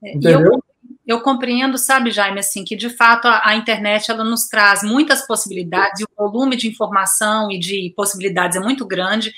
É, 0.04 0.16
Entendeu? 0.16 0.62
Eu, 1.06 1.22
compreendo, 1.22 1.78
sabe, 1.78 2.12
Jaime, 2.12 2.40
assim, 2.40 2.64
que 2.64 2.76
de 2.76 2.90
fato 2.90 3.28
a, 3.28 3.50
a, 3.50 3.56
internet 3.56 4.12
ela 4.12 4.24
nos 4.24 4.48
traz 4.48 4.84
muitas 4.84 5.26
possibilidades 5.26 6.02
e 6.02 6.04
o 6.04 6.08
volume 6.16 6.56
de 6.56 6.68
informação 6.68 7.50
e 7.52 7.58
de 7.58 7.92
possibilidades 7.96 8.56
é 8.56 8.60
muito 8.60 8.86
grande. 8.86 9.34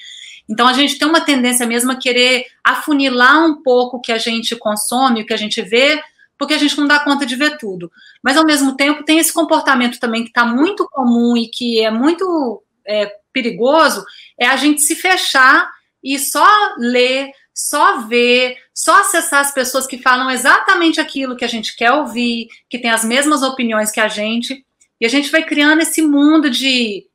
Então 0.47 0.67
a 0.67 0.73
gente 0.73 0.97
tem 0.97 1.07
uma 1.07 1.21
tendência 1.21 1.65
mesmo 1.65 1.91
a 1.91 1.95
querer 1.95 2.45
afunilar 2.63 3.45
um 3.45 3.63
pouco 3.63 3.97
o 3.97 4.01
que 4.01 4.11
a 4.11 4.17
gente 4.17 4.55
consome, 4.57 5.21
o 5.21 5.25
que 5.25 5.33
a 5.33 5.37
gente 5.37 5.61
vê, 5.61 6.01
porque 6.37 6.53
a 6.53 6.57
gente 6.57 6.77
não 6.77 6.87
dá 6.87 6.99
conta 6.99 7.25
de 7.25 7.35
ver 7.35 7.57
tudo. 7.57 7.91
Mas, 8.21 8.35
ao 8.35 8.45
mesmo 8.45 8.75
tempo, 8.75 9.03
tem 9.03 9.17
esse 9.17 9.31
comportamento 9.31 9.99
também 9.99 10.23
que 10.23 10.29
está 10.29 10.45
muito 10.45 10.87
comum 10.91 11.37
e 11.37 11.47
que 11.47 11.79
é 11.79 11.89
muito 11.89 12.61
é, 12.85 13.11
perigoso, 13.31 14.03
é 14.37 14.45
a 14.47 14.57
gente 14.57 14.81
se 14.81 14.95
fechar 14.95 15.69
e 16.03 16.19
só 16.19 16.45
ler, 16.77 17.31
só 17.53 18.01
ver, 18.01 18.57
só 18.73 19.01
acessar 19.01 19.41
as 19.41 19.53
pessoas 19.53 19.85
que 19.85 19.97
falam 19.97 20.31
exatamente 20.31 20.99
aquilo 20.99 21.35
que 21.35 21.45
a 21.45 21.47
gente 21.47 21.75
quer 21.75 21.91
ouvir, 21.91 22.47
que 22.69 22.79
tem 22.79 22.89
as 22.89 23.05
mesmas 23.05 23.43
opiniões 23.43 23.91
que 23.91 23.99
a 23.99 24.07
gente, 24.07 24.65
e 24.99 25.05
a 25.05 25.09
gente 25.09 25.29
vai 25.29 25.43
criando 25.43 25.81
esse 25.81 26.01
mundo 26.01 26.49
de 26.49 27.05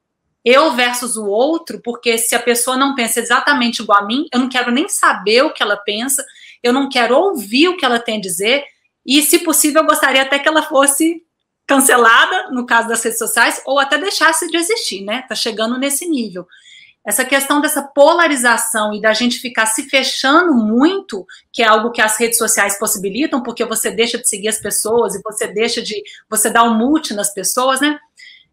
eu 0.45 0.73
versus 0.73 1.17
o 1.17 1.27
outro, 1.27 1.81
porque 1.83 2.17
se 2.17 2.35
a 2.35 2.41
pessoa 2.41 2.77
não 2.77 2.95
pensa 2.95 3.21
exatamente 3.21 3.83
igual 3.83 4.03
a 4.03 4.07
mim, 4.07 4.27
eu 4.33 4.39
não 4.39 4.49
quero 4.49 4.71
nem 4.71 4.89
saber 4.89 5.43
o 5.43 5.53
que 5.53 5.63
ela 5.63 5.77
pensa, 5.77 6.25
eu 6.63 6.73
não 6.73 6.89
quero 6.89 7.17
ouvir 7.17 7.69
o 7.69 7.77
que 7.77 7.85
ela 7.85 7.99
tem 7.99 8.19
a 8.19 8.21
dizer, 8.21 8.65
e, 9.05 9.23
se 9.23 9.39
possível, 9.39 9.83
eu 9.83 9.89
gostaria 9.89 10.23
até 10.23 10.39
que 10.39 10.47
ela 10.47 10.63
fosse 10.63 11.23
cancelada, 11.67 12.51
no 12.51 12.67
caso 12.67 12.89
das 12.89 13.03
redes 13.03 13.19
sociais, 13.19 13.63
ou 13.67 13.79
até 13.79 13.99
deixasse 13.99 14.49
de 14.49 14.57
existir, 14.57 15.03
né? 15.03 15.25
Tá 15.29 15.35
chegando 15.35 15.79
nesse 15.79 16.07
nível. 16.07 16.47
Essa 17.09 17.25
questão 17.25 17.59
dessa 17.59 17.83
polarização 17.83 18.93
e 18.93 19.01
da 19.01 19.15
gente 19.15 19.39
ficar 19.39 19.65
se 19.65 19.85
fechando 19.89 20.53
muito, 20.53 21.27
que 21.51 21.63
é 21.63 21.67
algo 21.67 21.91
que 21.91 22.03
as 22.03 22.19
redes 22.19 22.37
sociais 22.37 22.79
possibilitam, 22.79 23.43
porque 23.43 23.65
você 23.65 23.91
deixa 23.91 24.19
de 24.19 24.29
seguir 24.29 24.49
as 24.49 24.61
pessoas 24.61 25.15
e 25.15 25.23
você 25.23 25.47
deixa 25.47 25.81
de. 25.81 26.03
você 26.29 26.51
dá 26.51 26.63
um 26.63 26.77
mute 26.77 27.15
nas 27.15 27.33
pessoas, 27.33 27.81
né? 27.81 27.99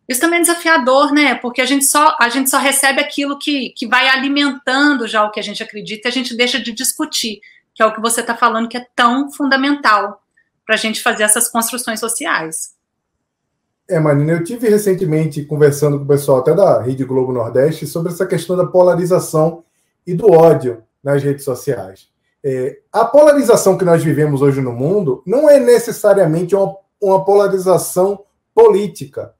Isso 0.08 0.22
também 0.22 0.40
é 0.40 0.44
desafiador, 0.44 1.12
né? 1.12 1.36
Porque 1.36 1.62
a 1.62 1.66
gente 1.66 1.84
só, 1.84 2.16
a 2.18 2.30
gente 2.30 2.50
só 2.50 2.58
recebe 2.58 3.02
aquilo 3.02 3.38
que, 3.38 3.72
que 3.72 3.86
vai 3.86 4.08
alimentando 4.08 5.06
já 5.06 5.26
o 5.26 5.32
que 5.32 5.40
a 5.42 5.44
gente 5.44 5.62
acredita 5.62 6.08
e 6.08 6.10
a 6.10 6.14
gente 6.14 6.34
deixa 6.34 6.58
de 6.58 6.72
discutir, 6.72 7.42
que 7.74 7.84
é 7.84 7.86
o 7.86 7.94
que 7.94 8.00
você 8.00 8.22
está 8.22 8.38
falando 8.38 8.70
que 8.70 8.78
é 8.78 8.88
tão 8.96 9.30
fundamental 9.34 10.24
para 10.66 10.76
a 10.76 10.78
gente 10.78 11.04
fazer 11.04 11.24
essas 11.24 11.50
construções 11.50 12.00
sociais. 12.00 12.74
É, 13.88 14.00
Marina, 14.00 14.32
eu 14.32 14.44
tive 14.44 14.68
recentemente 14.68 15.44
conversando 15.44 16.00
com 16.00 16.06
o 16.06 16.08
pessoal 16.08 16.40
até 16.40 16.56
da 16.56 16.82
Rede 16.82 17.04
Globo 17.06 17.32
Nordeste 17.32 17.86
sobre 17.86 18.12
essa 18.12 18.26
questão 18.26 18.58
da 18.58 18.66
polarização 18.66 19.64
e 20.08 20.14
do 20.16 20.32
ódio 20.32 20.84
nas 21.04 21.22
redes 21.22 21.46
sociais. 21.46 22.10
É, 22.44 22.80
a 22.92 23.06
polarização 23.06 23.78
que 23.78 23.86
nós 23.86 24.04
vivemos 24.04 24.42
hoje 24.42 24.60
no 24.60 24.72
mundo 24.72 25.22
não 25.26 25.48
é 25.48 25.60
necessariamente 25.60 26.56
uma, 26.56 26.76
uma 27.00 27.24
polarização 27.24 28.24
política, 28.56 29.36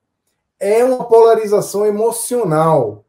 é 0.60 0.86
uma 0.86 1.06
polarização 1.06 1.84
emocional. 1.84 3.04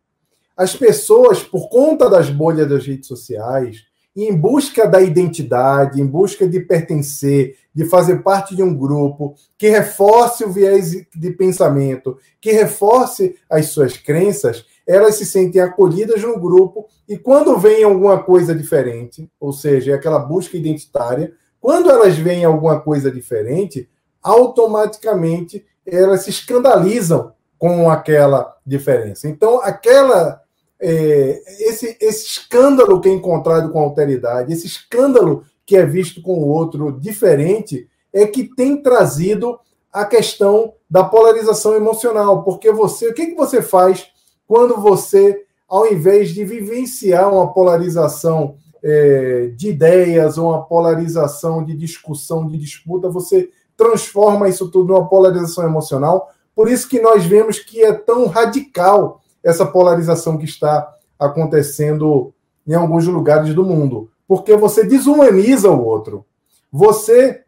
As 0.57 0.74
pessoas, 0.74 1.43
por 1.43 1.68
conta 1.68 2.09
das 2.09 2.30
bolhas 2.30 2.66
das 2.66 2.87
redes 2.87 3.09
sociais, 3.09 3.84
em 4.16 4.34
busca 4.34 4.88
da 4.88 5.02
identidade, 5.02 6.00
em 6.00 6.06
busca 6.06 6.48
de 6.48 6.60
pertencer, 6.60 7.56
de 7.74 7.84
fazer 7.84 8.22
parte 8.22 8.56
de 8.56 8.62
um 8.62 8.74
grupo 8.74 9.34
que 9.58 9.68
reforce 9.68 10.42
o 10.44 10.50
viés 10.50 10.92
de 11.14 11.30
pensamento, 11.32 12.16
que 12.40 12.50
reforce 12.50 13.36
as 13.50 13.66
suas 13.66 13.98
crenças, 13.98 14.64
elas 14.86 15.16
se 15.16 15.26
sentem 15.26 15.60
acolhidas 15.60 16.22
no 16.22 16.40
grupo 16.40 16.86
e 17.06 17.18
quando 17.18 17.58
vem 17.58 17.84
alguma 17.84 18.22
coisa 18.22 18.54
diferente, 18.54 19.30
ou 19.38 19.52
seja, 19.52 19.92
é 19.92 19.94
aquela 19.94 20.18
busca 20.18 20.56
identitária, 20.56 21.32
quando 21.60 21.90
elas 21.90 22.16
veem 22.16 22.44
alguma 22.44 22.80
coisa 22.80 23.10
diferente, 23.10 23.88
automaticamente 24.22 25.66
elas 25.84 26.22
se 26.22 26.30
escandalizam 26.30 27.32
com 27.58 27.90
aquela 27.90 28.56
diferença. 28.64 29.28
Então, 29.28 29.60
aquela 29.62 30.42
é, 30.80 31.42
esse, 31.60 31.96
esse 32.00 32.26
escândalo 32.26 33.00
que 33.00 33.08
é 33.08 33.12
encontrado 33.12 33.70
com 33.70 33.80
alteridade, 33.80 34.52
esse 34.52 34.66
escândalo 34.66 35.44
que 35.64 35.76
é 35.76 35.84
visto 35.84 36.22
com 36.22 36.34
o 36.34 36.48
outro 36.48 36.92
diferente, 36.92 37.88
é 38.12 38.26
que 38.26 38.44
tem 38.44 38.80
trazido 38.80 39.58
a 39.92 40.04
questão 40.04 40.74
da 40.88 41.02
polarização 41.02 41.74
emocional. 41.74 42.42
Porque 42.44 42.70
você, 42.70 43.08
o 43.08 43.14
que, 43.14 43.26
que 43.26 43.34
você 43.34 43.60
faz 43.60 44.06
quando 44.46 44.76
você, 44.76 45.44
ao 45.68 45.90
invés 45.92 46.30
de 46.30 46.44
vivenciar 46.44 47.32
uma 47.32 47.52
polarização 47.52 48.56
é, 48.82 49.50
de 49.56 49.70
ideias 49.70 50.38
uma 50.38 50.62
polarização 50.64 51.64
de 51.64 51.74
discussão, 51.74 52.46
de 52.46 52.56
disputa, 52.56 53.08
você 53.08 53.50
transforma 53.76 54.48
isso 54.48 54.70
tudo 54.70 54.92
numa 54.92 55.08
polarização 55.08 55.64
emocional? 55.64 56.30
Por 56.54 56.70
isso 56.70 56.88
que 56.88 57.00
nós 57.00 57.24
vemos 57.24 57.58
que 57.58 57.82
é 57.82 57.92
tão 57.92 58.26
radical 58.26 59.20
essa 59.47 59.64
polarização 59.64 60.36
que 60.36 60.44
está 60.44 60.92
acontecendo 61.16 62.34
em 62.66 62.74
alguns 62.74 63.07
lugares 63.07 63.55
do 63.55 63.64
mundo. 63.64 64.11
porque 64.28 64.57
você 64.57 64.84
desumaniza 64.84 65.70
o 65.70 65.84
outro. 65.84 66.26
Você 66.72 67.44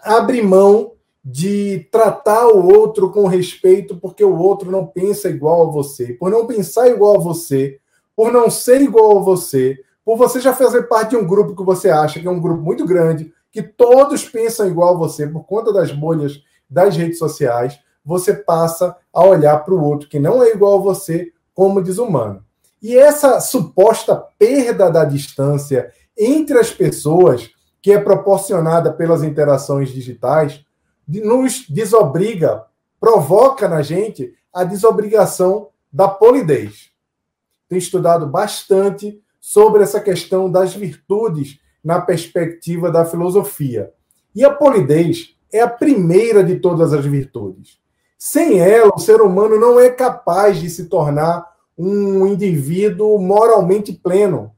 abre 0.00 0.40
mão 0.40 0.92
de 1.24 1.88
tratar 1.90 2.46
o 2.46 2.64
outro 2.64 3.10
com 3.10 3.26
respeito 3.26 3.96
porque 3.96 4.22
o 4.22 4.38
outro 4.38 4.70
não 4.70 4.86
pensa 4.86 5.28
igual 5.28 5.62
a 5.62 5.72
você. 5.72 6.12
Por 6.12 6.30
não 6.30 6.46
pensar 6.46 6.88
igual 6.88 7.16
a 7.16 7.20
você, 7.20 7.80
por 8.14 8.30
não 8.30 8.48
ser 8.48 8.80
igual 8.80 9.18
a 9.18 9.20
você, 9.20 9.76
por 10.04 10.16
você 10.16 10.40
já 10.40 10.54
fazer 10.54 10.84
parte 10.84 11.10
de 11.10 11.16
um 11.16 11.26
grupo 11.26 11.56
que 11.56 11.64
você 11.64 11.90
acha 11.90 12.20
que 12.20 12.28
é 12.28 12.30
um 12.30 12.40
grupo 12.40 12.62
muito 12.62 12.84
grande, 12.86 13.32
que 13.50 13.60
todos 13.60 14.24
pensam 14.28 14.68
igual 14.68 14.94
a 14.94 14.98
você 14.98 15.26
por 15.26 15.44
conta 15.44 15.72
das 15.72 15.90
bolhas 15.90 16.40
das 16.70 16.96
redes 16.96 17.18
sociais, 17.18 17.80
você 18.04 18.34
passa 18.34 18.96
a 19.12 19.24
olhar 19.24 19.64
para 19.64 19.74
o 19.74 19.82
outro 19.82 20.08
que 20.08 20.18
não 20.18 20.42
é 20.42 20.50
igual 20.50 20.78
a 20.78 20.82
você 20.82 21.32
como 21.54 21.82
desumano. 21.82 22.44
E 22.82 22.96
essa 22.96 23.40
suposta 23.40 24.14
perda 24.38 24.90
da 24.90 25.04
distância 25.04 25.90
entre 26.18 26.58
as 26.58 26.70
pessoas, 26.70 27.50
que 27.80 27.92
é 27.92 27.98
proporcionada 27.98 28.92
pelas 28.92 29.22
interações 29.22 29.88
digitais, 29.88 30.64
nos 31.08 31.66
desobriga, 31.68 32.64
provoca 33.00 33.68
na 33.68 33.82
gente 33.82 34.34
a 34.52 34.64
desobrigação 34.64 35.68
da 35.92 36.08
polidez. 36.08 36.90
Tenho 37.68 37.78
estudado 37.78 38.26
bastante 38.26 39.20
sobre 39.40 39.82
essa 39.82 40.00
questão 40.00 40.50
das 40.50 40.74
virtudes 40.74 41.58
na 41.82 42.00
perspectiva 42.00 42.90
da 42.90 43.04
filosofia. 43.04 43.92
E 44.34 44.44
a 44.44 44.50
polidez 44.50 45.36
é 45.52 45.60
a 45.60 45.68
primeira 45.68 46.42
de 46.42 46.56
todas 46.58 46.92
as 46.92 47.04
virtudes. 47.04 47.78
Sem 48.18 48.60
ela, 48.60 48.92
o 48.94 48.98
ser 48.98 49.20
humano 49.20 49.58
não 49.58 49.78
é 49.78 49.90
capaz 49.90 50.58
de 50.58 50.70
se 50.70 50.86
tornar 50.86 51.44
um 51.76 52.26
indivíduo 52.26 53.18
moralmente 53.18 53.92
pleno. 53.92 54.52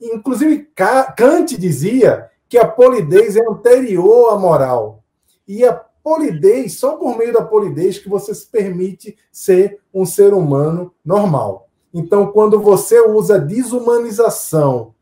Inclusive, 0.00 0.68
Kant 1.16 1.56
dizia 1.56 2.28
que 2.48 2.58
a 2.58 2.66
polidez 2.66 3.36
é 3.36 3.46
anterior 3.48 4.32
à 4.32 4.38
moral. 4.38 5.04
E 5.46 5.64
a 5.64 5.72
polidez, 6.02 6.78
só 6.78 6.96
por 6.96 7.16
meio 7.16 7.32
da 7.32 7.44
polidez 7.44 7.98
que 7.98 8.08
você 8.08 8.34
se 8.34 8.46
permite 8.46 9.16
ser 9.30 9.80
um 9.92 10.04
ser 10.04 10.34
humano 10.34 10.92
normal. 11.04 11.68
Então, 11.92 12.28
quando 12.32 12.60
você 12.60 13.00
usa 13.00 13.38
desumanização 13.38 14.94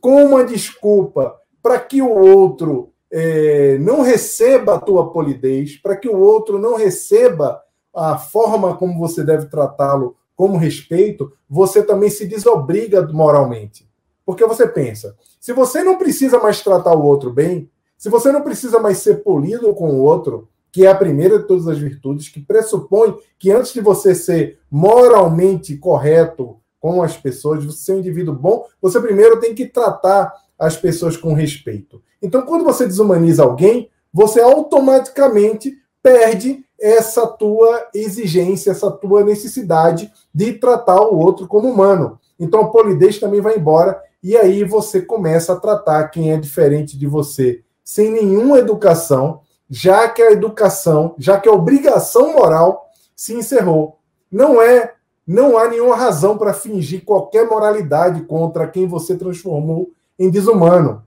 como 0.00 0.24
uma 0.24 0.44
desculpa 0.44 1.36
para 1.62 1.78
que 1.78 2.00
o 2.00 2.08
outro 2.08 2.89
é, 3.12 3.78
não 3.78 4.02
receba 4.02 4.74
a 4.74 4.80
tua 4.80 5.10
polidez, 5.10 5.76
para 5.76 5.96
que 5.96 6.08
o 6.08 6.18
outro 6.18 6.58
não 6.58 6.76
receba 6.76 7.60
a 7.94 8.16
forma 8.16 8.76
como 8.76 8.98
você 8.98 9.24
deve 9.24 9.46
tratá-lo 9.46 10.16
como 10.36 10.56
respeito, 10.56 11.32
você 11.48 11.82
também 11.82 12.08
se 12.08 12.26
desobriga 12.26 13.06
moralmente. 13.08 13.88
Porque 14.24 14.46
você 14.46 14.66
pensa, 14.66 15.16
se 15.40 15.52
você 15.52 15.82
não 15.82 15.98
precisa 15.98 16.38
mais 16.38 16.62
tratar 16.62 16.94
o 16.94 17.02
outro 17.02 17.30
bem, 17.30 17.68
se 17.98 18.08
você 18.08 18.32
não 18.32 18.42
precisa 18.42 18.78
mais 18.78 18.98
ser 18.98 19.22
polido 19.22 19.74
com 19.74 19.90
o 19.90 20.02
outro, 20.02 20.48
que 20.72 20.86
é 20.86 20.88
a 20.88 20.94
primeira 20.94 21.38
de 21.38 21.46
todas 21.46 21.66
as 21.66 21.78
virtudes, 21.78 22.28
que 22.28 22.40
pressupõe 22.40 23.16
que 23.38 23.50
antes 23.50 23.72
de 23.72 23.80
você 23.80 24.14
ser 24.14 24.58
moralmente 24.70 25.76
correto 25.76 26.56
com 26.78 27.02
as 27.02 27.16
pessoas, 27.16 27.64
você 27.64 27.78
ser 27.78 27.92
um 27.92 27.98
indivíduo 27.98 28.34
bom, 28.34 28.64
você 28.80 29.00
primeiro 29.00 29.40
tem 29.40 29.54
que 29.54 29.66
tratar 29.66 30.32
as 30.58 30.76
pessoas 30.76 31.16
com 31.16 31.34
respeito. 31.34 32.02
Então, 32.22 32.42
quando 32.42 32.64
você 32.64 32.86
desumaniza 32.86 33.42
alguém, 33.42 33.88
você 34.12 34.40
automaticamente 34.40 35.76
perde 36.02 36.64
essa 36.80 37.26
tua 37.26 37.88
exigência, 37.94 38.70
essa 38.70 38.90
tua 38.90 39.22
necessidade 39.22 40.10
de 40.34 40.54
tratar 40.54 41.00
o 41.00 41.18
outro 41.18 41.46
como 41.46 41.68
humano. 41.68 42.18
Então, 42.38 42.60
a 42.60 42.68
polidez 42.68 43.18
também 43.18 43.40
vai 43.40 43.56
embora 43.56 44.00
e 44.22 44.36
aí 44.36 44.64
você 44.64 45.00
começa 45.00 45.52
a 45.52 45.60
tratar 45.60 46.08
quem 46.08 46.32
é 46.32 46.36
diferente 46.36 46.98
de 46.98 47.06
você 47.06 47.62
sem 47.84 48.10
nenhuma 48.10 48.58
educação, 48.58 49.40
já 49.68 50.08
que 50.08 50.22
a 50.22 50.30
educação, 50.30 51.14
já 51.18 51.40
que 51.40 51.48
a 51.48 51.52
obrigação 51.52 52.34
moral 52.34 52.88
se 53.16 53.34
encerrou. 53.34 53.98
Não 54.30 54.62
é, 54.62 54.94
não 55.26 55.58
há 55.58 55.66
nenhuma 55.66 55.96
razão 55.96 56.38
para 56.38 56.54
fingir 56.54 57.04
qualquer 57.04 57.48
moralidade 57.48 58.22
contra 58.22 58.68
quem 58.68 58.86
você 58.86 59.16
transformou 59.16 59.90
em 60.16 60.30
desumano. 60.30 61.02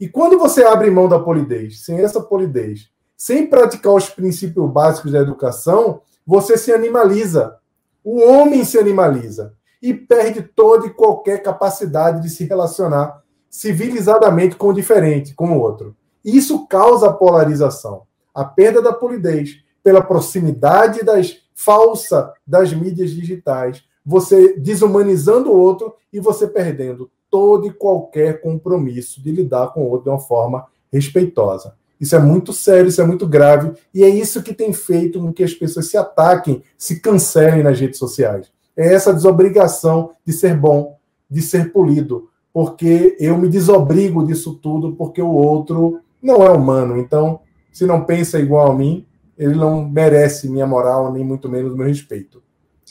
E 0.00 0.08
quando 0.08 0.38
você 0.38 0.64
abre 0.64 0.90
mão 0.90 1.06
da 1.06 1.18
polidez, 1.18 1.84
sem 1.84 2.00
essa 2.00 2.22
polidez, 2.22 2.88
sem 3.14 3.46
praticar 3.46 3.92
os 3.92 4.08
princípios 4.08 4.70
básicos 4.70 5.12
da 5.12 5.18
educação, 5.18 6.00
você 6.26 6.56
se 6.56 6.72
animaliza. 6.72 7.58
O 8.02 8.18
homem 8.22 8.64
se 8.64 8.78
animaliza 8.78 9.52
e 9.82 9.92
perde 9.92 10.40
toda 10.40 10.86
e 10.86 10.94
qualquer 10.94 11.42
capacidade 11.42 12.22
de 12.22 12.30
se 12.30 12.44
relacionar 12.44 13.22
civilizadamente 13.50 14.56
com 14.56 14.68
o 14.68 14.72
diferente, 14.72 15.34
com 15.34 15.52
o 15.52 15.60
outro. 15.60 15.94
Isso 16.24 16.66
causa 16.66 17.12
polarização, 17.12 18.04
a 18.34 18.42
perda 18.42 18.80
da 18.80 18.94
polidez 18.94 19.62
pela 19.82 20.02
proximidade 20.02 21.04
das 21.04 21.42
falsa 21.54 22.32
das 22.46 22.72
mídias 22.72 23.10
digitais, 23.10 23.84
você 24.04 24.56
desumanizando 24.58 25.50
o 25.50 25.58
outro 25.58 25.94
e 26.10 26.18
você 26.18 26.46
perdendo 26.46 27.10
todo 27.30 27.66
e 27.66 27.72
qualquer 27.72 28.40
compromisso 28.40 29.22
de 29.22 29.30
lidar 29.30 29.68
com 29.68 29.82
o 29.82 29.88
outro 29.88 30.04
de 30.04 30.10
uma 30.10 30.18
forma 30.18 30.66
respeitosa. 30.92 31.74
Isso 32.00 32.16
é 32.16 32.18
muito 32.18 32.52
sério, 32.52 32.88
isso 32.88 33.00
é 33.00 33.06
muito 33.06 33.26
grave, 33.26 33.72
e 33.94 34.02
é 34.02 34.08
isso 34.08 34.42
que 34.42 34.54
tem 34.54 34.72
feito 34.72 35.20
com 35.20 35.32
que 35.32 35.44
as 35.44 35.52
pessoas 35.52 35.88
se 35.88 35.96
ataquem, 35.96 36.62
se 36.76 36.98
cancelem 37.00 37.62
nas 37.62 37.78
redes 37.78 37.98
sociais. 37.98 38.50
É 38.76 38.94
essa 38.94 39.12
desobrigação 39.12 40.12
de 40.24 40.32
ser 40.32 40.56
bom, 40.56 40.96
de 41.30 41.42
ser 41.42 41.72
polido, 41.72 42.30
porque 42.52 43.16
eu 43.20 43.36
me 43.36 43.48
desobrigo 43.48 44.26
disso 44.26 44.54
tudo 44.54 44.96
porque 44.96 45.20
o 45.20 45.32
outro 45.32 46.00
não 46.22 46.42
é 46.42 46.50
humano. 46.50 46.96
Então, 46.96 47.40
se 47.70 47.86
não 47.86 48.04
pensa 48.04 48.40
igual 48.40 48.72
a 48.72 48.74
mim, 48.74 49.06
ele 49.36 49.54
não 49.54 49.88
merece 49.88 50.48
minha 50.48 50.66
moral, 50.66 51.12
nem 51.12 51.24
muito 51.24 51.48
menos 51.48 51.74
meu 51.74 51.86
respeito. 51.86 52.42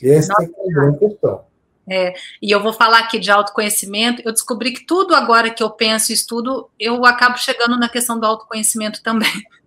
E 0.02 0.10
essa 0.10 0.32
é 0.40 0.46
a 0.46 0.74
grande 0.74 1.00
questão. 1.00 1.42
É, 1.90 2.14
e 2.42 2.52
eu 2.52 2.62
vou 2.62 2.72
falar 2.72 3.00
aqui 3.00 3.18
de 3.18 3.32
autoconhecimento. 3.32 4.22
Eu 4.24 4.32
descobri 4.32 4.72
que 4.72 4.86
tudo 4.86 5.16
agora 5.16 5.50
que 5.50 5.64
eu 5.64 5.72
penso 5.72 6.12
e 6.12 6.16
estudo, 6.16 6.70
eu 6.80 7.04
acabo 7.06 7.38
chegando 7.38 7.78
na 7.78 7.90
questão 7.90 8.20
do 8.20 8.26
autoconhecimento 8.26 9.02
também. 9.02 9.30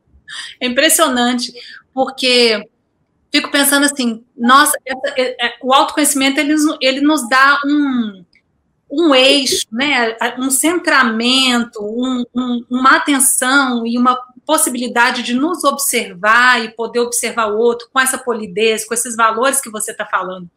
É 0.59 0.67
impressionante, 0.67 1.53
porque 1.93 2.67
fico 3.31 3.51
pensando 3.51 3.85
assim, 3.85 4.25
nossa, 4.35 4.75
é, 4.87 5.47
é, 5.47 5.59
o 5.63 5.75
autoconhecimento 5.75 6.41
ele, 6.41 6.55
ele 6.81 7.03
nos 7.03 7.29
dá 7.29 7.59
um, 7.67 8.25
um 8.91 9.15
eixo, 9.15 9.67
né, 9.71 10.17
um 10.39 10.51
centramento, 10.51 11.83
um, 11.83 12.25
um, 12.35 12.65
uma 12.71 12.97
atenção 12.97 13.87
e 13.87 13.99
uma 13.99 14.19
possibilidade 14.47 15.23
de 15.23 15.35
nos 15.35 15.65
observar 15.65 16.65
e 16.65 16.75
poder 16.75 17.01
observar 17.01 17.53
o 17.53 17.59
outro 17.59 17.89
com 17.93 18.01
essa 18.01 18.17
polidez, 18.17 18.87
com 18.87 18.95
esses 18.95 19.15
valores 19.17 19.61
que 19.61 19.71
você 19.71 19.93
está 19.93 20.07
falando. 20.07 20.49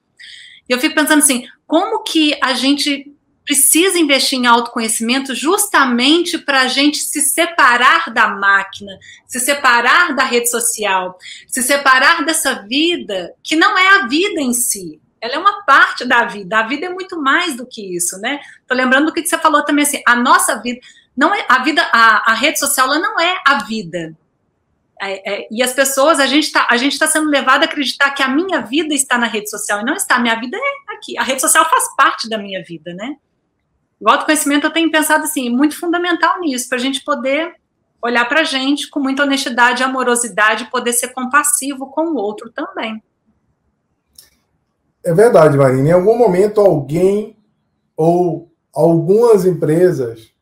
Eu 0.68 0.80
fico 0.80 0.96
pensando 0.96 1.20
assim, 1.20 1.46
como 1.68 2.04
que 2.04 2.38
a 2.42 2.54
gente 2.54 3.12
precisa 3.46 4.00
investir 4.00 4.40
em 4.40 4.48
autoconhecimento 4.48 5.36
justamente 5.36 6.38
para 6.40 6.62
a 6.62 6.68
gente 6.68 6.98
se 6.98 7.22
separar 7.22 8.12
da 8.12 8.28
máquina, 8.28 8.98
se 9.28 9.40
separar 9.40 10.16
da 10.16 10.24
rede 10.24 10.50
social, 10.50 11.18
se 11.48 11.62
separar 11.62 12.26
dessa 12.26 12.64
vida 12.68 13.34
que 13.44 13.56
não 13.56 13.78
é 13.78 13.88
a 14.00 14.08
vida 14.08 14.42
em 14.42 14.54
si. 14.54 15.00
Ela 15.22 15.36
é 15.36 15.38
uma 15.38 15.64
parte 15.64 16.06
da 16.06 16.26
vida. 16.26 16.60
A 16.60 16.68
vida 16.68 16.88
é 16.88 16.90
muito 16.90 17.22
mais 17.22 17.56
do 17.56 17.66
que 17.66 17.96
isso, 17.96 18.20
né? 18.20 18.40
Tô 18.68 18.76
lembrando 18.76 19.08
do 19.08 19.14
que 19.14 19.26
você 19.26 19.38
falou 19.38 19.64
também 19.64 19.84
assim. 19.84 20.02
A 20.08 20.16
nossa 20.16 20.62
vida 20.62 20.80
não 21.16 21.34
é 21.34 21.46
a 21.48 21.64
vida. 21.64 21.82
A, 21.92 22.32
a 22.32 22.34
rede 22.34 22.60
social 22.60 22.88
ela 22.88 23.00
não 23.00 23.20
é 23.20 23.42
a 23.46 23.64
vida. 23.64 24.16
É, 25.02 25.44
é, 25.44 25.48
e 25.52 25.62
as 25.62 25.74
pessoas, 25.74 26.20
a 26.20 26.26
gente 26.26 26.44
está 26.44 26.68
tá 26.68 27.08
sendo 27.08 27.30
levado 27.30 27.64
a 27.64 27.66
acreditar 27.66 28.12
que 28.12 28.24
a 28.24 28.30
minha 28.30 28.62
vida 28.62 28.94
está 28.94 29.18
na 29.18 29.28
rede 29.28 29.50
social 29.50 29.82
e 29.82 29.86
não 29.86 29.96
está. 29.96 30.20
Minha 30.20 30.40
vida 30.40 30.58
é 30.58 30.94
aqui. 30.94 31.18
A 31.18 31.24
rede 31.24 31.42
social 31.42 31.70
faz 31.70 31.96
parte 31.96 32.30
da 32.30 32.38
minha 32.38 32.64
vida, 32.64 32.94
né? 32.94 33.18
O 34.00 34.10
autoconhecimento 34.10 34.68
eu 34.68 34.74
tenho 34.74 34.92
pensado 34.92 35.24
assim, 35.24 35.50
muito 35.50 35.78
fundamental 35.78 36.40
nisso, 36.40 36.70
para 36.70 36.78
a 36.78 36.82
gente 36.82 37.04
poder 37.04 37.54
olhar 38.02 38.28
para 38.28 38.42
a 38.42 38.44
gente 38.44 38.90
com 38.90 39.00
muita 39.00 39.24
honestidade 39.24 39.84
amorosidade, 39.84 40.70
poder 40.70 40.94
ser 40.94 41.10
compassivo 41.10 41.88
com 41.88 42.12
o 42.12 42.16
outro 42.16 42.52
também. 42.52 43.02
É 45.04 45.14
verdade, 45.14 45.58
Marina. 45.58 45.90
Em 45.90 45.92
algum 45.92 46.18
momento, 46.18 46.62
alguém 46.62 47.38
ou 47.96 48.52
algumas 48.74 49.46
empresas 49.46 50.34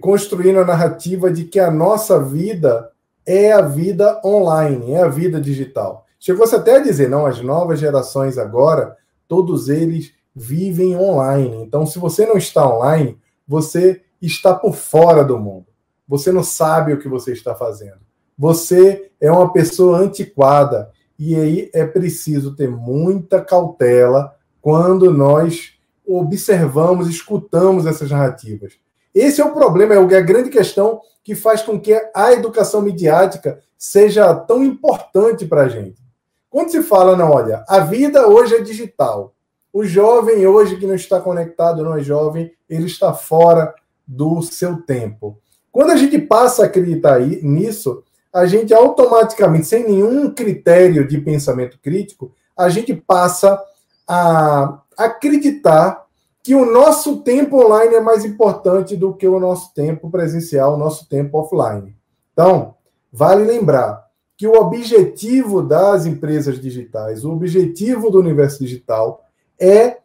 construíram 0.00 0.62
a 0.62 0.66
narrativa 0.66 1.30
de 1.30 1.44
que 1.44 1.60
a 1.60 1.70
nossa 1.70 2.22
vida 2.22 2.90
é 3.26 3.52
a 3.52 3.60
vida 3.60 4.20
online, 4.24 4.92
é 4.92 5.02
a 5.02 5.08
vida 5.08 5.40
digital. 5.40 6.06
Chegou-se 6.18 6.54
até 6.54 6.76
a 6.76 6.80
dizer, 6.80 7.08
não, 7.08 7.26
as 7.26 7.40
novas 7.40 7.78
gerações 7.78 8.38
agora, 8.38 8.96
todos 9.28 9.68
eles 9.68 10.12
vivem 10.34 10.96
online. 10.96 11.62
Então, 11.62 11.86
se 11.86 11.98
você 11.98 12.26
não 12.26 12.36
está 12.36 12.66
online, 12.66 13.18
você 13.46 14.02
está 14.20 14.54
por 14.54 14.74
fora 14.74 15.22
do 15.22 15.38
mundo. 15.38 15.66
Você 16.08 16.32
não 16.32 16.42
sabe 16.42 16.92
o 16.92 16.98
que 16.98 17.08
você 17.08 17.32
está 17.32 17.54
fazendo. 17.54 18.00
Você 18.36 19.10
é 19.20 19.30
uma 19.30 19.52
pessoa 19.52 19.98
antiquada. 19.98 20.90
E 21.18 21.36
aí 21.36 21.70
é 21.72 21.86
preciso 21.86 22.56
ter 22.56 22.68
muita 22.68 23.40
cautela 23.40 24.34
quando 24.60 25.12
nós 25.12 25.74
observamos, 26.06 27.08
escutamos 27.08 27.86
essas 27.86 28.10
narrativas. 28.10 28.74
Esse 29.14 29.40
é 29.40 29.44
o 29.44 29.52
problema, 29.52 29.94
é 29.94 30.16
a 30.16 30.20
grande 30.20 30.50
questão 30.50 31.00
que 31.22 31.34
faz 31.34 31.62
com 31.62 31.80
que 31.80 31.94
a 32.14 32.32
educação 32.32 32.82
midiática 32.82 33.60
seja 33.78 34.34
tão 34.34 34.64
importante 34.64 35.46
para 35.46 35.62
a 35.62 35.68
gente. 35.68 36.02
Quando 36.50 36.70
se 36.70 36.82
fala, 36.82 37.16
não, 37.16 37.30
olha, 37.30 37.64
a 37.68 37.80
vida 37.80 38.28
hoje 38.28 38.54
é 38.54 38.60
digital. 38.60 39.34
O 39.72 39.84
jovem 39.84 40.46
hoje 40.46 40.76
que 40.76 40.86
não 40.86 40.94
está 40.94 41.20
conectado 41.20 41.82
não 41.82 41.96
é 41.96 42.00
jovem, 42.00 42.52
ele 42.68 42.86
está 42.86 43.12
fora 43.12 43.74
do 44.06 44.40
seu 44.42 44.82
tempo. 44.82 45.38
Quando 45.72 45.90
a 45.90 45.96
gente 45.96 46.18
passa 46.18 46.62
a 46.62 46.66
acreditar 46.66 47.20
nisso, 47.20 48.04
a 48.32 48.46
gente 48.46 48.72
automaticamente, 48.72 49.66
sem 49.66 49.84
nenhum 49.84 50.32
critério 50.32 51.06
de 51.06 51.18
pensamento 51.18 51.78
crítico, 51.80 52.32
a 52.56 52.68
gente 52.68 52.94
passa 52.94 53.60
a 54.06 54.80
acreditar 54.96 56.03
que 56.44 56.54
o 56.54 56.70
nosso 56.70 57.22
tempo 57.22 57.56
online 57.56 57.94
é 57.94 58.00
mais 58.00 58.22
importante 58.22 58.98
do 58.98 59.14
que 59.14 59.26
o 59.26 59.40
nosso 59.40 59.72
tempo 59.72 60.10
presencial, 60.10 60.74
o 60.74 60.76
nosso 60.76 61.08
tempo 61.08 61.38
offline. 61.38 61.96
Então, 62.34 62.74
vale 63.10 63.44
lembrar 63.44 64.04
que 64.36 64.46
o 64.46 64.52
objetivo 64.52 65.62
das 65.62 66.04
empresas 66.04 66.60
digitais, 66.60 67.24
o 67.24 67.32
objetivo 67.32 68.10
do 68.10 68.20
universo 68.20 68.58
digital 68.58 69.24
é 69.58 70.00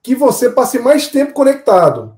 que 0.00 0.14
você 0.14 0.48
passe 0.48 0.78
mais 0.78 1.08
tempo 1.08 1.32
conectado. 1.32 2.16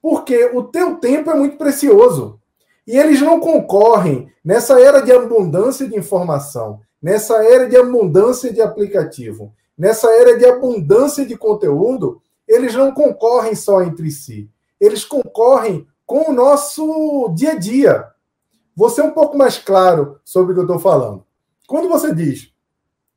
Porque 0.00 0.52
o 0.54 0.62
teu 0.62 0.94
tempo 0.98 1.32
é 1.32 1.34
muito 1.34 1.56
precioso. 1.56 2.38
E 2.86 2.96
eles 2.96 3.20
não 3.20 3.40
concorrem 3.40 4.30
nessa 4.44 4.80
era 4.80 5.00
de 5.00 5.10
abundância 5.10 5.88
de 5.88 5.98
informação, 5.98 6.78
nessa 7.02 7.44
era 7.44 7.68
de 7.68 7.76
abundância 7.76 8.52
de 8.52 8.62
aplicativo, 8.62 9.52
nessa 9.76 10.12
era 10.12 10.38
de 10.38 10.46
abundância 10.46 11.26
de 11.26 11.36
conteúdo, 11.36 12.22
eles 12.46 12.74
não 12.74 12.92
concorrem 12.92 13.54
só 13.54 13.82
entre 13.82 14.10
si. 14.10 14.50
Eles 14.80 15.04
concorrem 15.04 15.86
com 16.06 16.30
o 16.30 16.32
nosso 16.32 17.32
dia 17.34 17.52
a 17.52 17.58
dia. 17.58 18.06
Você 18.76 19.00
é 19.00 19.04
um 19.04 19.12
pouco 19.12 19.36
mais 19.36 19.58
claro 19.58 20.18
sobre 20.24 20.52
o 20.52 20.54
que 20.54 20.60
eu 20.60 20.66
estou 20.66 20.78
falando. 20.78 21.24
Quando 21.66 21.88
você 21.88 22.14
diz 22.14 22.52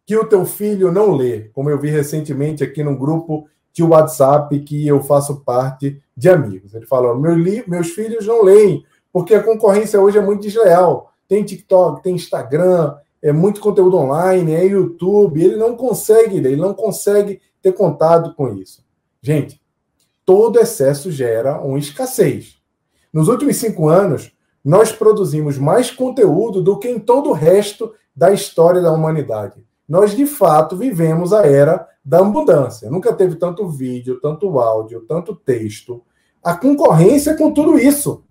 que 0.06 0.16
o 0.16 0.26
teu 0.26 0.46
filho 0.46 0.92
não 0.92 1.16
lê, 1.16 1.50
como 1.54 1.70
eu 1.70 1.80
vi 1.80 1.90
recentemente 1.90 2.64
aqui 2.64 2.84
no 2.84 2.98
grupo 2.98 3.48
de 3.74 3.84
WhatsApp 3.84 4.60
que 4.62 4.88
eu 4.88 5.04
faço 5.04 5.42
parte 5.42 6.02
de 6.16 6.30
amigos. 6.30 6.74
Ele 6.74 6.88
falou: 6.88 7.20
Meu 7.20 7.36
meus 7.68 7.90
filhos 7.90 8.26
não 8.26 8.42
leem, 8.42 8.84
porque 9.14 9.36
a 9.36 9.44
concorrência 9.44 10.02
hoje 10.02 10.18
é 10.18 10.22
muito 10.22 10.42
desleal. 10.42 11.14
Tem 11.28 11.44
TikTok, 11.44 12.02
tem 12.02 12.16
Instagram, 12.16 12.96
é 13.22 13.32
muito 13.32 13.62
conteúdo 13.62 13.98
online, 13.98 14.54
é 14.54 14.66
YouTube. 14.66 15.44
Ele 15.44 15.58
não 15.58 15.76
consegue 15.76 16.38
ele 16.38 16.56
não 16.56 16.74
consegue 16.74 17.40
ter 17.62 17.74
contato 17.74 18.34
com 18.34 18.48
isso. 18.54 18.84
Gente, 19.28 19.62
todo 20.26 20.60
excesso 20.60 21.12
gera 21.12 21.60
uma 21.62 21.78
escassez. 21.78 22.62
Nos 23.12 23.28
últimos 23.28 23.58
cinco 23.58 23.90
anos, 23.90 24.32
nós 24.64 24.92
produzimos 24.92 25.58
mais 25.58 25.92
conteúdo 25.92 26.62
do 26.62 26.80
que 26.80 26.88
em 26.88 27.00
todo 27.00 27.32
o 27.32 27.34
resto 27.34 27.94
da 28.16 28.32
história 28.32 28.82
da 28.82 28.92
humanidade 28.92 29.68
nós 29.88 30.16
de 30.16 30.26
fato 30.26 30.76
vivemos 30.76 31.32
a 31.32 31.46
era 31.46 31.88
da 32.04 32.20
abundância. 32.20 32.90
Nunca 32.90 33.14
teve 33.14 33.36
tanto 33.36 33.70
vídeo, 33.70 34.20
tanto 34.20 34.60
áudio, 34.60 35.06
tanto 35.08 35.34
texto. 35.34 36.04
A 36.44 36.56
concorrência 36.56 37.36
com 37.36 37.54
tudo 37.54 37.80
isso. 37.80 38.26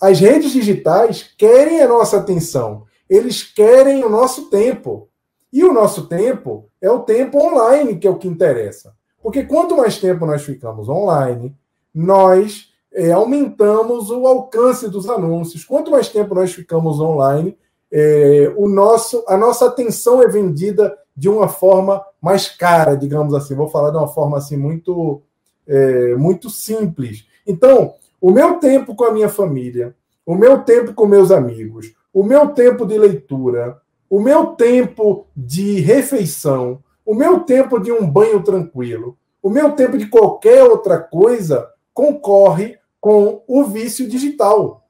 As 0.00 0.20
redes 0.20 0.52
digitais 0.52 1.34
querem 1.36 1.80
a 1.82 1.88
nossa 1.88 2.18
atenção, 2.18 2.84
eles 3.08 3.42
querem 3.42 4.04
o 4.04 4.10
nosso 4.10 4.50
tempo. 4.50 5.08
E 5.56 5.64
o 5.64 5.72
nosso 5.72 6.06
tempo 6.06 6.68
é 6.82 6.90
o 6.90 7.00
tempo 7.00 7.38
online, 7.38 7.96
que 7.96 8.06
é 8.06 8.10
o 8.10 8.18
que 8.18 8.28
interessa. 8.28 8.94
Porque 9.22 9.42
quanto 9.42 9.74
mais 9.74 9.98
tempo 9.98 10.26
nós 10.26 10.42
ficamos 10.42 10.86
online, 10.86 11.56
nós 11.94 12.74
é, 12.92 13.10
aumentamos 13.12 14.10
o 14.10 14.26
alcance 14.26 14.86
dos 14.90 15.08
anúncios. 15.08 15.64
Quanto 15.64 15.90
mais 15.90 16.10
tempo 16.10 16.34
nós 16.34 16.52
ficamos 16.52 17.00
online, 17.00 17.56
é, 17.90 18.52
o 18.54 18.68
nosso, 18.68 19.24
a 19.26 19.34
nossa 19.34 19.64
atenção 19.64 20.22
é 20.22 20.28
vendida 20.28 20.94
de 21.16 21.26
uma 21.26 21.48
forma 21.48 22.04
mais 22.20 22.50
cara, 22.50 22.94
digamos 22.94 23.32
assim. 23.32 23.54
Vou 23.54 23.68
falar 23.68 23.90
de 23.90 23.96
uma 23.96 24.08
forma 24.08 24.36
assim 24.36 24.58
muito, 24.58 25.22
é, 25.66 26.14
muito 26.16 26.50
simples. 26.50 27.24
Então, 27.46 27.94
o 28.20 28.30
meu 28.30 28.58
tempo 28.60 28.94
com 28.94 29.04
a 29.04 29.10
minha 29.10 29.30
família, 29.30 29.96
o 30.26 30.34
meu 30.34 30.64
tempo 30.64 30.92
com 30.92 31.06
meus 31.06 31.30
amigos, 31.30 31.94
o 32.12 32.22
meu 32.22 32.48
tempo 32.48 32.84
de 32.84 32.98
leitura, 32.98 33.80
o 34.08 34.20
meu 34.20 34.48
tempo 34.48 35.26
de 35.36 35.80
refeição, 35.80 36.82
o 37.04 37.14
meu 37.14 37.40
tempo 37.40 37.78
de 37.78 37.90
um 37.92 38.08
banho 38.08 38.42
tranquilo, 38.42 39.16
o 39.42 39.50
meu 39.50 39.72
tempo 39.72 39.96
de 39.96 40.08
qualquer 40.08 40.64
outra 40.64 40.98
coisa 40.98 41.68
concorre 41.92 42.78
com 43.00 43.42
o 43.46 43.64
vício 43.64 44.08
digital. 44.08 44.86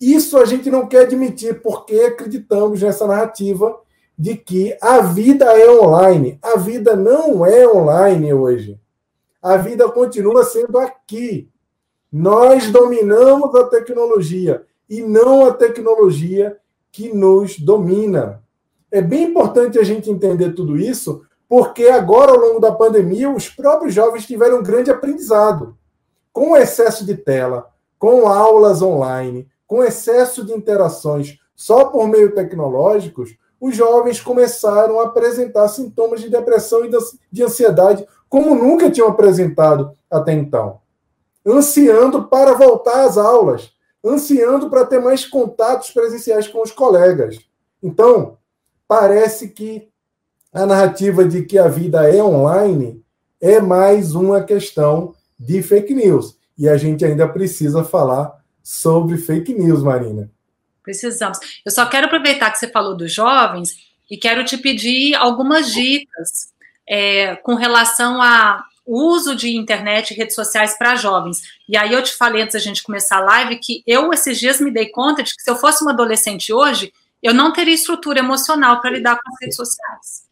Isso 0.00 0.38
a 0.38 0.44
gente 0.44 0.70
não 0.70 0.86
quer 0.86 1.02
admitir, 1.02 1.60
porque 1.60 1.94
acreditamos 1.96 2.80
nessa 2.80 3.06
narrativa 3.06 3.78
de 4.18 4.36
que 4.36 4.76
a 4.80 5.00
vida 5.00 5.44
é 5.44 5.70
online. 5.70 6.38
A 6.42 6.56
vida 6.56 6.96
não 6.96 7.44
é 7.44 7.66
online 7.68 8.32
hoje. 8.32 8.80
A 9.42 9.56
vida 9.56 9.88
continua 9.90 10.44
sendo 10.44 10.78
aqui. 10.78 11.48
Nós 12.10 12.70
dominamos 12.70 13.54
a 13.54 13.64
tecnologia 13.64 14.64
e 14.88 15.02
não 15.02 15.46
a 15.46 15.52
tecnologia 15.52 16.56
que 16.90 17.12
nos 17.12 17.58
domina. 17.58 18.42
É 18.90 19.00
bem 19.00 19.24
importante 19.24 19.78
a 19.78 19.84
gente 19.84 20.10
entender 20.10 20.54
tudo 20.54 20.76
isso, 20.76 21.22
porque 21.48 21.86
agora, 21.88 22.32
ao 22.32 22.38
longo 22.38 22.60
da 22.60 22.72
pandemia, 22.72 23.30
os 23.30 23.48
próprios 23.48 23.94
jovens 23.94 24.26
tiveram 24.26 24.58
um 24.58 24.62
grande 24.62 24.90
aprendizado. 24.90 25.76
Com 26.32 26.52
o 26.52 26.56
excesso 26.56 27.04
de 27.04 27.16
tela, 27.16 27.68
com 27.98 28.28
aulas 28.28 28.82
online, 28.82 29.48
com 29.66 29.82
excesso 29.82 30.44
de 30.44 30.52
interações 30.52 31.38
só 31.54 31.86
por 31.86 32.06
meio 32.06 32.34
tecnológicos, 32.34 33.36
os 33.60 33.74
jovens 33.74 34.20
começaram 34.20 35.00
a 35.00 35.04
apresentar 35.04 35.66
sintomas 35.68 36.20
de 36.20 36.30
depressão 36.30 36.84
e 36.84 36.90
de 37.32 37.42
ansiedade 37.42 38.06
como 38.28 38.54
nunca 38.54 38.90
tinham 38.90 39.08
apresentado 39.08 39.90
até 40.10 40.32
então. 40.32 40.80
Ansiando 41.44 42.28
para 42.28 42.52
voltar 42.54 43.04
às 43.04 43.16
aulas, 43.16 43.70
ansiando 44.04 44.70
para 44.70 44.86
ter 44.86 45.00
mais 45.00 45.24
contatos 45.24 45.90
presenciais 45.90 46.46
com 46.46 46.62
os 46.62 46.70
colegas. 46.70 47.38
Então, 47.82 48.38
parece 48.86 49.48
que 49.48 49.88
a 50.52 50.64
narrativa 50.64 51.24
de 51.24 51.44
que 51.44 51.58
a 51.58 51.68
vida 51.68 52.08
é 52.08 52.22
online 52.22 53.02
é 53.40 53.60
mais 53.60 54.14
uma 54.14 54.42
questão 54.42 55.14
de 55.38 55.62
fake 55.62 55.94
news. 55.94 56.36
E 56.56 56.68
a 56.68 56.76
gente 56.76 57.04
ainda 57.04 57.28
precisa 57.28 57.84
falar 57.84 58.42
sobre 58.62 59.16
fake 59.16 59.54
news, 59.54 59.82
Marina. 59.82 60.30
Precisamos. 60.82 61.38
Eu 61.64 61.70
só 61.70 61.86
quero 61.86 62.06
aproveitar 62.06 62.50
que 62.50 62.58
você 62.58 62.68
falou 62.68 62.96
dos 62.96 63.12
jovens 63.12 63.76
e 64.10 64.16
quero 64.16 64.44
te 64.44 64.56
pedir 64.56 65.14
algumas 65.14 65.72
dicas 65.72 66.52
é, 66.88 67.36
com 67.36 67.54
relação 67.54 68.20
a 68.20 68.64
uso 68.88 69.36
de 69.36 69.54
internet 69.54 70.10
e 70.10 70.16
redes 70.16 70.34
sociais 70.34 70.76
para 70.78 70.96
jovens. 70.96 71.42
E 71.68 71.76
aí 71.76 71.92
eu 71.92 72.02
te 72.02 72.16
falei 72.16 72.42
antes 72.42 72.54
da 72.54 72.58
gente 72.58 72.82
começar 72.82 73.18
a 73.18 73.24
live 73.24 73.60
que 73.60 73.82
eu 73.86 74.10
esses 74.12 74.38
dias 74.38 74.60
me 74.60 74.72
dei 74.72 74.88
conta 74.88 75.22
de 75.22 75.34
que 75.34 75.42
se 75.42 75.50
eu 75.50 75.56
fosse 75.56 75.82
uma 75.82 75.92
adolescente 75.92 76.52
hoje, 76.52 76.92
eu 77.22 77.34
não 77.34 77.52
teria 77.52 77.74
estrutura 77.74 78.20
emocional 78.20 78.80
para 78.80 78.90
lidar 78.90 79.16
com 79.16 79.30
as 79.30 79.40
redes 79.40 79.56
sociais. 79.56 80.26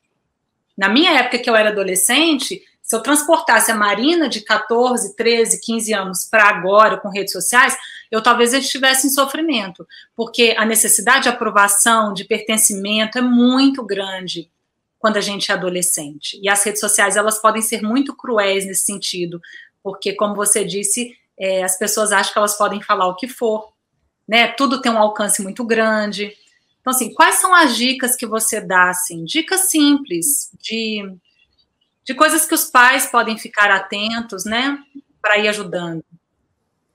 Na 0.77 0.89
minha 0.89 1.13
época 1.13 1.39
que 1.39 1.51
eu 1.51 1.55
era 1.57 1.69
adolescente, 1.69 2.63
se 2.83 2.95
eu 2.97 3.01
transportasse 3.01 3.71
a 3.71 3.75
Marina 3.75 4.29
de 4.29 4.41
14, 4.41 5.15
13, 5.17 5.61
15 5.61 5.93
anos 5.93 6.25
para 6.25 6.45
agora 6.45 6.97
com 6.97 7.09
redes 7.09 7.33
sociais, 7.33 7.77
eu 8.11 8.23
talvez 8.23 8.55
estivesse 8.55 9.07
em 9.07 9.11
sofrimento, 9.11 9.87
porque 10.15 10.55
a 10.57 10.65
necessidade 10.65 11.25
de 11.25 11.29
aprovação, 11.29 12.15
de 12.15 12.25
pertencimento 12.25 13.19
é 13.19 13.23
muito 13.23 13.85
grande 13.85 14.49
quando 14.99 15.17
a 15.17 15.21
gente 15.21 15.51
é 15.51 15.55
adolescente. 15.55 16.39
E 16.43 16.49
as 16.49 16.63
redes 16.65 16.81
sociais, 16.81 17.17
elas 17.17 17.39
podem 17.39 17.63
ser 17.63 17.83
muito 17.83 18.15
cruéis 18.15 18.67
nesse 18.67 18.85
sentido, 18.85 19.41
porque, 19.83 20.15
como 20.15 20.35
você 20.35 20.65
disse, 20.65 21.17
é, 21.39 21.63
as 21.63 21.79
pessoas 21.79 22.13
acham 22.13 22.33
que 22.33 22.39
elas 22.39 22.57
podem 22.57 22.83
falar 22.83 23.07
o 23.07 23.17
que 23.17 23.29
for, 23.29 23.73
né? 24.27 24.49
Tudo 24.49 24.81
tem 24.81 24.91
um 24.91 24.99
alcance 24.99 25.43
muito 25.43 25.65
grande. 25.65 26.33
Então, 26.81 26.91
assim, 26.91 27.13
quais 27.15 27.37
são 27.37 27.55
as 27.55 27.77
dicas 27.77 28.17
que 28.17 28.27
você 28.27 28.61
dá, 28.61 28.91
assim? 28.91 29.25
Dicas 29.25 29.71
simples 29.71 30.51
de 30.61 31.03
de 32.07 32.15
coisas 32.15 32.47
que 32.47 32.55
os 32.55 32.65
pais 32.65 33.07
podem 33.07 33.37
ficar 33.37 33.69
atentos, 33.71 34.45
né, 34.45 34.79
para 35.21 35.39
ir 35.39 35.49
ajudando. 35.49 36.05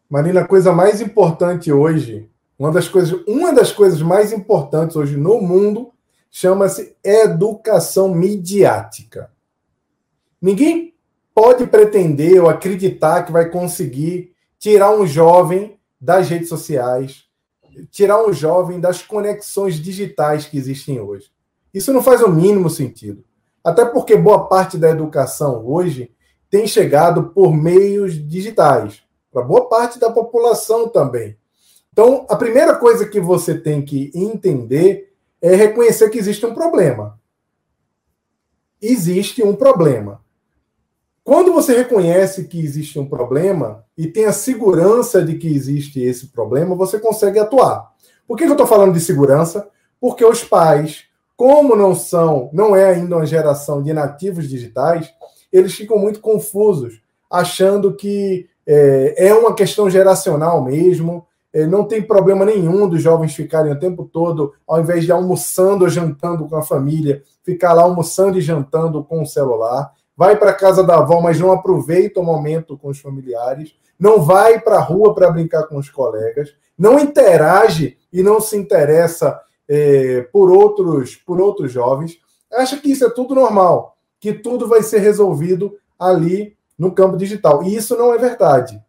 Marina, 0.10 0.42
a 0.42 0.48
coisa 0.48 0.72
mais 0.72 1.02
importante 1.02 1.72
hoje, 1.72 2.30
uma 2.58 2.72
das 2.72 2.88
coisas, 2.88 3.22
uma 3.28 3.52
das 3.52 3.74
coisas 3.74 4.02
mais 4.02 4.32
importantes 4.32 4.96
hoje 4.96 5.18
no 5.18 5.42
mundo 5.42 5.91
chama-se 6.32 6.96
educação 7.04 8.16
midiática. 8.16 9.30
Ninguém 10.42 10.96
pode 11.36 11.68
pretender 11.68 12.42
ou 12.42 12.50
acreditar 12.50 13.24
que 13.24 13.32
vai 13.32 13.50
conseguir 13.50 14.34
tirar 14.58 14.92
um 14.92 15.06
jovem 15.06 15.78
das 16.00 16.30
redes 16.30 16.50
sociais, 16.50 17.26
tirar 17.92 18.26
um 18.26 18.34
jovem 18.34 18.80
das 18.80 19.02
conexões 19.02 19.76
digitais 19.76 20.46
que 20.46 20.58
existem 20.58 21.00
hoje. 21.00 21.30
Isso 21.74 21.94
não 21.94 22.02
faz 22.02 22.22
o 22.22 22.30
mínimo 22.30 22.70
sentido. 22.70 23.24
Até 23.64 23.86
porque 23.86 24.16
boa 24.16 24.48
parte 24.48 24.78
da 24.78 24.90
educação 24.90 25.66
hoje 25.66 26.12
tem 26.50 26.66
chegado 26.66 27.26
por 27.26 27.54
meios 27.54 28.16
digitais. 28.16 29.04
para 29.32 29.44
boa 29.44 29.70
parte 29.70 29.98
da 29.98 30.12
população 30.12 30.90
também. 30.90 31.38
Então, 31.94 32.26
a 32.30 32.36
primeira 32.36 32.76
coisa 32.76 33.08
que 33.08 33.20
você 33.20 33.58
tem 33.58 33.82
que 33.82 34.12
entender 34.14 35.11
é 35.42 35.56
reconhecer 35.56 36.10
que 36.10 36.20
existe 36.20 36.46
um 36.46 36.54
problema. 36.54 37.20
Existe 38.82 39.44
um 39.44 39.56
problema. 39.56 40.22
Quando 41.24 41.54
você 41.54 41.76
reconhece 41.76 42.46
que 42.46 42.60
existe 42.60 43.00
um 43.00 43.08
problema 43.08 43.86
e 43.98 44.08
tem 44.08 44.26
a 44.26 44.34
segurança 44.34 45.24
de 45.24 45.38
que 45.38 45.48
existe 45.48 46.02
esse 46.02 46.28
problema, 46.28 46.76
você 46.76 47.00
consegue 47.00 47.40
atuar. 47.40 47.92
Por 48.28 48.38
que 48.38 48.44
eu 48.44 48.52
estou 48.52 48.66
falando 48.66 48.94
de 48.94 49.00
segurança? 49.00 49.68
Porque 50.00 50.26
os 50.26 50.44
pais, 50.44 51.04
como 51.36 51.76
não 51.76 51.94
são, 51.94 52.50
não 52.52 52.76
é 52.76 52.86
ainda 52.86 53.18
uma 53.18 53.26
geração 53.26 53.84
de 53.84 53.94
nativos 53.94 54.50
digitais, 54.50 55.14
eles 55.52 55.74
ficam 55.74 55.98
muito 55.98 56.20
confusos, 56.20 57.02
achando 57.30 57.96
que 57.96 58.48
é, 58.66 59.28
é 59.28 59.34
uma 59.34 59.54
questão 59.54 59.90
geracional 59.90 60.64
mesmo, 60.64 61.28
não 61.68 61.84
tem 61.84 62.02
problema 62.02 62.46
nenhum 62.46 62.88
dos 62.88 63.02
jovens 63.02 63.36
ficarem 63.36 63.74
o 63.74 63.80
tempo 63.80 64.06
todo, 64.06 64.54
ao 64.66 64.80
invés 64.80 65.04
de 65.04 65.12
almoçando 65.12 65.84
ou 65.84 65.90
jantando 65.90 66.48
com 66.48 66.56
a 66.56 66.62
família, 66.62 67.24
ficar 67.44 67.74
lá 67.74 67.84
almoçando 67.84 68.38
e 68.38 68.42
jantando 68.42 69.04
com 69.04 69.22
o 69.22 69.26
celular. 69.26 69.92
Vai 70.16 70.38
para 70.38 70.52
a 70.52 70.56
casa 70.56 70.84
da 70.84 70.98
avó, 70.98 71.20
mas 71.20 71.40
não 71.40 71.52
aproveita 71.52 72.20
o 72.20 72.24
momento 72.24 72.78
com 72.78 72.90
os 72.90 73.00
familiares. 73.00 73.74
Não 74.00 74.22
vai 74.22 74.60
para 74.60 74.78
a 74.78 74.82
rua 74.82 75.14
para 75.14 75.32
brincar 75.32 75.64
com 75.64 75.78
os 75.78 75.90
colegas. 75.90 76.54
Não 76.78 77.00
interage 77.00 77.98
e 78.12 78.24
não 78.24 78.40
se 78.40 78.58
interessa 78.58 79.40
é, 79.68 80.22
por 80.32 80.52
outros 80.52 81.16
por 81.16 81.40
outros 81.40 81.72
jovens. 81.72 82.18
Acha 82.54 82.78
que 82.78 82.92
isso 82.92 83.06
é 83.06 83.10
tudo 83.10 83.36
normal, 83.36 83.98
que 84.20 84.34
tudo 84.34 84.68
vai 84.68 84.84
ser 84.84 85.00
resolvido 85.00 85.78
ali 85.98 86.56
no 86.78 86.92
campo 86.92 87.18
digital. 87.18 87.64
E 87.64 87.76
isso 87.76 87.98
não 87.98 88.14
é 88.14 88.18
verdade. 88.18 88.82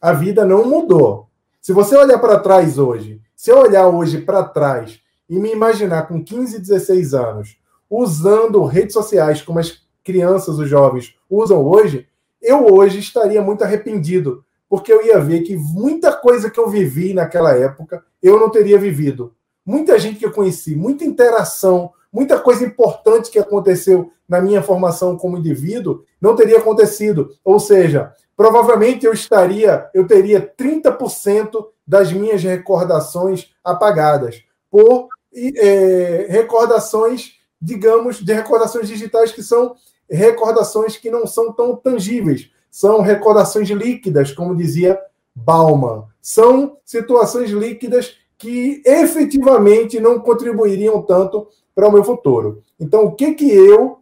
A 0.00 0.12
vida 0.12 0.44
não 0.44 0.68
mudou. 0.68 1.28
Se 1.62 1.72
você 1.72 1.94
olhar 1.96 2.18
para 2.18 2.40
trás 2.40 2.76
hoje, 2.76 3.20
se 3.36 3.48
eu 3.48 3.58
olhar 3.58 3.86
hoje 3.86 4.20
para 4.20 4.42
trás 4.42 4.98
e 5.30 5.38
me 5.38 5.52
imaginar 5.52 6.08
com 6.08 6.20
15, 6.20 6.58
16 6.58 7.14
anos, 7.14 7.56
usando 7.88 8.64
redes 8.64 8.92
sociais 8.92 9.40
como 9.40 9.60
as 9.60 9.80
crianças, 10.02 10.58
os 10.58 10.68
jovens 10.68 11.14
usam 11.30 11.64
hoje, 11.64 12.08
eu 12.42 12.66
hoje 12.66 12.98
estaria 12.98 13.40
muito 13.40 13.62
arrependido, 13.62 14.44
porque 14.68 14.92
eu 14.92 15.06
ia 15.06 15.20
ver 15.20 15.42
que 15.42 15.56
muita 15.56 16.12
coisa 16.12 16.50
que 16.50 16.58
eu 16.58 16.68
vivi 16.68 17.14
naquela 17.14 17.52
época 17.52 18.02
eu 18.20 18.40
não 18.40 18.50
teria 18.50 18.76
vivido. 18.76 19.32
Muita 19.64 20.00
gente 20.00 20.18
que 20.18 20.26
eu 20.26 20.32
conheci, 20.32 20.74
muita 20.74 21.04
interação, 21.04 21.92
muita 22.12 22.40
coisa 22.40 22.64
importante 22.64 23.30
que 23.30 23.38
aconteceu 23.38 24.10
na 24.28 24.40
minha 24.40 24.62
formação 24.62 25.16
como 25.16 25.38
indivíduo 25.38 26.02
não 26.20 26.34
teria 26.34 26.58
acontecido. 26.58 27.30
Ou 27.44 27.60
seja, 27.60 28.12
provavelmente 28.36 29.06
eu 29.06 29.12
estaria, 29.12 29.88
eu 29.94 30.06
teria 30.06 30.40
30% 30.56 31.66
das 31.86 32.12
minhas 32.12 32.42
recordações 32.42 33.50
apagadas 33.62 34.42
por 34.70 35.08
é, 35.34 36.26
recordações, 36.28 37.34
digamos, 37.60 38.18
de 38.18 38.32
recordações 38.32 38.88
digitais 38.88 39.32
que 39.32 39.42
são 39.42 39.74
recordações 40.08 40.96
que 40.96 41.10
não 41.10 41.26
são 41.26 41.52
tão 41.52 41.74
tangíveis, 41.74 42.50
são 42.70 43.00
recordações 43.00 43.68
líquidas, 43.70 44.32
como 44.32 44.56
dizia 44.56 44.98
Bauman. 45.34 46.04
São 46.20 46.78
situações 46.84 47.50
líquidas 47.50 48.16
que 48.38 48.82
efetivamente 48.84 50.00
não 50.00 50.18
contribuiriam 50.18 51.00
tanto 51.02 51.48
para 51.74 51.88
o 51.88 51.92
meu 51.92 52.04
futuro. 52.04 52.62
Então, 52.78 53.04
o 53.04 53.12
que, 53.12 53.34
que 53.34 53.50
eu 53.50 53.98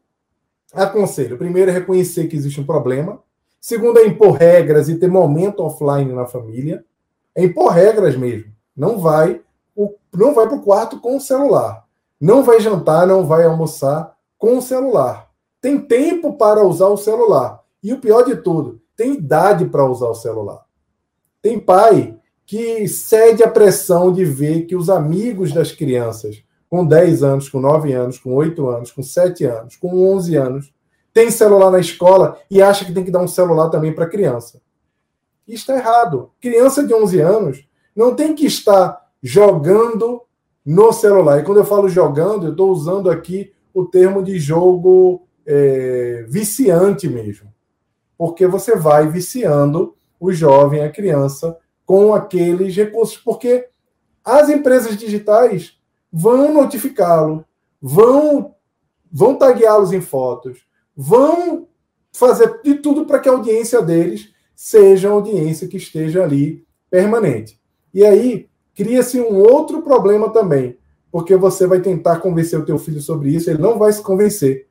aconselho? 0.73 1.39
Primeiro, 1.39 1.71
é 1.71 1.75
reconhecer 1.75 2.27
que 2.27 2.37
existe 2.37 2.61
um 2.61 2.67
problema. 2.67 3.23
Segundo, 3.61 3.99
é 3.99 4.07
impor 4.07 4.33
regras 4.33 4.89
e 4.89 4.97
ter 4.97 5.09
momento 5.09 5.63
offline 5.63 6.13
na 6.13 6.27
família. 6.27 6.85
É 7.35 7.45
impor 7.45 7.71
regras 7.71 8.17
mesmo. 8.17 8.53
Não 8.75 8.99
vai 8.99 9.43
não 10.13 10.35
vai 10.35 10.47
para 10.49 10.57
o 10.57 10.63
quarto 10.63 11.01
com 11.01 11.17
o 11.17 11.21
celular. 11.21 11.85
Não 12.21 12.43
vai 12.43 12.61
jantar, 12.61 13.07
não 13.07 13.27
vai 13.27 13.45
almoçar 13.45 14.15
com 14.37 14.59
o 14.59 14.63
celular. 14.63 15.31
Tem 15.61 15.79
tempo 15.79 16.35
para 16.35 16.65
usar 16.65 16.89
o 16.89 16.97
celular. 16.97 17.63
E 17.83 17.93
o 17.93 18.01
pior 18.01 18.23
de 18.23 18.37
tudo, 18.37 18.81
tem 18.97 19.15
idade 19.15 19.65
para 19.67 19.87
usar 19.87 20.09
o 20.09 20.15
celular. 20.15 20.65
Tem 21.41 21.59
pai 21.59 22.17
que 22.45 22.87
cede 22.89 23.43
à 23.43 23.49
pressão 23.49 24.13
de 24.13 24.25
ver 24.25 24.67
que 24.67 24.77
os 24.77 24.91
amigos 24.91 25.53
das 25.53 25.73
crianças, 25.73 26.43
com 26.69 26.85
10 26.85 27.23
anos, 27.23 27.49
com 27.49 27.61
9 27.61 27.93
anos, 27.93 28.19
com 28.19 28.35
8 28.35 28.69
anos, 28.69 28.91
com 28.91 29.03
7 29.03 29.45
anos, 29.45 29.77
com 29.77 30.13
11 30.13 30.37
anos, 30.37 30.73
tem 31.13 31.31
celular 31.31 31.71
na 31.71 31.79
escola 31.79 32.39
e 32.51 32.63
acha 32.63 32.85
que 32.85 32.93
tem 32.93 33.05
que 33.05 33.11
dar 33.11 33.21
um 33.21 33.29
celular 33.29 33.69
também 33.69 33.93
para 33.93 34.09
criança. 34.09 34.61
Isso 35.47 35.63
está 35.63 35.77
errado. 35.77 36.31
Criança 36.41 36.87
de 36.87 36.95
11 36.95 37.21
anos 37.21 37.69
não 37.95 38.15
tem 38.15 38.35
que 38.35 38.47
estar 38.47 39.11
jogando 39.23 40.23
no 40.65 40.93
celular. 40.93 41.41
E 41.41 41.43
quando 41.43 41.59
eu 41.59 41.65
falo 41.65 41.89
jogando, 41.89 42.47
eu 42.47 42.51
estou 42.53 42.71
usando 42.71 43.11
aqui 43.11 43.53
o 43.75 43.85
termo 43.85 44.23
de 44.23 44.39
jogo 44.39 45.27
é, 45.45 46.25
viciante 46.29 47.09
mesmo. 47.09 47.53
Porque 48.17 48.47
você 48.47 48.77
vai 48.77 49.09
viciando 49.09 49.97
o 50.19 50.33
jovem, 50.33 50.83
a 50.83 50.91
criança, 50.91 51.57
com 51.85 52.15
aqueles 52.15 52.77
recursos. 52.77 53.17
Porque 53.17 53.69
as 54.25 54.49
empresas 54.49 54.97
digitais 54.97 55.77
vão 56.13 56.53
notificá-lo, 56.53 57.45
vão, 57.81 58.55
vão 59.11 59.37
tagueá-los 59.37 59.93
em 59.93 60.01
fotos, 60.01 60.65
vão 61.03 61.67
fazer 62.13 62.61
de 62.63 62.75
tudo 62.75 63.07
para 63.07 63.19
que 63.19 63.27
a 63.27 63.33
audiência 63.33 63.81
deles 63.81 64.35
seja 64.55 65.09
uma 65.09 65.15
audiência 65.15 65.67
que 65.67 65.79
esteja 65.79 66.23
ali 66.23 66.63
permanente. 66.91 67.59
E 67.95 68.05
aí 68.05 68.51
cria-se 68.75 69.19
um 69.19 69.39
outro 69.39 69.81
problema 69.81 70.31
também, 70.31 70.77
porque 71.11 71.35
você 71.37 71.67
vai 71.67 71.81
tentar 71.81 72.19
convencer 72.19 72.59
o 72.59 72.67
teu 72.67 72.79
filho 72.79 73.01
sobre 73.01 73.31
isso, 73.31 73.49
ele 73.49 73.63
não 73.63 73.79
vai 73.79 73.91
se 73.95 74.03
convencer. 74.03 74.69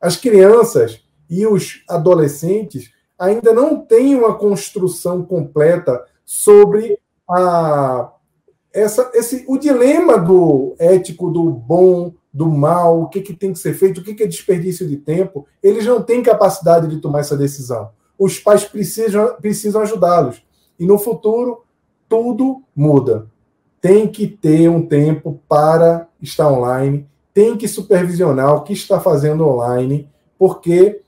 As 0.00 0.16
crianças 0.16 1.02
e 1.28 1.44
os 1.44 1.82
adolescentes 1.88 2.92
ainda 3.18 3.52
não 3.52 3.84
têm 3.84 4.14
uma 4.14 4.34
construção 4.34 5.24
completa 5.24 6.04
sobre 6.24 6.96
a 7.28 8.12
essa, 8.72 9.10
esse, 9.14 9.44
o 9.48 9.58
dilema 9.58 10.16
do 10.16 10.76
ético, 10.78 11.28
do 11.30 11.50
bom, 11.50 12.14
do 12.32 12.48
mal, 12.48 13.02
o 13.02 13.08
que, 13.08 13.20
que 13.20 13.34
tem 13.34 13.52
que 13.52 13.58
ser 13.58 13.74
feito, 13.74 14.00
o 14.00 14.04
que, 14.04 14.14
que 14.14 14.22
é 14.22 14.26
desperdício 14.26 14.86
de 14.86 14.96
tempo, 14.96 15.46
eles 15.62 15.84
não 15.84 16.02
têm 16.02 16.22
capacidade 16.22 16.86
de 16.88 16.98
tomar 16.98 17.20
essa 17.20 17.36
decisão. 17.36 17.90
Os 18.18 18.38
pais 18.38 18.64
precisam, 18.64 19.36
precisam 19.40 19.82
ajudá-los. 19.82 20.42
E 20.78 20.86
no 20.86 20.98
futuro, 20.98 21.64
tudo 22.08 22.62
muda. 22.74 23.26
Tem 23.80 24.06
que 24.06 24.26
ter 24.26 24.68
um 24.68 24.86
tempo 24.86 25.40
para 25.48 26.08
estar 26.20 26.50
online, 26.50 27.08
tem 27.32 27.56
que 27.56 27.66
supervisionar 27.66 28.54
o 28.54 28.62
que 28.62 28.72
está 28.72 29.00
fazendo 29.00 29.46
online, 29.46 30.08
porque 30.38 31.00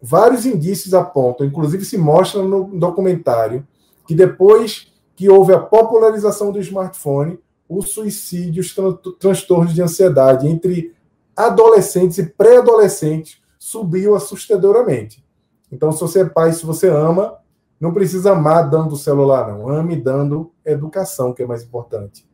vários 0.00 0.44
indícios 0.44 0.94
apontam, 0.94 1.46
inclusive 1.46 1.84
se 1.84 1.96
mostra 1.96 2.42
no 2.42 2.64
documentário, 2.78 3.66
que 4.06 4.14
depois 4.14 4.92
que 5.14 5.28
houve 5.28 5.52
a 5.52 5.60
popularização 5.60 6.50
do 6.50 6.58
smartphone, 6.60 7.38
o 7.70 7.82
suicídio, 7.82 8.60
os 8.60 8.74
tran 8.74 8.94
transtornos 9.20 9.72
de 9.72 9.80
ansiedade 9.80 10.48
entre 10.48 10.92
adolescentes 11.36 12.18
e 12.18 12.26
pré-adolescentes 12.26 13.40
subiu 13.56 14.16
assustadoramente. 14.16 15.24
Então, 15.70 15.92
se 15.92 16.00
você 16.00 16.22
é 16.22 16.24
pai, 16.24 16.52
se 16.52 16.66
você 16.66 16.88
ama, 16.88 17.38
não 17.80 17.94
precisa 17.94 18.32
amar 18.32 18.68
dando 18.68 18.96
celular, 18.96 19.46
não. 19.46 19.68
Ame 19.68 19.94
dando 19.94 20.52
educação, 20.64 21.32
que 21.32 21.44
é 21.44 21.46
mais 21.46 21.62
importante. 21.62 22.26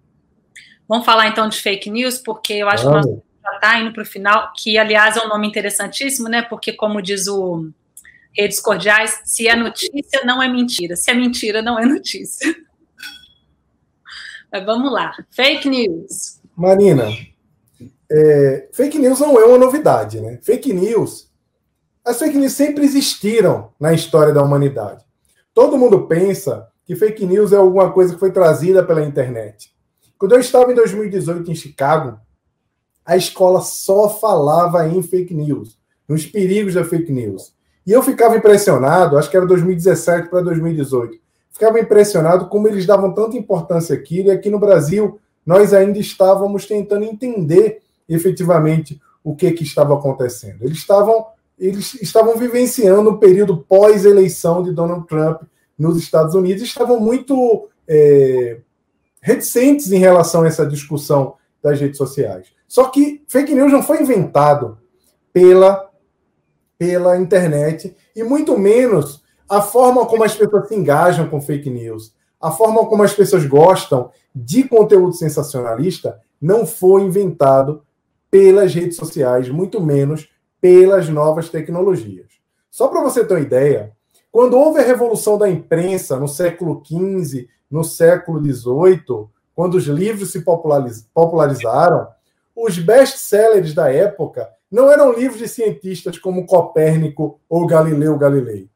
Vamos 0.89 1.05
falar 1.05 1.29
então 1.29 1.51
de 1.51 1.61
fake 1.61 1.91
news, 1.91 2.17
porque 2.17 2.55
eu 2.55 2.69
acho 2.71 2.85
que 2.85 2.91
nós 2.91 3.05
já 3.07 3.55
está 3.57 3.79
indo 3.79 3.93
para 3.93 4.03
o 4.03 4.07
final, 4.07 4.53
que 4.57 4.79
aliás 4.79 5.19
é 5.19 5.23
um 5.23 5.29
nome 5.29 5.47
interessantíssimo, 5.47 6.31
né? 6.31 6.41
Porque, 6.41 6.73
como 6.73 7.03
diz 7.03 7.29
o 7.29 7.69
Redes 8.33 8.59
Cordiais, 8.59 9.21
se 9.27 9.47
é 9.47 9.55
notícia, 9.55 10.25
não 10.25 10.43
é 10.43 10.49
mentira. 10.49 10.97
Se 10.97 11.11
é 11.11 11.15
mentira, 11.15 11.61
não 11.61 11.79
é 11.79 11.85
notícia. 11.85 12.57
Mas 14.57 14.65
vamos 14.65 14.91
lá. 14.91 15.13
Fake 15.29 15.69
news. 15.69 16.41
Marina, 16.57 17.11
é, 18.11 18.69
fake 18.73 18.99
news 18.99 19.21
não 19.21 19.39
é 19.39 19.45
uma 19.45 19.59
novidade, 19.59 20.19
né? 20.19 20.39
Fake 20.43 20.73
news. 20.73 21.31
As 22.03 22.19
fake 22.19 22.39
news 22.39 22.53
sempre 22.53 22.83
existiram 22.83 23.71
na 23.79 23.93
história 23.93 24.33
da 24.33 24.43
humanidade. 24.43 25.05
Todo 25.53 25.77
mundo 25.77 26.07
pensa 26.07 26.69
que 26.87 26.97
fake 26.97 27.27
news 27.27 27.53
é 27.53 27.57
alguma 27.57 27.93
coisa 27.93 28.15
que 28.15 28.21
foi 28.21 28.31
trazida 28.31 28.83
pela 28.83 29.05
internet. 29.05 29.75
Quando 30.17 30.33
eu 30.33 30.41
estava 30.41 30.73
em 30.73 30.75
2018 30.75 31.51
em 31.51 31.55
Chicago, 31.55 32.19
a 33.05 33.15
escola 33.15 33.61
só 33.61 34.09
falava 34.09 34.89
em 34.89 35.03
fake 35.03 35.35
news, 35.35 35.79
nos 36.09 36.25
perigos 36.25 36.73
da 36.73 36.85
fake 36.85 37.13
news. 37.13 37.55
E 37.87 37.93
eu 37.93 38.03
ficava 38.03 38.37
impressionado, 38.37 39.19
acho 39.19 39.31
que 39.31 39.37
era 39.37 39.45
2017 39.45 40.31
para 40.31 40.41
2018, 40.41 41.19
ficava 41.57 41.81
impressionado 41.81 42.49
como 42.49 42.69
eles 42.69 42.85
davam 42.85 43.15
tanta 43.15 43.35
importância 43.35 43.97
àquilo, 43.97 44.29
e 44.29 44.31
aqui 44.31 44.51
no 44.51 44.59
Brasil 44.59 45.19
nós 45.45 45.73
ainda 45.73 45.99
estávamos 45.99 46.67
tentando 46.67 47.05
entender 47.05 47.81
efetivamente 48.07 49.01
o 49.25 49.35
que, 49.35 49.51
que 49.53 49.63
estava 49.63 49.95
acontecendo. 49.95 50.63
Eles 50.63 50.77
estavam, 50.77 51.29
eles 51.59 51.95
estavam 51.95 52.37
vivenciando 52.37 53.09
o 53.09 53.19
período 53.19 53.57
pós-eleição 53.57 54.63
de 54.63 54.71
Donald 54.71 55.07
Trump 55.07 55.45
nos 55.79 55.97
Estados 55.97 56.35
Unidos 56.35 56.63
estavam 56.63 57.01
muito 57.01 57.69
é, 57.89 58.59
reticentes 59.23 59.91
em 59.91 59.99
relação 59.99 60.43
a 60.43 60.49
essa 60.49 60.67
discussão 60.67 61.37
das 61.63 61.81
redes 61.81 61.97
sociais. 61.97 62.49
Só 62.69 62.91
que 62.91 63.25
fake 63.29 63.55
news 63.55 63.73
não 63.73 63.83
foi 63.83 64.03
inventado 64.03 64.77
pela, 65.33 65.89
pela 66.79 67.17
internet 67.17 67.97
e 68.15 68.23
muito 68.23 68.59
menos 68.59 69.25
a 69.49 69.63
forma 69.63 70.07
como 70.07 70.25
as 70.25 70.35
pessoas 70.35 70.69
se 70.69 70.75
engajam 70.75 71.29
com 71.29 71.41
fake 71.41 71.71
news, 71.71 72.15
a 72.41 72.51
forma 72.51 72.85
como 72.87 73.03
as 73.03 73.15
pessoas 73.15 73.47
gostam 73.47 74.11
de 74.35 74.65
conteúdo 74.65 75.13
sensacionalista 75.13 76.21
não 76.41 76.67
foi 76.67 77.03
inventado 77.03 77.83
pelas 78.31 78.75
redes 78.75 78.97
sociais, 78.97 79.49
muito 79.49 79.81
menos 79.81 80.29
pelas 80.61 81.09
novas 81.09 81.49
tecnologias. 81.49 82.27
Só 82.71 82.89
para 82.89 83.03
você 83.03 83.25
ter 83.25 83.35
uma 83.35 83.41
ideia, 83.41 83.93
quando 84.31 84.59
houve 84.59 84.81
a 84.81 84.85
revolução 84.85 85.39
da 85.39 85.49
imprensa 85.49 86.19
no 86.19 86.29
século 86.29 86.83
XV, 86.85 87.49
no 87.71 87.83
século 87.83 88.41
XVIII, 88.41 89.29
quando 89.55 89.77
os 89.77 89.85
livros 89.85 90.33
se 90.33 90.45
popularizaram, 91.15 92.09
os 92.55 92.79
best-sellers 92.79 93.73
da 93.73 93.91
época 93.91 94.49
não 94.71 94.91
eram 94.91 95.13
livros 95.13 95.39
de 95.39 95.49
cientistas 95.49 96.19
como 96.19 96.45
Copérnico 96.45 97.41
ou 97.49 97.67
Galileu 97.67 98.19
Galilei. 98.19 98.69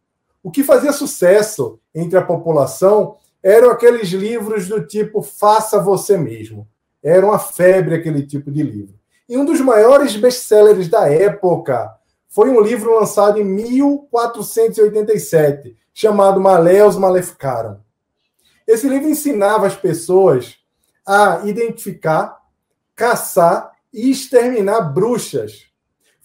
O 0.43 0.51
que 0.51 0.65
fazia 0.65 0.93
sucesso 0.93 1.79
entre 1.95 2.19
a 2.19 2.25
população 2.25 3.17
eram 3.43 3.71
aqueles 3.71 4.09
livros 4.09 4.69
do 4.69 4.87
tipo 4.87 5.21
Faça 5.23 5.81
Você 5.81 6.17
Mesmo. 6.17 6.67
Era 7.03 7.25
uma 7.25 7.39
febre 7.39 7.95
aquele 7.95 8.27
tipo 8.27 8.51
de 8.51 8.63
livro. 8.63 8.99
E 9.29 9.37
um 9.37 9.45
dos 9.45 9.61
maiores 9.61 10.17
best-sellers 10.17 10.89
da 10.89 11.09
época 11.09 11.95
foi 12.29 12.51
um 12.51 12.61
livro 12.61 12.99
lançado 12.99 13.41
em 13.41 13.45
1487, 13.45 15.77
chamado 15.93 16.41
Maleus 16.41 16.97
Maleficaram. 16.97 17.81
Esse 18.67 18.89
livro 18.89 19.09
ensinava 19.09 19.67
as 19.67 19.77
pessoas 19.77 20.57
a 21.07 21.43
identificar, 21.45 22.41
caçar 22.95 23.73
e 23.93 24.11
exterminar 24.11 24.81
bruxas. 24.81 25.67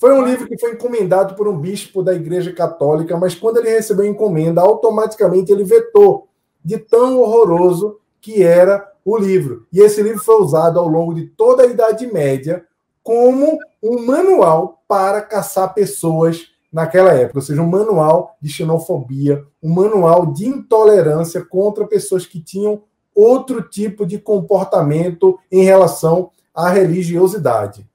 Foi 0.06 0.14
um 0.14 0.24
livro 0.24 0.48
que 0.48 0.56
foi 0.60 0.74
encomendado 0.74 1.34
por 1.34 1.48
um 1.48 1.58
bispo 1.58 2.04
da 2.04 2.14
Igreja 2.14 2.54
Católica, 2.54 3.18
mas 3.18 3.34
quando 3.34 3.58
ele 3.58 3.72
recebeu 3.72 4.06
a 4.06 4.08
encomenda, 4.08 4.62
automaticamente 4.62 5.52
ele 5.52 5.64
vetou 5.64 6.28
de 6.64 6.78
tão 6.78 7.20
horroroso 7.20 7.98
que 8.22 8.44
era 8.44 8.88
o 9.04 9.18
livro. 9.18 9.66
E 9.74 9.80
esse 9.80 10.04
livro 10.04 10.24
foi 10.24 10.36
usado 10.36 10.78
ao 10.78 10.88
longo 10.88 11.12
de 11.16 11.26
toda 11.26 11.64
a 11.64 11.66
Idade 11.66 12.06
Média 12.06 12.64
como 13.02 13.58
um 13.82 14.06
manual 14.06 14.84
para 14.88 15.24
caçar 15.24 15.74
pessoas 15.74 16.52
naquela 16.72 17.12
época, 17.12 17.40
ou 17.40 17.44
seja, 17.44 17.64
um 17.64 17.68
manual 17.68 18.38
de 18.40 18.48
xenofobia, 18.48 19.44
um 19.60 19.74
manual 19.74 20.28
de 20.28 20.46
intolerância 20.46 21.44
contra 21.44 21.88
pessoas 21.88 22.28
que 22.28 22.40
tinham 22.40 22.84
outro 23.16 23.60
tipo 23.60 24.06
de 24.06 24.20
comportamento 24.20 25.40
em 25.52 25.64
relação 25.64 26.30
à 26.54 26.70
religiosidade. 26.70 27.90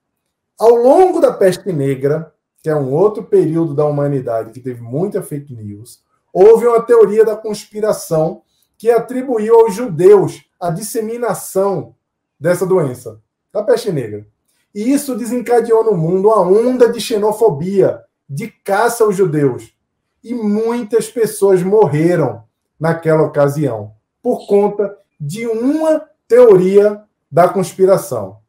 Ao 0.61 0.75
longo 0.75 1.21
da 1.21 1.33
peste 1.33 1.73
negra, 1.73 2.35
que 2.63 2.69
é 2.69 2.77
um 2.77 2.93
outro 2.93 3.25
período 3.25 3.75
da 3.75 3.87
humanidade 3.87 4.51
que 4.51 4.61
teve 4.61 4.83
muita 4.83 5.23
fake 5.23 5.55
news, 5.55 6.03
houve 6.31 6.67
uma 6.67 6.83
teoria 6.83 7.25
da 7.25 7.35
conspiração 7.35 8.43
que 8.77 8.91
atribuiu 8.91 9.59
aos 9.59 9.75
judeus 9.75 10.45
a 10.61 10.69
disseminação 10.69 11.95
dessa 12.39 12.67
doença, 12.67 13.23
da 13.51 13.63
peste 13.63 13.91
negra. 13.91 14.27
E 14.75 14.93
isso 14.93 15.17
desencadeou 15.17 15.83
no 15.83 15.97
mundo 15.97 16.29
uma 16.29 16.43
onda 16.43 16.93
de 16.93 17.01
xenofobia, 17.01 18.05
de 18.29 18.49
caça 18.49 19.03
aos 19.03 19.17
judeus. 19.17 19.75
E 20.23 20.35
muitas 20.35 21.09
pessoas 21.09 21.63
morreram 21.63 22.45
naquela 22.79 23.23
ocasião, 23.23 23.95
por 24.23 24.47
conta 24.47 24.95
de 25.19 25.47
uma 25.47 26.07
teoria 26.29 27.03
da 27.33 27.49
conspiração. 27.49 28.41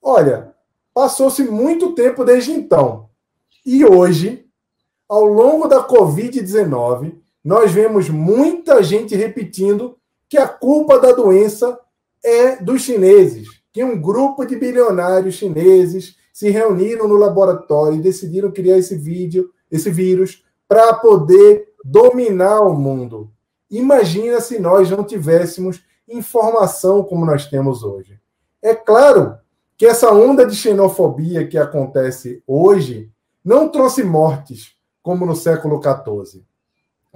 Olha, 0.00 0.54
passou-se 0.94 1.42
muito 1.44 1.94
tempo 1.94 2.24
desde 2.24 2.52
então. 2.52 3.08
E 3.64 3.84
hoje, 3.84 4.46
ao 5.08 5.24
longo 5.24 5.66
da 5.66 5.86
Covid-19, 5.86 7.14
nós 7.44 7.72
vemos 7.72 8.08
muita 8.08 8.82
gente 8.82 9.14
repetindo 9.14 9.96
que 10.28 10.38
a 10.38 10.46
culpa 10.46 10.98
da 10.98 11.12
doença 11.12 11.78
é 12.22 12.56
dos 12.56 12.82
chineses 12.82 13.60
que 13.72 13.84
um 13.84 14.00
grupo 14.00 14.44
de 14.44 14.56
bilionários 14.56 15.36
chineses 15.36 16.16
se 16.32 16.50
reuniram 16.50 17.06
no 17.06 17.16
laboratório 17.16 17.98
e 17.98 18.02
decidiram 18.02 18.50
criar 18.50 18.78
esse 18.78 18.96
vídeo, 18.96 19.50
esse 19.70 19.90
vírus, 19.90 20.44
para 20.66 20.94
poder 20.94 21.68
dominar 21.84 22.60
o 22.62 22.74
mundo. 22.74 23.30
Imagina 23.70 24.40
se 24.40 24.58
nós 24.58 24.90
não 24.90 25.04
tivéssemos 25.04 25.82
informação 26.08 27.02
como 27.04 27.24
nós 27.24 27.46
temos 27.46 27.82
hoje. 27.82 28.18
É 28.60 28.74
claro 28.74 29.36
que 29.80 29.86
essa 29.86 30.12
onda 30.12 30.44
de 30.44 30.54
xenofobia 30.54 31.48
que 31.48 31.56
acontece 31.56 32.42
hoje 32.46 33.10
não 33.42 33.66
trouxe 33.66 34.04
mortes, 34.04 34.74
como 35.02 35.24
no 35.24 35.34
século 35.34 35.80
XIV. 35.82 36.44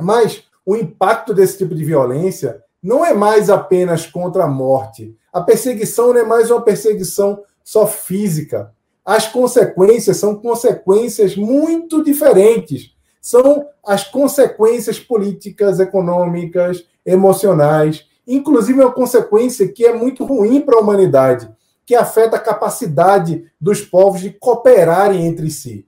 Mas 0.00 0.44
o 0.64 0.74
impacto 0.74 1.34
desse 1.34 1.58
tipo 1.58 1.74
de 1.74 1.84
violência 1.84 2.64
não 2.82 3.04
é 3.04 3.12
mais 3.12 3.50
apenas 3.50 4.06
contra 4.06 4.44
a 4.44 4.48
morte, 4.48 5.14
a 5.30 5.42
perseguição 5.42 6.14
não 6.14 6.20
é 6.20 6.24
mais 6.24 6.50
uma 6.50 6.62
perseguição 6.62 7.42
só 7.62 7.86
física. 7.86 8.72
As 9.04 9.28
consequências 9.28 10.16
são 10.16 10.34
consequências 10.34 11.36
muito 11.36 12.02
diferentes. 12.02 12.94
São 13.20 13.66
as 13.86 14.04
consequências 14.04 14.98
políticas, 14.98 15.80
econômicas, 15.80 16.86
emocionais, 17.04 18.06
inclusive 18.26 18.80
uma 18.80 18.90
consequência 18.90 19.68
que 19.68 19.84
é 19.84 19.92
muito 19.92 20.24
ruim 20.24 20.62
para 20.62 20.78
a 20.78 20.80
humanidade, 20.80 21.54
que 21.86 21.94
afeta 21.94 22.36
a 22.36 22.40
capacidade 22.40 23.50
dos 23.60 23.80
povos 23.80 24.20
de 24.20 24.30
cooperarem 24.30 25.26
entre 25.26 25.50
si. 25.50 25.86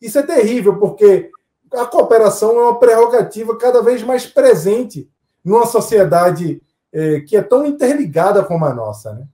Isso 0.00 0.18
é 0.18 0.22
terrível, 0.22 0.78
porque 0.78 1.30
a 1.72 1.86
cooperação 1.86 2.58
é 2.58 2.62
uma 2.64 2.78
prerrogativa 2.78 3.56
cada 3.56 3.82
vez 3.82 4.02
mais 4.02 4.26
presente 4.26 5.08
numa 5.44 5.66
sociedade 5.66 6.60
é, 6.92 7.20
que 7.20 7.36
é 7.36 7.42
tão 7.42 7.64
interligada 7.66 8.42
como 8.42 8.64
a 8.64 8.74
nossa. 8.74 9.12
Né? 9.14 9.26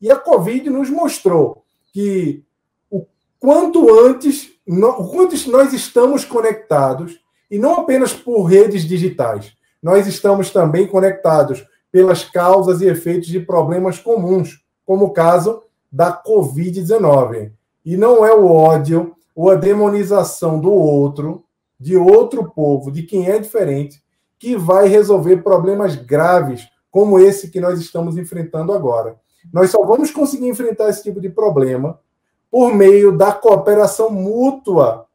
E 0.00 0.10
a 0.10 0.16
Covid 0.16 0.68
nos 0.70 0.90
mostrou 0.90 1.64
que 1.92 2.42
o 2.90 3.06
quanto 3.38 3.88
antes, 3.98 4.50
no, 4.66 4.88
o 4.88 5.08
quanto 5.08 5.50
nós 5.50 5.72
estamos 5.72 6.24
conectados, 6.24 7.18
e 7.50 7.58
não 7.58 7.74
apenas 7.74 8.12
por 8.12 8.42
redes 8.42 8.84
digitais, 8.84 9.52
nós 9.82 10.06
estamos 10.06 10.50
também 10.50 10.86
conectados 10.86 11.64
pelas 11.92 12.24
causas 12.24 12.80
e 12.82 12.86
efeitos 12.86 13.28
de 13.28 13.40
problemas 13.40 13.98
comuns, 13.98 14.60
como 14.86 15.06
o 15.06 15.12
caso 15.12 15.62
da 15.92 16.22
Covid-19. 16.22 17.52
E 17.84 17.96
não 17.96 18.24
é 18.24 18.34
o 18.34 18.46
ódio 18.46 19.14
ou 19.34 19.50
a 19.50 19.54
demonização 19.54 20.58
do 20.58 20.72
outro, 20.72 21.44
de 21.78 21.96
outro 21.96 22.50
povo, 22.50 22.90
de 22.90 23.02
quem 23.02 23.28
é 23.28 23.38
diferente, 23.38 24.02
que 24.38 24.56
vai 24.56 24.88
resolver 24.88 25.42
problemas 25.42 25.94
graves 25.94 26.66
como 26.90 27.18
esse 27.18 27.50
que 27.50 27.60
nós 27.60 27.78
estamos 27.78 28.16
enfrentando 28.16 28.72
agora. 28.72 29.16
Nós 29.52 29.70
só 29.70 29.84
vamos 29.84 30.10
conseguir 30.10 30.48
enfrentar 30.48 30.88
esse 30.88 31.02
tipo 31.02 31.20
de 31.20 31.28
problema 31.28 32.00
por 32.50 32.74
meio 32.74 33.16
da 33.16 33.32
cooperação 33.32 34.10
mútua 34.10 35.06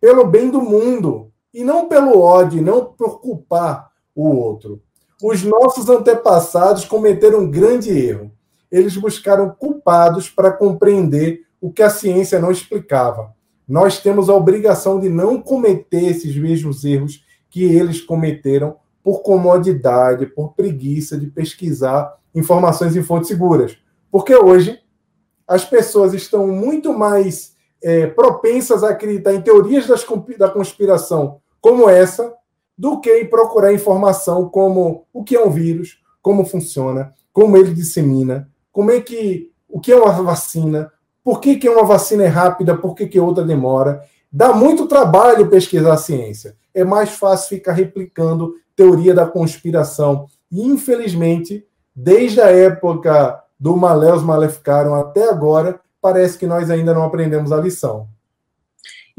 pelo 0.00 0.24
bem 0.26 0.50
do 0.50 0.60
mundo 0.60 1.30
e 1.52 1.64
não 1.64 1.88
pelo 1.88 2.20
ódio, 2.20 2.62
não 2.62 2.84
por 2.84 3.20
culpar 3.20 3.90
o 4.14 4.28
outro. 4.28 4.82
Os 5.22 5.42
nossos 5.42 5.88
antepassados 5.88 6.84
cometeram 6.84 7.40
um 7.40 7.50
grande 7.50 7.90
erro. 7.90 8.30
Eles 8.70 8.96
buscaram 8.96 9.50
culpados 9.50 10.28
para 10.28 10.52
compreender 10.52 11.42
o 11.60 11.72
que 11.72 11.82
a 11.82 11.90
ciência 11.90 12.38
não 12.38 12.50
explicava. 12.50 13.34
Nós 13.66 14.00
temos 14.00 14.28
a 14.28 14.34
obrigação 14.34 14.98
de 14.98 15.08
não 15.08 15.40
cometer 15.40 16.04
esses 16.04 16.34
mesmos 16.36 16.84
erros 16.84 17.24
que 17.50 17.64
eles 17.64 18.00
cometeram 18.00 18.76
por 19.02 19.22
comodidade, 19.22 20.26
por 20.26 20.54
preguiça 20.54 21.16
de 21.16 21.26
pesquisar 21.26 22.16
informações 22.34 22.94
em 22.94 23.02
fontes 23.02 23.28
seguras. 23.28 23.76
Porque 24.10 24.34
hoje 24.34 24.80
as 25.46 25.64
pessoas 25.64 26.12
estão 26.14 26.46
muito 26.46 26.92
mais 26.92 27.56
é, 27.82 28.06
propensas 28.06 28.84
a 28.84 28.90
acreditar 28.90 29.34
em 29.34 29.40
teorias 29.40 29.86
das, 29.86 30.04
da 30.38 30.50
conspiração 30.50 31.40
como 31.60 31.88
essa 31.88 32.34
do 32.76 33.00
que 33.00 33.12
em 33.18 33.26
procurar 33.26 33.72
informação 33.72 34.48
como 34.48 35.06
o 35.12 35.24
que 35.24 35.34
é 35.34 35.44
um 35.44 35.50
vírus, 35.50 36.00
como 36.22 36.44
funciona, 36.44 37.12
como 37.32 37.56
ele 37.56 37.74
dissemina, 37.74 38.48
como 38.72 38.90
é 38.90 39.00
que 39.00 39.50
o 39.68 39.80
que 39.80 39.92
é 39.92 39.96
uma 39.96 40.12
vacina, 40.22 40.90
por 41.22 41.40
que, 41.40 41.56
que 41.56 41.68
uma 41.68 41.84
vacina 41.84 42.24
é 42.24 42.28
rápida, 42.28 42.76
por 42.76 42.94
que, 42.94 43.06
que 43.06 43.20
outra 43.20 43.44
demora. 43.44 44.02
Dá 44.32 44.52
muito 44.52 44.86
trabalho 44.86 45.50
pesquisar 45.50 45.92
a 45.92 45.98
ciência. 45.98 46.56
É 46.74 46.84
mais 46.84 47.10
fácil 47.10 47.56
ficar 47.56 47.72
replicando 47.72 48.54
teoria 48.74 49.14
da 49.14 49.26
conspiração. 49.26 50.26
E, 50.50 50.62
infelizmente, 50.62 51.66
desde 51.94 52.40
a 52.40 52.46
época 52.46 53.42
do 53.60 53.76
Maleus 53.76 54.22
Maleficaram 54.22 54.94
até 54.94 55.28
agora, 55.28 55.80
parece 56.00 56.38
que 56.38 56.46
nós 56.46 56.70
ainda 56.70 56.94
não 56.94 57.02
aprendemos 57.02 57.52
a 57.52 57.56
lição. 57.58 58.08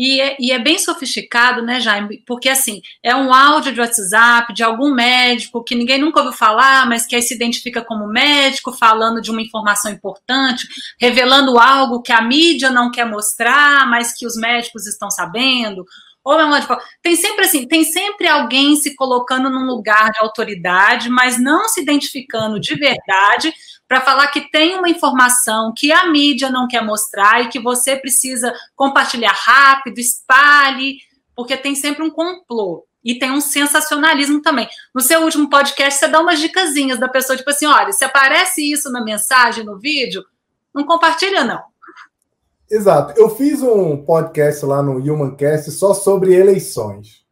E 0.01 0.21
é, 0.21 0.37
e 0.39 0.53
é, 0.53 0.57
bem 0.57 0.79
sofisticado, 0.79 1.61
né, 1.61 1.81
Jaime? 1.81 2.23
Porque, 2.25 2.47
assim, 2.47 2.81
é 3.03 3.13
um 3.13 3.33
áudio 3.33 3.73
de 3.73 3.81
WhatsApp 3.81 4.53
de 4.53 4.63
algum 4.63 4.93
médico 4.93 5.61
que 5.61 5.75
ninguém 5.75 5.99
nunca 5.99 6.21
ouviu 6.21 6.31
falar, 6.31 6.87
mas 6.87 7.05
que 7.05 7.17
aí 7.17 7.21
se 7.21 7.33
identifica 7.35 7.83
como 7.83 8.07
médico, 8.07 8.71
falando 8.71 9.21
de 9.21 9.29
uma 9.29 9.41
informação 9.41 9.91
importante, 9.91 10.65
revelando 10.97 11.59
algo 11.59 12.01
que 12.01 12.13
a 12.13 12.21
mídia 12.21 12.71
não 12.71 12.89
quer 12.89 13.03
mostrar, 13.05 13.85
mas 13.89 14.13
que 14.17 14.25
os 14.25 14.37
médicos 14.37 14.87
estão 14.87 15.11
sabendo. 15.11 15.83
Ou 16.23 16.39
é 16.39 16.45
uma 16.45 16.79
tem 17.01 17.17
sempre 17.17 17.43
assim, 17.43 17.67
tem 17.67 17.83
sempre 17.83 18.25
alguém 18.25 18.77
se 18.77 18.95
colocando 18.95 19.49
num 19.49 19.65
lugar 19.65 20.11
de 20.11 20.19
autoridade, 20.21 21.09
mas 21.09 21.37
não 21.37 21.67
se 21.67 21.81
identificando 21.81 22.57
de 22.57 22.73
verdade 22.75 23.53
para 23.89 24.01
falar 24.01 24.27
que 24.27 24.51
tem 24.51 24.77
uma 24.77 24.87
informação 24.87 25.73
que 25.75 25.91
a 25.91 26.05
mídia 26.11 26.51
não 26.51 26.67
quer 26.67 26.85
mostrar 26.85 27.41
e 27.41 27.49
que 27.49 27.59
você 27.59 27.95
precisa 27.95 28.53
compartilhar 28.75 29.31
rápido, 29.31 29.97
espalhe, 29.97 30.99
porque 31.35 31.57
tem 31.57 31.73
sempre 31.73 32.03
um 32.03 32.11
complô. 32.11 32.85
E 33.03 33.17
tem 33.17 33.31
um 33.31 33.41
sensacionalismo 33.41 34.41
também. 34.41 34.69
No 34.93 35.01
seu 35.01 35.23
último 35.23 35.49
podcast, 35.49 35.99
você 35.99 36.07
dá 36.07 36.19
umas 36.19 36.39
dicasinhas 36.39 36.99
da 36.99 37.07
pessoa, 37.07 37.35
tipo 37.35 37.49
assim: 37.49 37.65
olha, 37.65 37.91
se 37.91 38.05
aparece 38.05 38.61
isso 38.61 38.91
na 38.91 39.03
mensagem, 39.03 39.63
no 39.63 39.79
vídeo, 39.79 40.23
não 40.75 40.85
compartilha, 40.85 41.43
não. 41.43 41.63
Exato. 42.69 43.19
Eu 43.19 43.29
fiz 43.29 43.63
um 43.63 43.97
podcast 43.97 44.63
lá 44.65 44.83
no 44.83 44.97
Humancast 44.97 45.71
só 45.71 45.95
sobre 45.95 46.35
eleições. 46.35 47.25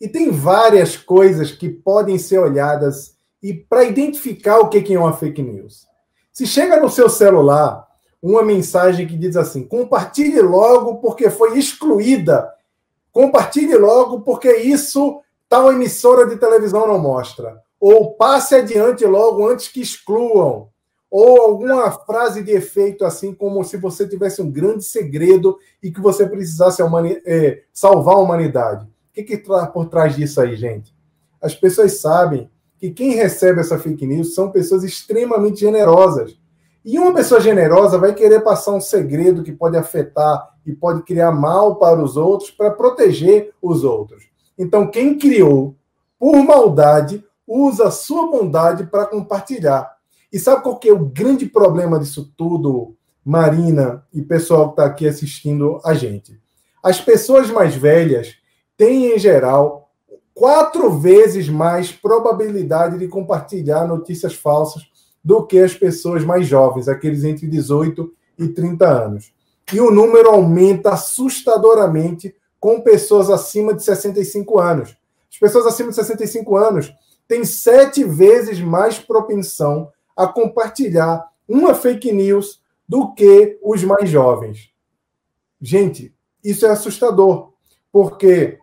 E 0.00 0.06
tem 0.06 0.30
várias 0.30 0.96
coisas 0.96 1.50
que 1.50 1.68
podem 1.68 2.18
ser 2.18 2.38
olhadas 2.38 3.16
e 3.42 3.52
para 3.52 3.82
identificar 3.82 4.58
o 4.58 4.68
que 4.68 4.94
é 4.94 4.98
uma 4.98 5.16
fake 5.16 5.42
news. 5.42 5.92
Se 6.34 6.48
chega 6.48 6.80
no 6.80 6.90
seu 6.90 7.08
celular 7.08 7.86
uma 8.20 8.42
mensagem 8.42 9.06
que 9.06 9.16
diz 9.16 9.36
assim: 9.36 9.62
compartilhe 9.62 10.42
logo 10.42 10.96
porque 10.96 11.30
foi 11.30 11.56
excluída. 11.56 12.52
Compartilhe 13.12 13.76
logo 13.76 14.22
porque 14.22 14.52
isso 14.56 15.20
tal 15.48 15.72
emissora 15.72 16.26
de 16.26 16.36
televisão 16.36 16.88
não 16.88 16.98
mostra. 16.98 17.62
Ou 17.78 18.14
passe 18.14 18.56
adiante 18.56 19.06
logo 19.06 19.46
antes 19.46 19.68
que 19.68 19.80
excluam. 19.80 20.68
Ou 21.08 21.40
alguma 21.40 21.92
frase 21.92 22.42
de 22.42 22.50
efeito 22.50 23.04
assim, 23.04 23.32
como 23.32 23.62
se 23.62 23.76
você 23.76 24.08
tivesse 24.08 24.42
um 24.42 24.50
grande 24.50 24.82
segredo 24.82 25.56
e 25.80 25.92
que 25.92 26.00
você 26.00 26.26
precisasse 26.26 26.82
é, 27.24 27.62
salvar 27.72 28.16
a 28.16 28.18
humanidade. 28.18 28.84
O 28.86 29.24
que 29.24 29.34
está 29.34 29.68
por 29.68 29.86
trás 29.86 30.16
disso 30.16 30.40
aí, 30.40 30.56
gente? 30.56 30.92
As 31.40 31.54
pessoas 31.54 32.00
sabem 32.00 32.50
que 32.84 32.90
quem 32.90 33.14
recebe 33.14 33.60
essa 33.60 33.78
fake 33.78 34.06
news 34.06 34.34
são 34.34 34.50
pessoas 34.50 34.84
extremamente 34.84 35.60
generosas. 35.60 36.38
E 36.84 36.98
uma 36.98 37.14
pessoa 37.14 37.40
generosa 37.40 37.96
vai 37.96 38.12
querer 38.12 38.40
passar 38.40 38.72
um 38.72 38.80
segredo 38.80 39.42
que 39.42 39.52
pode 39.52 39.74
afetar 39.74 40.50
e 40.66 40.72
pode 40.74 41.02
criar 41.02 41.32
mal 41.32 41.76
para 41.76 42.02
os 42.02 42.18
outros 42.18 42.50
para 42.50 42.70
proteger 42.70 43.54
os 43.62 43.84
outros. 43.84 44.24
Então, 44.58 44.90
quem 44.90 45.16
criou 45.16 45.74
por 46.18 46.36
maldade 46.44 47.24
usa 47.46 47.86
a 47.86 47.90
sua 47.90 48.30
bondade 48.30 48.84
para 48.84 49.06
compartilhar. 49.06 49.90
E 50.30 50.38
sabe 50.38 50.62
qual 50.62 50.78
que 50.78 50.90
é 50.90 50.92
o 50.92 51.06
grande 51.06 51.46
problema 51.46 51.98
disso 51.98 52.34
tudo, 52.36 52.94
Marina 53.24 54.04
e 54.12 54.20
pessoal 54.20 54.66
que 54.66 54.72
está 54.72 54.84
aqui 54.84 55.08
assistindo 55.08 55.80
a 55.82 55.94
gente? 55.94 56.38
As 56.82 57.00
pessoas 57.00 57.50
mais 57.50 57.74
velhas 57.74 58.34
têm, 58.76 59.14
em 59.14 59.18
geral, 59.18 59.83
quatro 60.34 60.90
vezes 60.90 61.48
mais 61.48 61.92
probabilidade 61.92 62.98
de 62.98 63.06
compartilhar 63.08 63.86
notícias 63.86 64.34
falsas 64.34 64.82
do 65.22 65.46
que 65.46 65.58
as 65.58 65.72
pessoas 65.72 66.24
mais 66.24 66.46
jovens, 66.46 66.88
aqueles 66.88 67.24
entre 67.24 67.46
18 67.46 68.12
e 68.38 68.48
30 68.48 68.86
anos. 68.86 69.32
E 69.72 69.80
o 69.80 69.90
número 69.90 70.28
aumenta 70.28 70.90
assustadoramente 70.90 72.34
com 72.60 72.80
pessoas 72.80 73.30
acima 73.30 73.72
de 73.72 73.82
65 73.82 74.58
anos. 74.58 74.96
As 75.32 75.38
pessoas 75.38 75.66
acima 75.66 75.90
de 75.90 75.96
65 75.96 76.56
anos 76.56 76.92
têm 77.26 77.44
sete 77.44 78.04
vezes 78.04 78.60
mais 78.60 78.98
propensão 78.98 79.90
a 80.16 80.26
compartilhar 80.26 81.26
uma 81.48 81.74
fake 81.74 82.12
news 82.12 82.60
do 82.88 83.14
que 83.14 83.58
os 83.62 83.82
mais 83.82 84.10
jovens. 84.10 84.70
Gente, 85.60 86.14
isso 86.42 86.66
é 86.66 86.70
assustador, 86.70 87.52
porque 87.90 88.58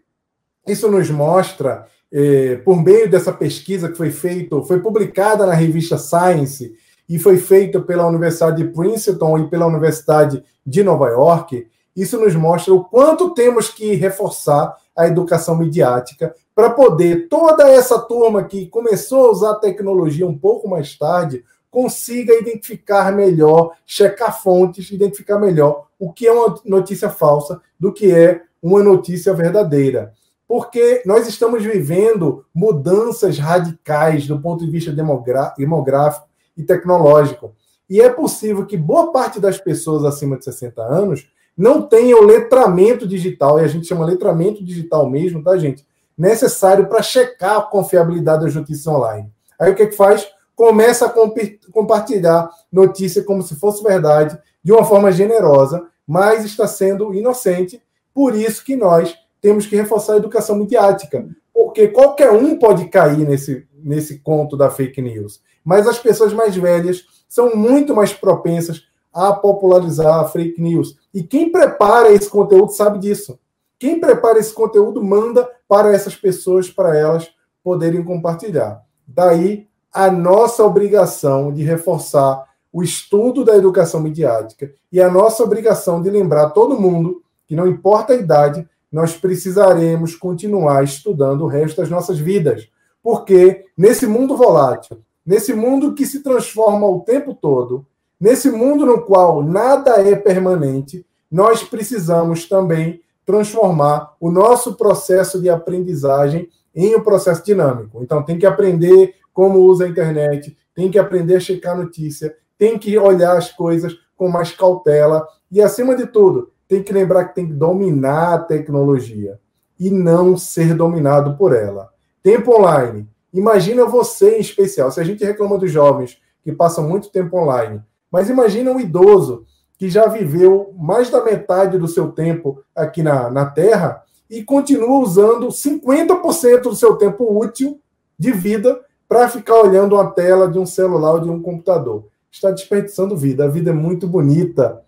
isso 0.72 0.90
nos 0.90 1.10
mostra, 1.10 1.86
eh, 2.12 2.56
por 2.64 2.82
meio 2.82 3.10
dessa 3.10 3.32
pesquisa 3.32 3.90
que 3.90 3.98
foi 3.98 4.12
feita, 4.12 4.62
foi 4.64 4.80
publicada 4.80 5.46
na 5.46 5.54
revista 5.54 5.98
Science 5.98 6.74
e 7.08 7.20
foi 7.20 7.38
feita 7.38 7.80
pela 7.80 8.08
Universidade 8.08 8.64
de 8.64 8.70
Princeton 8.70 9.38
e 9.38 9.50
pela 9.50 9.66
Universidade 9.66 10.44
de 10.66 10.84
Nova 10.84 11.10
York, 11.10 11.68
isso 11.96 12.20
nos 12.20 12.36
mostra 12.36 12.74
o 12.74 12.86
quanto 12.86 13.34
temos 13.34 13.70
que 13.70 13.94
reforçar 13.96 14.76
a 14.96 15.08
educação 15.08 15.58
midiática 15.58 16.34
para 16.56 16.70
poder 16.70 17.28
toda 17.28 17.68
essa 17.70 18.00
turma 18.00 18.44
que 18.44 18.68
começou 18.68 19.26
a 19.26 19.32
usar 19.32 19.52
a 19.52 19.60
tecnologia 19.60 20.28
um 20.28 20.38
pouco 20.38 20.70
mais 20.70 20.98
tarde 20.98 21.44
consiga 21.70 22.34
identificar 22.34 23.12
melhor, 23.14 23.72
checar 23.86 24.42
fontes, 24.42 24.92
identificar 24.92 25.40
melhor 25.40 25.88
o 25.98 26.12
que 26.12 26.28
é 26.28 26.32
uma 26.32 26.56
notícia 26.66 27.10
falsa 27.10 27.62
do 27.80 27.94
que 27.94 28.12
é 28.12 28.42
uma 28.62 28.84
notícia 28.84 29.34
verdadeira 29.34 30.14
porque 30.52 31.02
nós 31.06 31.30
estamos 31.30 31.64
vivendo 31.64 32.44
mudanças 32.54 33.40
radicais 33.40 34.28
do 34.28 34.38
ponto 34.38 34.66
de 34.66 34.70
vista 34.70 34.92
demográfico 34.92 36.28
e 36.58 36.62
tecnológico. 36.62 37.56
E 37.90 38.02
é 38.02 38.10
possível 38.10 38.66
que 38.66 38.76
boa 38.76 39.14
parte 39.14 39.40
das 39.40 39.58
pessoas 39.58 40.04
acima 40.04 40.38
de 40.38 40.44
60 40.44 40.82
anos 40.82 41.32
não 41.58 41.82
tenham 41.82 42.26
letramento 42.26 43.08
digital, 43.08 43.62
e 43.62 43.64
a 43.64 43.68
gente 43.70 43.88
chama 43.88 44.04
letramento 44.04 44.62
digital 44.62 45.10
mesmo, 45.10 45.42
tá, 45.42 45.58
gente? 45.58 45.88
Necessário 46.18 46.86
para 46.88 47.02
checar 47.02 47.56
a 47.56 47.62
confiabilidade 47.62 48.44
das 48.44 48.54
notícias 48.54 48.88
online. 48.88 49.32
Aí 49.58 49.72
o 49.72 49.76
que, 49.76 49.84
é 49.84 49.88
que 49.88 49.96
faz? 49.96 50.28
Começa 50.54 51.06
a 51.06 51.10
comp 51.10 51.38
compartilhar 51.72 52.50
notícia 52.70 53.24
como 53.24 53.42
se 53.42 53.56
fosse 53.56 53.82
verdade, 53.82 54.38
de 54.62 54.74
uma 54.74 54.84
forma 54.84 55.14
generosa, 55.14 55.88
mas 56.06 56.44
está 56.44 56.68
sendo 56.68 57.14
inocente. 57.14 57.82
Por 58.14 58.36
isso 58.36 58.66
que 58.66 58.76
nós 58.76 59.16
temos 59.42 59.66
que 59.66 59.76
reforçar 59.76 60.14
a 60.14 60.18
educação 60.18 60.56
midiática, 60.56 61.28
porque 61.54 61.88
qualquer 61.88 62.32
um 62.32 62.58
pode 62.58 62.86
cair 62.86 63.28
nesse, 63.28 63.68
nesse 63.74 64.20
conto 64.20 64.56
da 64.56 64.70
fake 64.70 65.02
news. 65.02 65.42
Mas 65.64 65.88
as 65.88 66.00
pessoas 66.00 66.32
mais 66.32 66.56
velhas 66.56 67.04
são 67.28 67.56
muito 67.56 67.96
mais 67.96 68.14
propensas 68.14 68.84
a 69.14 69.34
popularizar 69.34 70.20
a 70.20 70.28
fake 70.28 70.62
news. 70.62 70.98
E 71.14 71.24
quem 71.24 71.52
prepara 71.52 72.12
esse 72.12 72.30
conteúdo 72.30 72.72
sabe 72.72 73.00
disso. 73.00 73.40
Quem 73.78 74.00
prepara 74.00 74.40
esse 74.40 74.54
conteúdo 74.54 75.04
manda 75.04 75.50
para 75.68 75.92
essas 75.92 76.16
pessoas, 76.16 76.70
para 76.70 76.98
elas 76.98 77.30
poderem 77.64 78.04
compartilhar. 78.04 78.84
Daí 79.08 79.68
a 79.92 80.10
nossa 80.10 80.64
obrigação 80.64 81.52
de 81.52 81.64
reforçar 81.64 82.46
o 82.72 82.82
estudo 82.82 83.44
da 83.44 83.56
educação 83.56 84.00
midiática 84.00 84.74
e 84.92 85.02
a 85.02 85.10
nossa 85.10 85.44
obrigação 85.44 86.02
de 86.02 86.10
lembrar 86.10 86.52
todo 86.52 86.80
mundo 86.80 87.22
que 87.46 87.56
não 87.56 87.68
importa 87.68 88.14
a 88.14 88.16
idade, 88.16 88.66
nós 88.92 89.16
precisaremos 89.16 90.16
continuar 90.16 90.84
estudando 90.84 91.42
o 91.44 91.48
resto 91.48 91.82
das 91.82 91.90
nossas 91.90 92.20
vidas. 92.20 92.68
Porque 93.02 93.66
nesse 93.78 94.06
mundo 94.06 94.36
volátil, 94.36 95.02
nesse 95.26 95.54
mundo 95.54 95.94
que 95.94 96.06
se 96.06 96.22
transforma 96.22 96.88
o 96.88 97.00
tempo 97.00 97.34
todo, 97.34 97.86
nesse 98.20 98.52
mundo 98.52 98.86
no 98.86 99.02
qual 99.02 99.42
nada 99.42 99.92
é 100.02 100.16
permanente, 100.16 101.06
nós 101.32 101.64
precisamos 101.64 102.48
também 102.48 103.02
transformar 103.26 104.14
o 104.20 104.30
nosso 104.30 104.76
processo 104.76 105.42
de 105.42 105.50
aprendizagem 105.50 106.50
em 106.76 106.96
um 106.96 107.02
processo 107.02 107.44
dinâmico. 107.44 108.02
Então, 108.04 108.24
tem 108.24 108.38
que 108.38 108.46
aprender 108.46 109.16
como 109.34 109.60
usa 109.60 109.86
a 109.86 109.88
internet, 109.88 110.58
tem 110.76 110.92
que 110.92 111.00
aprender 111.00 111.38
a 111.38 111.40
checar 111.40 111.78
notícia, 111.78 112.36
tem 112.58 112.78
que 112.78 112.98
olhar 112.98 113.38
as 113.38 113.52
coisas 113.52 113.98
com 114.16 114.28
mais 114.28 114.52
cautela 114.52 115.26
e, 115.52 115.62
acima 115.62 115.96
de 115.96 116.06
tudo, 116.06 116.52
tem 116.72 116.82
que 116.82 116.94
lembrar 116.94 117.26
que 117.26 117.36
tem 117.36 117.48
que 117.48 117.54
dominar 117.54 118.34
a 118.34 118.40
tecnologia 118.40 119.38
e 119.78 119.90
não 119.90 120.38
ser 120.38 120.74
dominado 120.74 121.36
por 121.36 121.54
ela. 121.54 121.90
Tempo 122.24 122.58
online. 122.58 123.06
Imagina 123.34 123.84
você 123.84 124.38
em 124.38 124.40
especial. 124.40 124.90
Se 124.90 125.02
a 125.02 125.04
gente 125.04 125.22
reclama 125.22 125.58
dos 125.58 125.70
jovens 125.70 126.18
que 126.42 126.54
passam 126.54 126.88
muito 126.88 127.10
tempo 127.10 127.36
online, 127.36 127.82
mas 128.10 128.30
imagina 128.30 128.72
um 128.72 128.80
idoso 128.80 129.46
que 129.78 129.90
já 129.90 130.08
viveu 130.08 130.74
mais 130.78 131.10
da 131.10 131.22
metade 131.22 131.78
do 131.78 131.90
seu 131.90 132.14
tempo 132.14 132.64
aqui 132.74 133.04
na, 133.04 133.30
na 133.30 133.46
Terra 133.48 134.04
e 134.30 134.42
continua 134.42 135.02
usando 135.02 135.50
50% 135.50 136.62
do 136.62 136.76
seu 136.76 136.96
tempo 136.96 137.38
útil 137.38 137.82
de 138.18 138.32
vida 138.32 138.80
para 139.10 139.28
ficar 139.28 139.60
olhando 139.60 139.96
uma 139.96 140.10
tela 140.10 140.48
de 140.48 140.58
um 140.58 140.66
celular 140.66 141.16
ou 141.16 141.20
de 141.20 141.30
um 141.30 141.42
computador. 141.42 142.06
Está 142.32 142.50
desperdiçando 142.50 143.18
vida. 143.18 143.44
A 143.44 143.50
vida 143.50 143.72
é 143.72 143.74
muito 143.74 144.08
bonita 144.08 144.82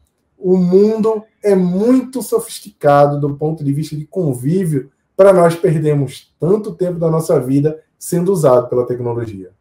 o 0.43 0.57
mundo 0.57 1.23
é 1.41 1.55
muito 1.55 2.21
sofisticado 2.21 3.17
do 3.17 3.33
ponto 3.35 3.63
de 3.63 3.71
vista 3.71 3.95
de 3.95 4.05
convívio 4.05 4.91
para 5.15 5.31
nós 5.31 5.55
perdermos 5.55 6.33
tanto 6.37 6.75
tempo 6.75 6.99
da 6.99 7.09
nossa 7.09 7.39
vida 7.39 7.81
sendo 7.97 8.33
usado 8.33 8.67
pela 8.67 8.85
tecnologia. 8.85 9.51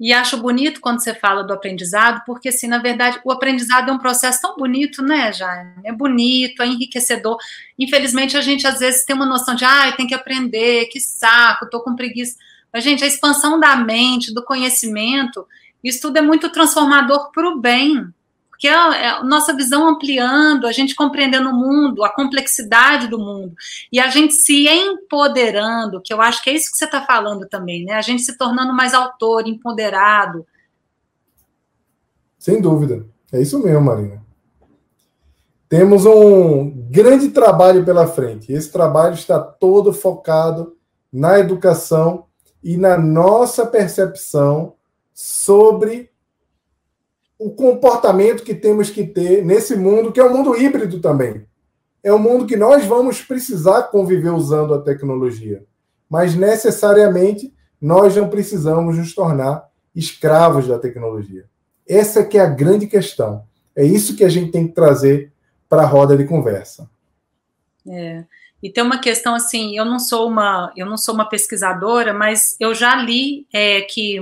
E 0.00 0.10
acho 0.10 0.38
bonito 0.38 0.80
quando 0.80 1.00
você 1.00 1.14
fala 1.14 1.44
do 1.44 1.52
aprendizado, 1.52 2.22
porque, 2.24 2.48
assim, 2.48 2.66
na 2.66 2.78
verdade, 2.78 3.20
o 3.24 3.30
aprendizado 3.30 3.90
é 3.90 3.92
um 3.92 3.98
processo 3.98 4.40
tão 4.40 4.56
bonito, 4.56 5.02
né, 5.02 5.32
Jaime? 5.32 5.74
É 5.84 5.92
bonito, 5.92 6.62
é 6.62 6.66
enriquecedor. 6.66 7.36
Infelizmente, 7.78 8.36
a 8.36 8.40
gente, 8.40 8.66
às 8.66 8.78
vezes, 8.78 9.04
tem 9.04 9.14
uma 9.14 9.26
noção 9.26 9.54
de, 9.54 9.64
ah, 9.64 9.92
tem 9.92 10.06
que 10.06 10.14
aprender, 10.14 10.86
que 10.86 10.98
saco, 10.98 11.68
tô 11.68 11.80
com 11.82 11.94
preguiça. 11.94 12.36
Mas, 12.72 12.82
gente, 12.82 13.04
a 13.04 13.06
expansão 13.06 13.60
da 13.60 13.76
mente, 13.76 14.34
do 14.34 14.42
conhecimento, 14.42 15.46
isso 15.84 16.00
tudo 16.00 16.16
é 16.16 16.22
muito 16.22 16.50
transformador 16.50 17.30
para 17.30 17.48
o 17.48 17.60
bem 17.60 18.12
que 18.62 18.68
é, 18.68 18.70
é 18.70 19.08
a 19.08 19.24
nossa 19.24 19.52
visão 19.52 19.88
ampliando, 19.88 20.68
a 20.68 20.72
gente 20.72 20.94
compreendendo 20.94 21.50
o 21.50 21.52
mundo, 21.52 22.04
a 22.04 22.08
complexidade 22.08 23.08
do 23.08 23.18
mundo, 23.18 23.56
e 23.90 23.98
a 23.98 24.08
gente 24.08 24.34
se 24.34 24.68
empoderando, 24.68 26.00
que 26.00 26.14
eu 26.14 26.22
acho 26.22 26.40
que 26.40 26.48
é 26.48 26.52
isso 26.52 26.70
que 26.70 26.76
você 26.76 26.84
está 26.84 27.04
falando 27.04 27.48
também, 27.48 27.84
né? 27.84 27.94
A 27.94 28.00
gente 28.00 28.22
se 28.22 28.38
tornando 28.38 28.72
mais 28.72 28.94
autor, 28.94 29.48
empoderado. 29.48 30.46
Sem 32.38 32.60
dúvida. 32.60 33.04
É 33.32 33.42
isso 33.42 33.58
mesmo, 33.58 33.80
Marina. 33.80 34.22
Temos 35.68 36.06
um 36.06 36.70
grande 36.88 37.30
trabalho 37.30 37.84
pela 37.84 38.06
frente. 38.06 38.52
Esse 38.52 38.70
trabalho 38.70 39.14
está 39.14 39.40
todo 39.40 39.92
focado 39.92 40.76
na 41.12 41.36
educação 41.36 42.26
e 42.62 42.76
na 42.76 42.96
nossa 42.96 43.66
percepção 43.66 44.74
sobre 45.12 46.11
o 47.44 47.50
comportamento 47.50 48.44
que 48.44 48.54
temos 48.54 48.88
que 48.88 49.04
ter 49.04 49.44
nesse 49.44 49.74
mundo, 49.74 50.12
que 50.12 50.20
é 50.20 50.24
um 50.24 50.32
mundo 50.32 50.56
híbrido 50.56 51.00
também. 51.00 51.44
É 52.02 52.12
um 52.12 52.18
mundo 52.18 52.46
que 52.46 52.56
nós 52.56 52.84
vamos 52.84 53.20
precisar 53.20 53.84
conviver 53.84 54.30
usando 54.30 54.72
a 54.74 54.80
tecnologia, 54.80 55.64
mas 56.08 56.36
necessariamente 56.36 57.52
nós 57.80 58.14
não 58.16 58.28
precisamos 58.28 58.96
nos 58.96 59.12
tornar 59.12 59.68
escravos 59.94 60.68
da 60.68 60.78
tecnologia. 60.78 61.44
Essa 61.88 62.24
que 62.24 62.38
é 62.38 62.40
a 62.40 62.46
grande 62.48 62.86
questão. 62.86 63.44
É 63.74 63.84
isso 63.84 64.16
que 64.16 64.24
a 64.24 64.28
gente 64.28 64.52
tem 64.52 64.68
que 64.68 64.74
trazer 64.74 65.32
para 65.68 65.82
a 65.82 65.86
roda 65.86 66.16
de 66.16 66.24
conversa. 66.24 66.88
É. 67.88 68.24
E 68.62 68.70
tem 68.70 68.84
uma 68.84 69.00
questão 69.00 69.34
assim, 69.34 69.76
eu 69.76 69.84
não 69.84 69.98
sou 69.98 70.28
uma, 70.28 70.72
eu 70.76 70.86
não 70.86 70.96
sou 70.96 71.12
uma 71.12 71.28
pesquisadora, 71.28 72.14
mas 72.14 72.54
eu 72.60 72.72
já 72.72 72.94
li 72.94 73.48
é, 73.52 73.80
que 73.80 74.20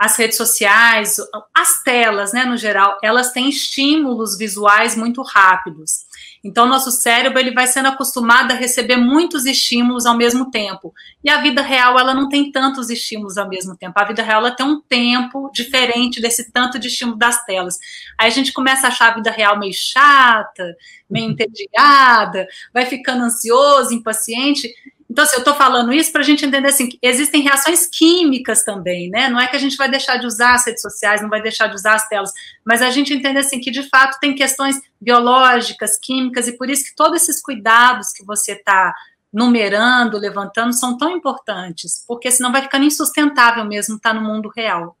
as 0.00 0.16
redes 0.16 0.38
sociais, 0.38 1.16
as 1.54 1.82
telas, 1.82 2.32
né, 2.32 2.46
no 2.46 2.56
geral, 2.56 2.96
elas 3.02 3.32
têm 3.32 3.50
estímulos 3.50 4.38
visuais 4.38 4.96
muito 4.96 5.20
rápidos. 5.20 6.06
Então, 6.42 6.66
nosso 6.66 6.90
cérebro 6.90 7.38
ele 7.38 7.52
vai 7.52 7.66
sendo 7.66 7.88
acostumado 7.88 8.50
a 8.50 8.54
receber 8.54 8.96
muitos 8.96 9.44
estímulos 9.44 10.06
ao 10.06 10.16
mesmo 10.16 10.50
tempo. 10.50 10.94
E 11.22 11.28
a 11.28 11.42
vida 11.42 11.60
real, 11.60 11.98
ela 11.98 12.14
não 12.14 12.30
tem 12.30 12.50
tantos 12.50 12.88
estímulos 12.88 13.36
ao 13.36 13.46
mesmo 13.46 13.76
tempo. 13.76 13.92
A 13.94 14.04
vida 14.06 14.22
real, 14.22 14.40
ela 14.40 14.56
tem 14.56 14.64
um 14.64 14.80
tempo 14.80 15.50
diferente 15.52 16.18
desse 16.18 16.50
tanto 16.50 16.78
de 16.78 16.88
estímulo 16.88 17.18
das 17.18 17.44
telas. 17.44 17.76
Aí 18.18 18.28
a 18.28 18.30
gente 18.30 18.54
começa 18.54 18.86
a 18.86 18.88
achar 18.88 19.12
a 19.12 19.14
vida 19.16 19.30
real 19.30 19.58
meio 19.58 19.74
chata, 19.74 20.74
meio 21.10 21.30
entediada, 21.30 22.46
vai 22.72 22.86
ficando 22.86 23.24
ansioso, 23.24 23.92
impaciente. 23.92 24.72
Então, 25.10 25.24
assim, 25.24 25.34
eu 25.34 25.40
estou 25.40 25.54
falando 25.54 25.92
isso 25.92 26.12
para 26.12 26.20
a 26.20 26.24
gente 26.24 26.46
entender 26.46 26.68
assim, 26.68 26.88
que 26.88 26.96
existem 27.02 27.42
reações 27.42 27.84
químicas 27.84 28.62
também, 28.62 29.10
né? 29.10 29.28
Não 29.28 29.40
é 29.40 29.48
que 29.48 29.56
a 29.56 29.58
gente 29.58 29.76
vai 29.76 29.90
deixar 29.90 30.18
de 30.18 30.26
usar 30.26 30.54
as 30.54 30.64
redes 30.64 30.80
sociais, 30.80 31.20
não 31.20 31.28
vai 31.28 31.42
deixar 31.42 31.66
de 31.66 31.74
usar 31.74 31.94
as 31.94 32.08
telas, 32.08 32.30
mas 32.64 32.80
a 32.80 32.90
gente 32.90 33.12
entende 33.12 33.38
assim 33.38 33.58
que 33.58 33.72
de 33.72 33.88
fato 33.88 34.20
tem 34.20 34.36
questões 34.36 34.80
biológicas, 35.00 35.98
químicas, 35.98 36.46
e 36.46 36.56
por 36.56 36.70
isso 36.70 36.84
que 36.84 36.94
todos 36.94 37.22
esses 37.22 37.42
cuidados 37.42 38.12
que 38.12 38.24
você 38.24 38.52
está 38.52 38.94
numerando, 39.32 40.16
levantando, 40.16 40.72
são 40.72 40.96
tão 40.96 41.10
importantes, 41.10 42.04
porque 42.06 42.30
senão 42.30 42.52
vai 42.52 42.62
ficando 42.62 42.84
insustentável 42.84 43.64
mesmo 43.64 43.96
estar 43.96 44.14
tá 44.14 44.20
no 44.20 44.24
mundo 44.24 44.48
real. 44.54 44.96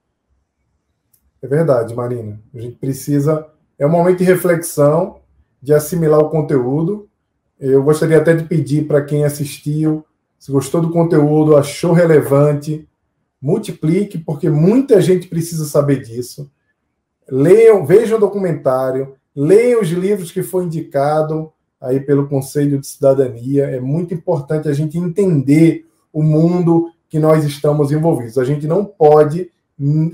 É 1.40 1.46
verdade, 1.46 1.94
Marina. 1.94 2.40
A 2.52 2.58
gente 2.58 2.76
precisa. 2.76 3.46
É 3.78 3.86
um 3.86 3.90
momento 3.90 4.18
de 4.18 4.24
reflexão, 4.24 5.20
de 5.62 5.72
assimilar 5.72 6.18
o 6.18 6.28
conteúdo 6.28 7.09
eu 7.60 7.82
gostaria 7.82 8.16
até 8.16 8.34
de 8.34 8.44
pedir 8.44 8.86
para 8.86 9.04
quem 9.04 9.24
assistiu, 9.24 10.04
se 10.38 10.50
gostou 10.50 10.80
do 10.80 10.90
conteúdo, 10.90 11.56
achou 11.56 11.92
relevante, 11.92 12.88
multiplique, 13.40 14.16
porque 14.16 14.48
muita 14.48 15.00
gente 15.02 15.28
precisa 15.28 15.66
saber 15.66 16.02
disso. 16.02 16.50
Leiam, 17.30 17.84
vejam 17.84 18.16
o 18.16 18.20
documentário, 18.20 19.14
leiam 19.36 19.82
os 19.82 19.88
livros 19.88 20.32
que 20.32 20.42
foi 20.42 20.64
indicado 20.64 21.52
aí 21.78 22.00
pelo 22.00 22.26
Conselho 22.26 22.80
de 22.80 22.86
Cidadania. 22.86 23.64
É 23.66 23.78
muito 23.78 24.14
importante 24.14 24.68
a 24.68 24.72
gente 24.72 24.96
entender 24.96 25.86
o 26.10 26.22
mundo 26.22 26.90
que 27.08 27.18
nós 27.18 27.44
estamos 27.44 27.92
envolvidos. 27.92 28.38
A 28.38 28.44
gente 28.44 28.66
não 28.66 28.84
pode 28.84 29.50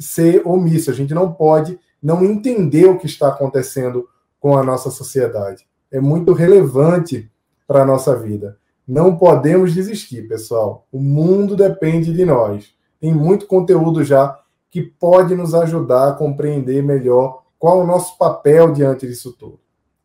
ser 0.01 0.43
omisso, 0.45 0.91
a 0.91 0.95
gente 0.95 1.15
não 1.15 1.33
pode 1.33 1.79
não 2.03 2.25
entender 2.25 2.87
o 2.87 2.99
que 2.99 3.07
está 3.07 3.29
acontecendo 3.29 4.09
com 4.41 4.57
a 4.57 4.63
nossa 4.65 4.91
sociedade. 4.91 5.67
É 5.91 6.01
muito 6.01 6.33
relevante 6.33 7.31
para 7.67 7.83
a 7.83 7.87
nossa 7.87 8.17
vida. 8.17 8.59
Não 8.87 9.17
podemos 9.17 9.75
desistir, 9.75 10.29
pessoal. 10.29 10.87
O 10.93 11.01
mundo 11.01 11.57
depende 11.57 12.12
de 12.12 12.25
nós. 12.25 12.75
Tem 13.01 13.14
muito 13.14 13.47
conteúdo 13.47 14.05
já 14.05 14.39
que 14.71 14.83
pode 14.83 15.35
nos 15.35 15.55
ajudar 15.55 16.09
a 16.09 16.12
compreender 16.12 16.83
melhor 16.83 17.43
qual 17.59 17.81
é 17.81 17.85
o 17.85 17.87
nosso 17.87 18.19
papel 18.19 18.73
diante 18.73 19.07
disso 19.07 19.33
tudo. 19.33 19.61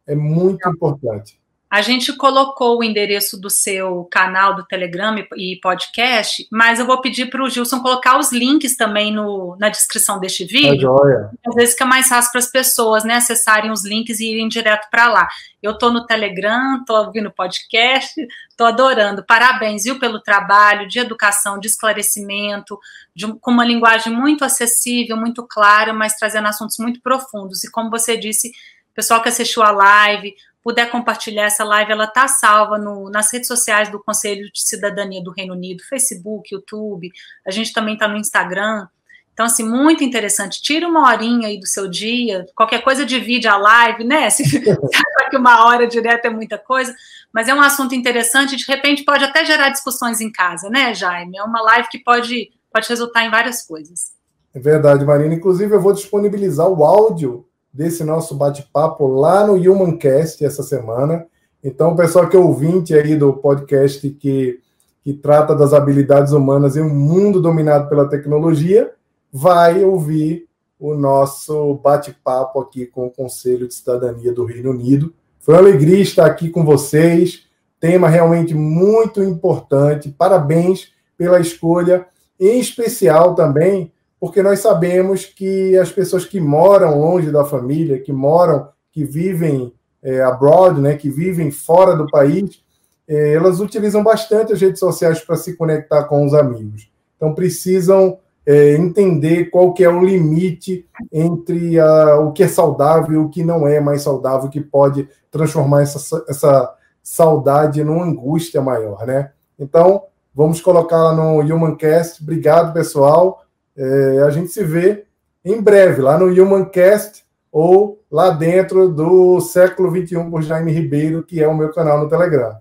É 0.07 0.15
muito 0.15 0.67
importante. 0.69 1.40
A 1.71 1.81
gente 1.81 2.11
colocou 2.11 2.79
o 2.79 2.83
endereço 2.83 3.39
do 3.39 3.49
seu 3.49 4.03
canal 4.11 4.53
do 4.53 4.65
Telegram 4.65 5.15
e 5.37 5.57
podcast, 5.61 6.45
mas 6.51 6.81
eu 6.81 6.85
vou 6.85 6.99
pedir 6.99 7.27
para 7.27 7.41
o 7.41 7.49
Gilson 7.49 7.79
colocar 7.79 8.19
os 8.19 8.33
links 8.33 8.75
também 8.75 9.13
no, 9.13 9.55
na 9.57 9.69
descrição 9.69 10.19
deste 10.19 10.43
vídeo. 10.43 10.93
É 11.07 11.29
Às 11.47 11.55
vezes 11.55 11.71
fica 11.71 11.85
mais 11.85 12.09
fácil 12.09 12.29
para 12.29 12.39
as 12.39 12.51
pessoas 12.51 13.05
né, 13.05 13.15
acessarem 13.15 13.71
os 13.71 13.85
links 13.85 14.19
e 14.19 14.33
irem 14.33 14.49
direto 14.49 14.89
para 14.91 15.07
lá. 15.07 15.29
Eu 15.63 15.71
estou 15.71 15.93
no 15.93 16.05
Telegram, 16.05 16.81
estou 16.81 17.05
ouvindo 17.05 17.31
podcast, 17.31 18.19
estou 18.49 18.67
adorando. 18.67 19.23
Parabéns, 19.25 19.85
viu, 19.85 19.97
pelo 19.97 20.19
trabalho 20.19 20.89
de 20.89 20.99
educação, 20.99 21.57
de 21.57 21.67
esclarecimento, 21.67 22.77
de, 23.15 23.31
com 23.39 23.49
uma 23.49 23.63
linguagem 23.63 24.11
muito 24.11 24.43
acessível, 24.43 25.15
muito 25.15 25.47
clara, 25.47 25.93
mas 25.93 26.17
trazendo 26.17 26.49
assuntos 26.49 26.75
muito 26.79 27.01
profundos. 27.01 27.63
E 27.63 27.71
como 27.71 27.89
você 27.89 28.17
disse, 28.17 28.51
pessoal 28.93 29.21
que 29.21 29.29
assistiu 29.29 29.63
a 29.63 29.71
live, 29.71 30.35
puder 30.63 30.89
compartilhar 30.89 31.45
essa 31.45 31.63
live, 31.63 31.91
ela 31.91 32.05
está 32.05 32.27
salva 32.27 32.77
no, 32.77 33.09
nas 33.09 33.31
redes 33.31 33.47
sociais 33.47 33.89
do 33.89 34.01
Conselho 34.01 34.51
de 34.51 34.61
Cidadania 34.61 35.23
do 35.23 35.31
Reino 35.31 35.53
Unido, 35.53 35.83
Facebook, 35.83 36.53
YouTube, 36.53 37.11
a 37.45 37.51
gente 37.51 37.73
também 37.73 37.95
está 37.95 38.07
no 38.07 38.17
Instagram. 38.17 38.87
Então, 39.33 39.45
assim, 39.45 39.67
muito 39.67 40.03
interessante. 40.03 40.61
Tira 40.61 40.87
uma 40.87 41.07
horinha 41.07 41.47
aí 41.47 41.59
do 41.59 41.65
seu 41.65 41.87
dia, 41.87 42.45
qualquer 42.55 42.83
coisa 42.83 43.05
divide 43.05 43.47
a 43.47 43.57
live, 43.57 44.03
né? 44.03 44.29
Se 44.29 44.43
que 45.31 45.37
uma 45.37 45.65
hora 45.65 45.87
direto 45.87 46.25
é 46.25 46.29
muita 46.29 46.57
coisa, 46.57 46.93
mas 47.33 47.47
é 47.47 47.53
um 47.53 47.61
assunto 47.61 47.95
interessante, 47.95 48.57
de 48.57 48.65
repente 48.65 49.03
pode 49.03 49.23
até 49.23 49.45
gerar 49.45 49.69
discussões 49.69 50.19
em 50.19 50.31
casa, 50.31 50.69
né, 50.69 50.93
Jaime? 50.93 51.37
É 51.37 51.43
uma 51.43 51.61
live 51.61 51.87
que 51.89 51.99
pode, 51.99 52.51
pode 52.71 52.87
resultar 52.87 53.23
em 53.23 53.31
várias 53.31 53.65
coisas. 53.65 54.11
É 54.53 54.59
verdade, 54.59 55.05
Marina. 55.05 55.33
Inclusive, 55.33 55.73
eu 55.73 55.81
vou 55.81 55.93
disponibilizar 55.93 56.67
o 56.67 56.83
áudio 56.83 57.47
desse 57.73 58.03
nosso 58.03 58.35
bate-papo 58.35 59.07
lá 59.07 59.45
no 59.45 59.53
Humancast 59.53 60.43
essa 60.43 60.63
semana. 60.63 61.25
Então, 61.63 61.93
o 61.93 61.95
pessoal 61.95 62.27
que 62.27 62.35
é 62.35 62.39
ouvinte 62.39 62.93
aí 62.93 63.15
do 63.15 63.33
podcast 63.33 64.09
que, 64.09 64.59
que 65.03 65.13
trata 65.13 65.55
das 65.55 65.73
habilidades 65.73 66.33
humanas 66.33 66.75
em 66.75 66.81
um 66.81 66.93
mundo 66.93 67.41
dominado 67.41 67.87
pela 67.87 68.09
tecnologia, 68.09 68.91
vai 69.31 69.83
ouvir 69.83 70.47
o 70.79 70.95
nosso 70.95 71.75
bate-papo 71.75 72.59
aqui 72.59 72.87
com 72.87 73.05
o 73.05 73.11
Conselho 73.11 73.67
de 73.67 73.73
Cidadania 73.73 74.33
do 74.33 74.43
Reino 74.43 74.71
Unido. 74.71 75.13
Foi 75.39 75.53
uma 75.53 75.61
alegria 75.61 75.99
estar 75.99 76.25
aqui 76.25 76.49
com 76.49 76.65
vocês. 76.65 77.43
Tema 77.79 78.09
realmente 78.09 78.53
muito 78.53 79.21
importante. 79.23 80.09
Parabéns 80.09 80.91
pela 81.15 81.39
escolha, 81.39 82.07
em 82.39 82.59
especial 82.59 83.35
também 83.35 83.91
porque 84.21 84.43
nós 84.43 84.59
sabemos 84.59 85.25
que 85.25 85.75
as 85.75 85.91
pessoas 85.91 86.25
que 86.25 86.39
moram 86.39 86.99
longe 86.99 87.31
da 87.31 87.43
família, 87.43 87.99
que 87.99 88.13
moram, 88.13 88.69
que 88.91 89.03
vivem 89.03 89.73
é, 90.03 90.21
abroad, 90.21 90.79
né, 90.79 90.95
que 90.95 91.09
vivem 91.09 91.49
fora 91.49 91.95
do 91.95 92.05
país, 92.05 92.61
é, 93.07 93.33
elas 93.33 93.59
utilizam 93.59 94.03
bastante 94.03 94.53
as 94.53 94.61
redes 94.61 94.79
sociais 94.79 95.21
para 95.21 95.35
se 95.35 95.57
conectar 95.57 96.03
com 96.03 96.23
os 96.23 96.35
amigos. 96.35 96.87
Então 97.17 97.33
precisam 97.33 98.19
é, 98.45 98.75
entender 98.75 99.45
qual 99.45 99.73
que 99.73 99.83
é 99.83 99.89
o 99.89 100.05
limite 100.05 100.85
entre 101.11 101.79
a, 101.79 102.19
o 102.19 102.31
que 102.31 102.43
é 102.43 102.47
saudável 102.47 103.13
e 103.13 103.17
o 103.17 103.29
que 103.29 103.43
não 103.43 103.67
é 103.67 103.79
mais 103.79 104.03
saudável, 104.03 104.51
que 104.51 104.61
pode 104.61 105.09
transformar 105.31 105.81
essa, 105.81 106.23
essa 106.29 106.75
saudade 107.01 107.83
numa 107.83 108.05
angústia 108.05 108.61
maior, 108.61 109.03
né? 109.07 109.31
Então, 109.57 110.03
vamos 110.33 110.61
colocar 110.61 111.01
lá 111.01 111.13
no 111.15 111.39
Humancast. 111.39 112.21
Obrigado, 112.21 112.71
pessoal. 112.71 113.41
É, 113.83 114.21
a 114.21 114.29
gente 114.29 114.51
se 114.51 114.63
vê 114.63 115.05
em 115.43 115.59
breve 115.59 116.03
lá 116.03 116.15
no 116.15 116.27
Humancast 116.27 117.23
ou 117.51 117.99
lá 118.11 118.29
dentro 118.29 118.87
do 118.87 119.41
século 119.41 119.89
21 119.89 120.29
por 120.29 120.43
Jaime 120.43 120.71
Ribeiro, 120.71 121.23
que 121.23 121.41
é 121.41 121.47
o 121.47 121.57
meu 121.57 121.73
canal 121.73 121.99
no 121.99 122.07
Telegram. 122.07 122.59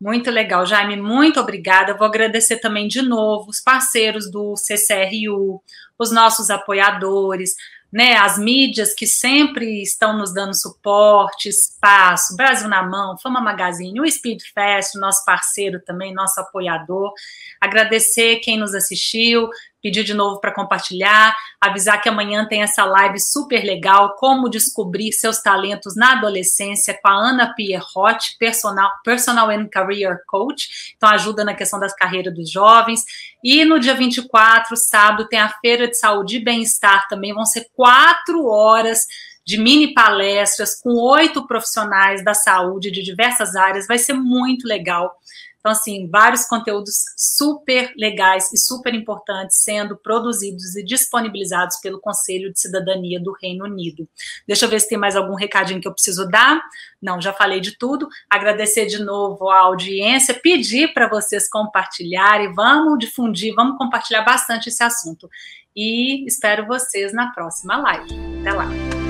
Muito 0.00 0.32
legal, 0.32 0.66
Jaime, 0.66 0.96
muito 0.96 1.38
obrigada. 1.38 1.96
Vou 1.96 2.04
agradecer 2.04 2.56
também 2.56 2.88
de 2.88 3.02
novo 3.02 3.50
os 3.50 3.60
parceiros 3.60 4.28
do 4.28 4.56
CCRU, 4.56 5.62
os 5.96 6.10
nossos 6.10 6.50
apoiadores, 6.50 7.54
né, 7.92 8.16
as 8.16 8.36
mídias 8.36 8.94
que 8.94 9.06
sempre 9.06 9.80
estão 9.80 10.18
nos 10.18 10.34
dando 10.34 10.58
suporte, 10.58 11.50
espaço, 11.50 12.34
Brasil 12.34 12.66
na 12.68 12.82
Mão, 12.82 13.16
Fama 13.18 13.40
Magazine, 13.40 14.00
o 14.00 14.10
Speed 14.10 14.40
Fest, 14.52 14.96
nosso 14.96 15.24
parceiro 15.24 15.78
também, 15.84 16.12
nosso 16.12 16.40
apoiador. 16.40 17.12
Agradecer 17.60 18.36
quem 18.36 18.58
nos 18.58 18.74
assistiu, 18.74 19.48
pedir 19.82 20.04
de 20.04 20.14
novo 20.14 20.40
para 20.40 20.54
compartilhar, 20.54 21.34
avisar 21.60 22.00
que 22.00 22.08
amanhã 22.08 22.46
tem 22.46 22.62
essa 22.62 22.84
live 22.84 23.18
super 23.18 23.64
legal, 23.64 24.14
como 24.16 24.48
descobrir 24.48 25.12
seus 25.12 25.42
talentos 25.42 25.96
na 25.96 26.12
adolescência, 26.12 26.96
com 27.02 27.08
a 27.08 27.14
Ana 27.14 27.52
Pierrotti, 27.54 28.36
personal, 28.38 28.90
personal 29.04 29.50
and 29.50 29.68
Career 29.68 30.20
Coach, 30.26 30.94
então 30.96 31.08
ajuda 31.08 31.44
na 31.44 31.54
questão 31.54 31.80
das 31.80 31.94
carreiras 31.94 32.32
dos 32.32 32.50
jovens. 32.50 33.02
E 33.42 33.64
no 33.64 33.80
dia 33.80 33.94
24, 33.94 34.76
sábado, 34.76 35.28
tem 35.28 35.40
a 35.40 35.48
Feira 35.60 35.88
de 35.88 35.98
Saúde 35.98 36.36
e 36.36 36.44
Bem-Estar 36.44 37.08
também, 37.08 37.34
vão 37.34 37.44
ser 37.44 37.66
quatro 37.74 38.46
horas 38.46 39.06
de 39.44 39.58
mini 39.58 39.92
palestras 39.92 40.80
com 40.80 40.90
oito 40.90 41.46
profissionais 41.46 42.24
da 42.24 42.32
saúde 42.32 42.92
de 42.92 43.02
diversas 43.02 43.56
áreas, 43.56 43.88
vai 43.88 43.98
ser 43.98 44.12
muito 44.12 44.66
legal. 44.66 45.16
Então, 45.62 45.70
assim, 45.70 46.08
vários 46.10 46.44
conteúdos 46.44 47.04
super 47.16 47.94
legais 47.96 48.52
e 48.52 48.58
super 48.58 48.92
importantes 48.94 49.62
sendo 49.62 49.96
produzidos 49.96 50.74
e 50.74 50.82
disponibilizados 50.82 51.76
pelo 51.80 52.00
Conselho 52.00 52.52
de 52.52 52.60
Cidadania 52.60 53.22
do 53.22 53.32
Reino 53.40 53.64
Unido. 53.64 54.08
Deixa 54.44 54.64
eu 54.64 54.68
ver 54.68 54.80
se 54.80 54.88
tem 54.88 54.98
mais 54.98 55.14
algum 55.14 55.36
recadinho 55.36 55.80
que 55.80 55.86
eu 55.86 55.92
preciso 55.92 56.28
dar. 56.28 56.60
Não, 57.00 57.20
já 57.20 57.32
falei 57.32 57.60
de 57.60 57.78
tudo. 57.78 58.08
Agradecer 58.28 58.86
de 58.86 58.98
novo 58.98 59.48
a 59.48 59.60
audiência, 59.60 60.34
pedir 60.34 60.92
para 60.92 61.08
vocês 61.08 61.48
compartilharem, 61.48 62.52
vamos 62.52 62.98
difundir, 62.98 63.54
vamos 63.54 63.78
compartilhar 63.78 64.22
bastante 64.22 64.68
esse 64.68 64.82
assunto. 64.82 65.30
E 65.76 66.26
espero 66.26 66.66
vocês 66.66 67.12
na 67.12 67.30
próxima 67.32 67.76
live. 67.76 68.10
Até 68.40 68.52
lá. 68.52 69.01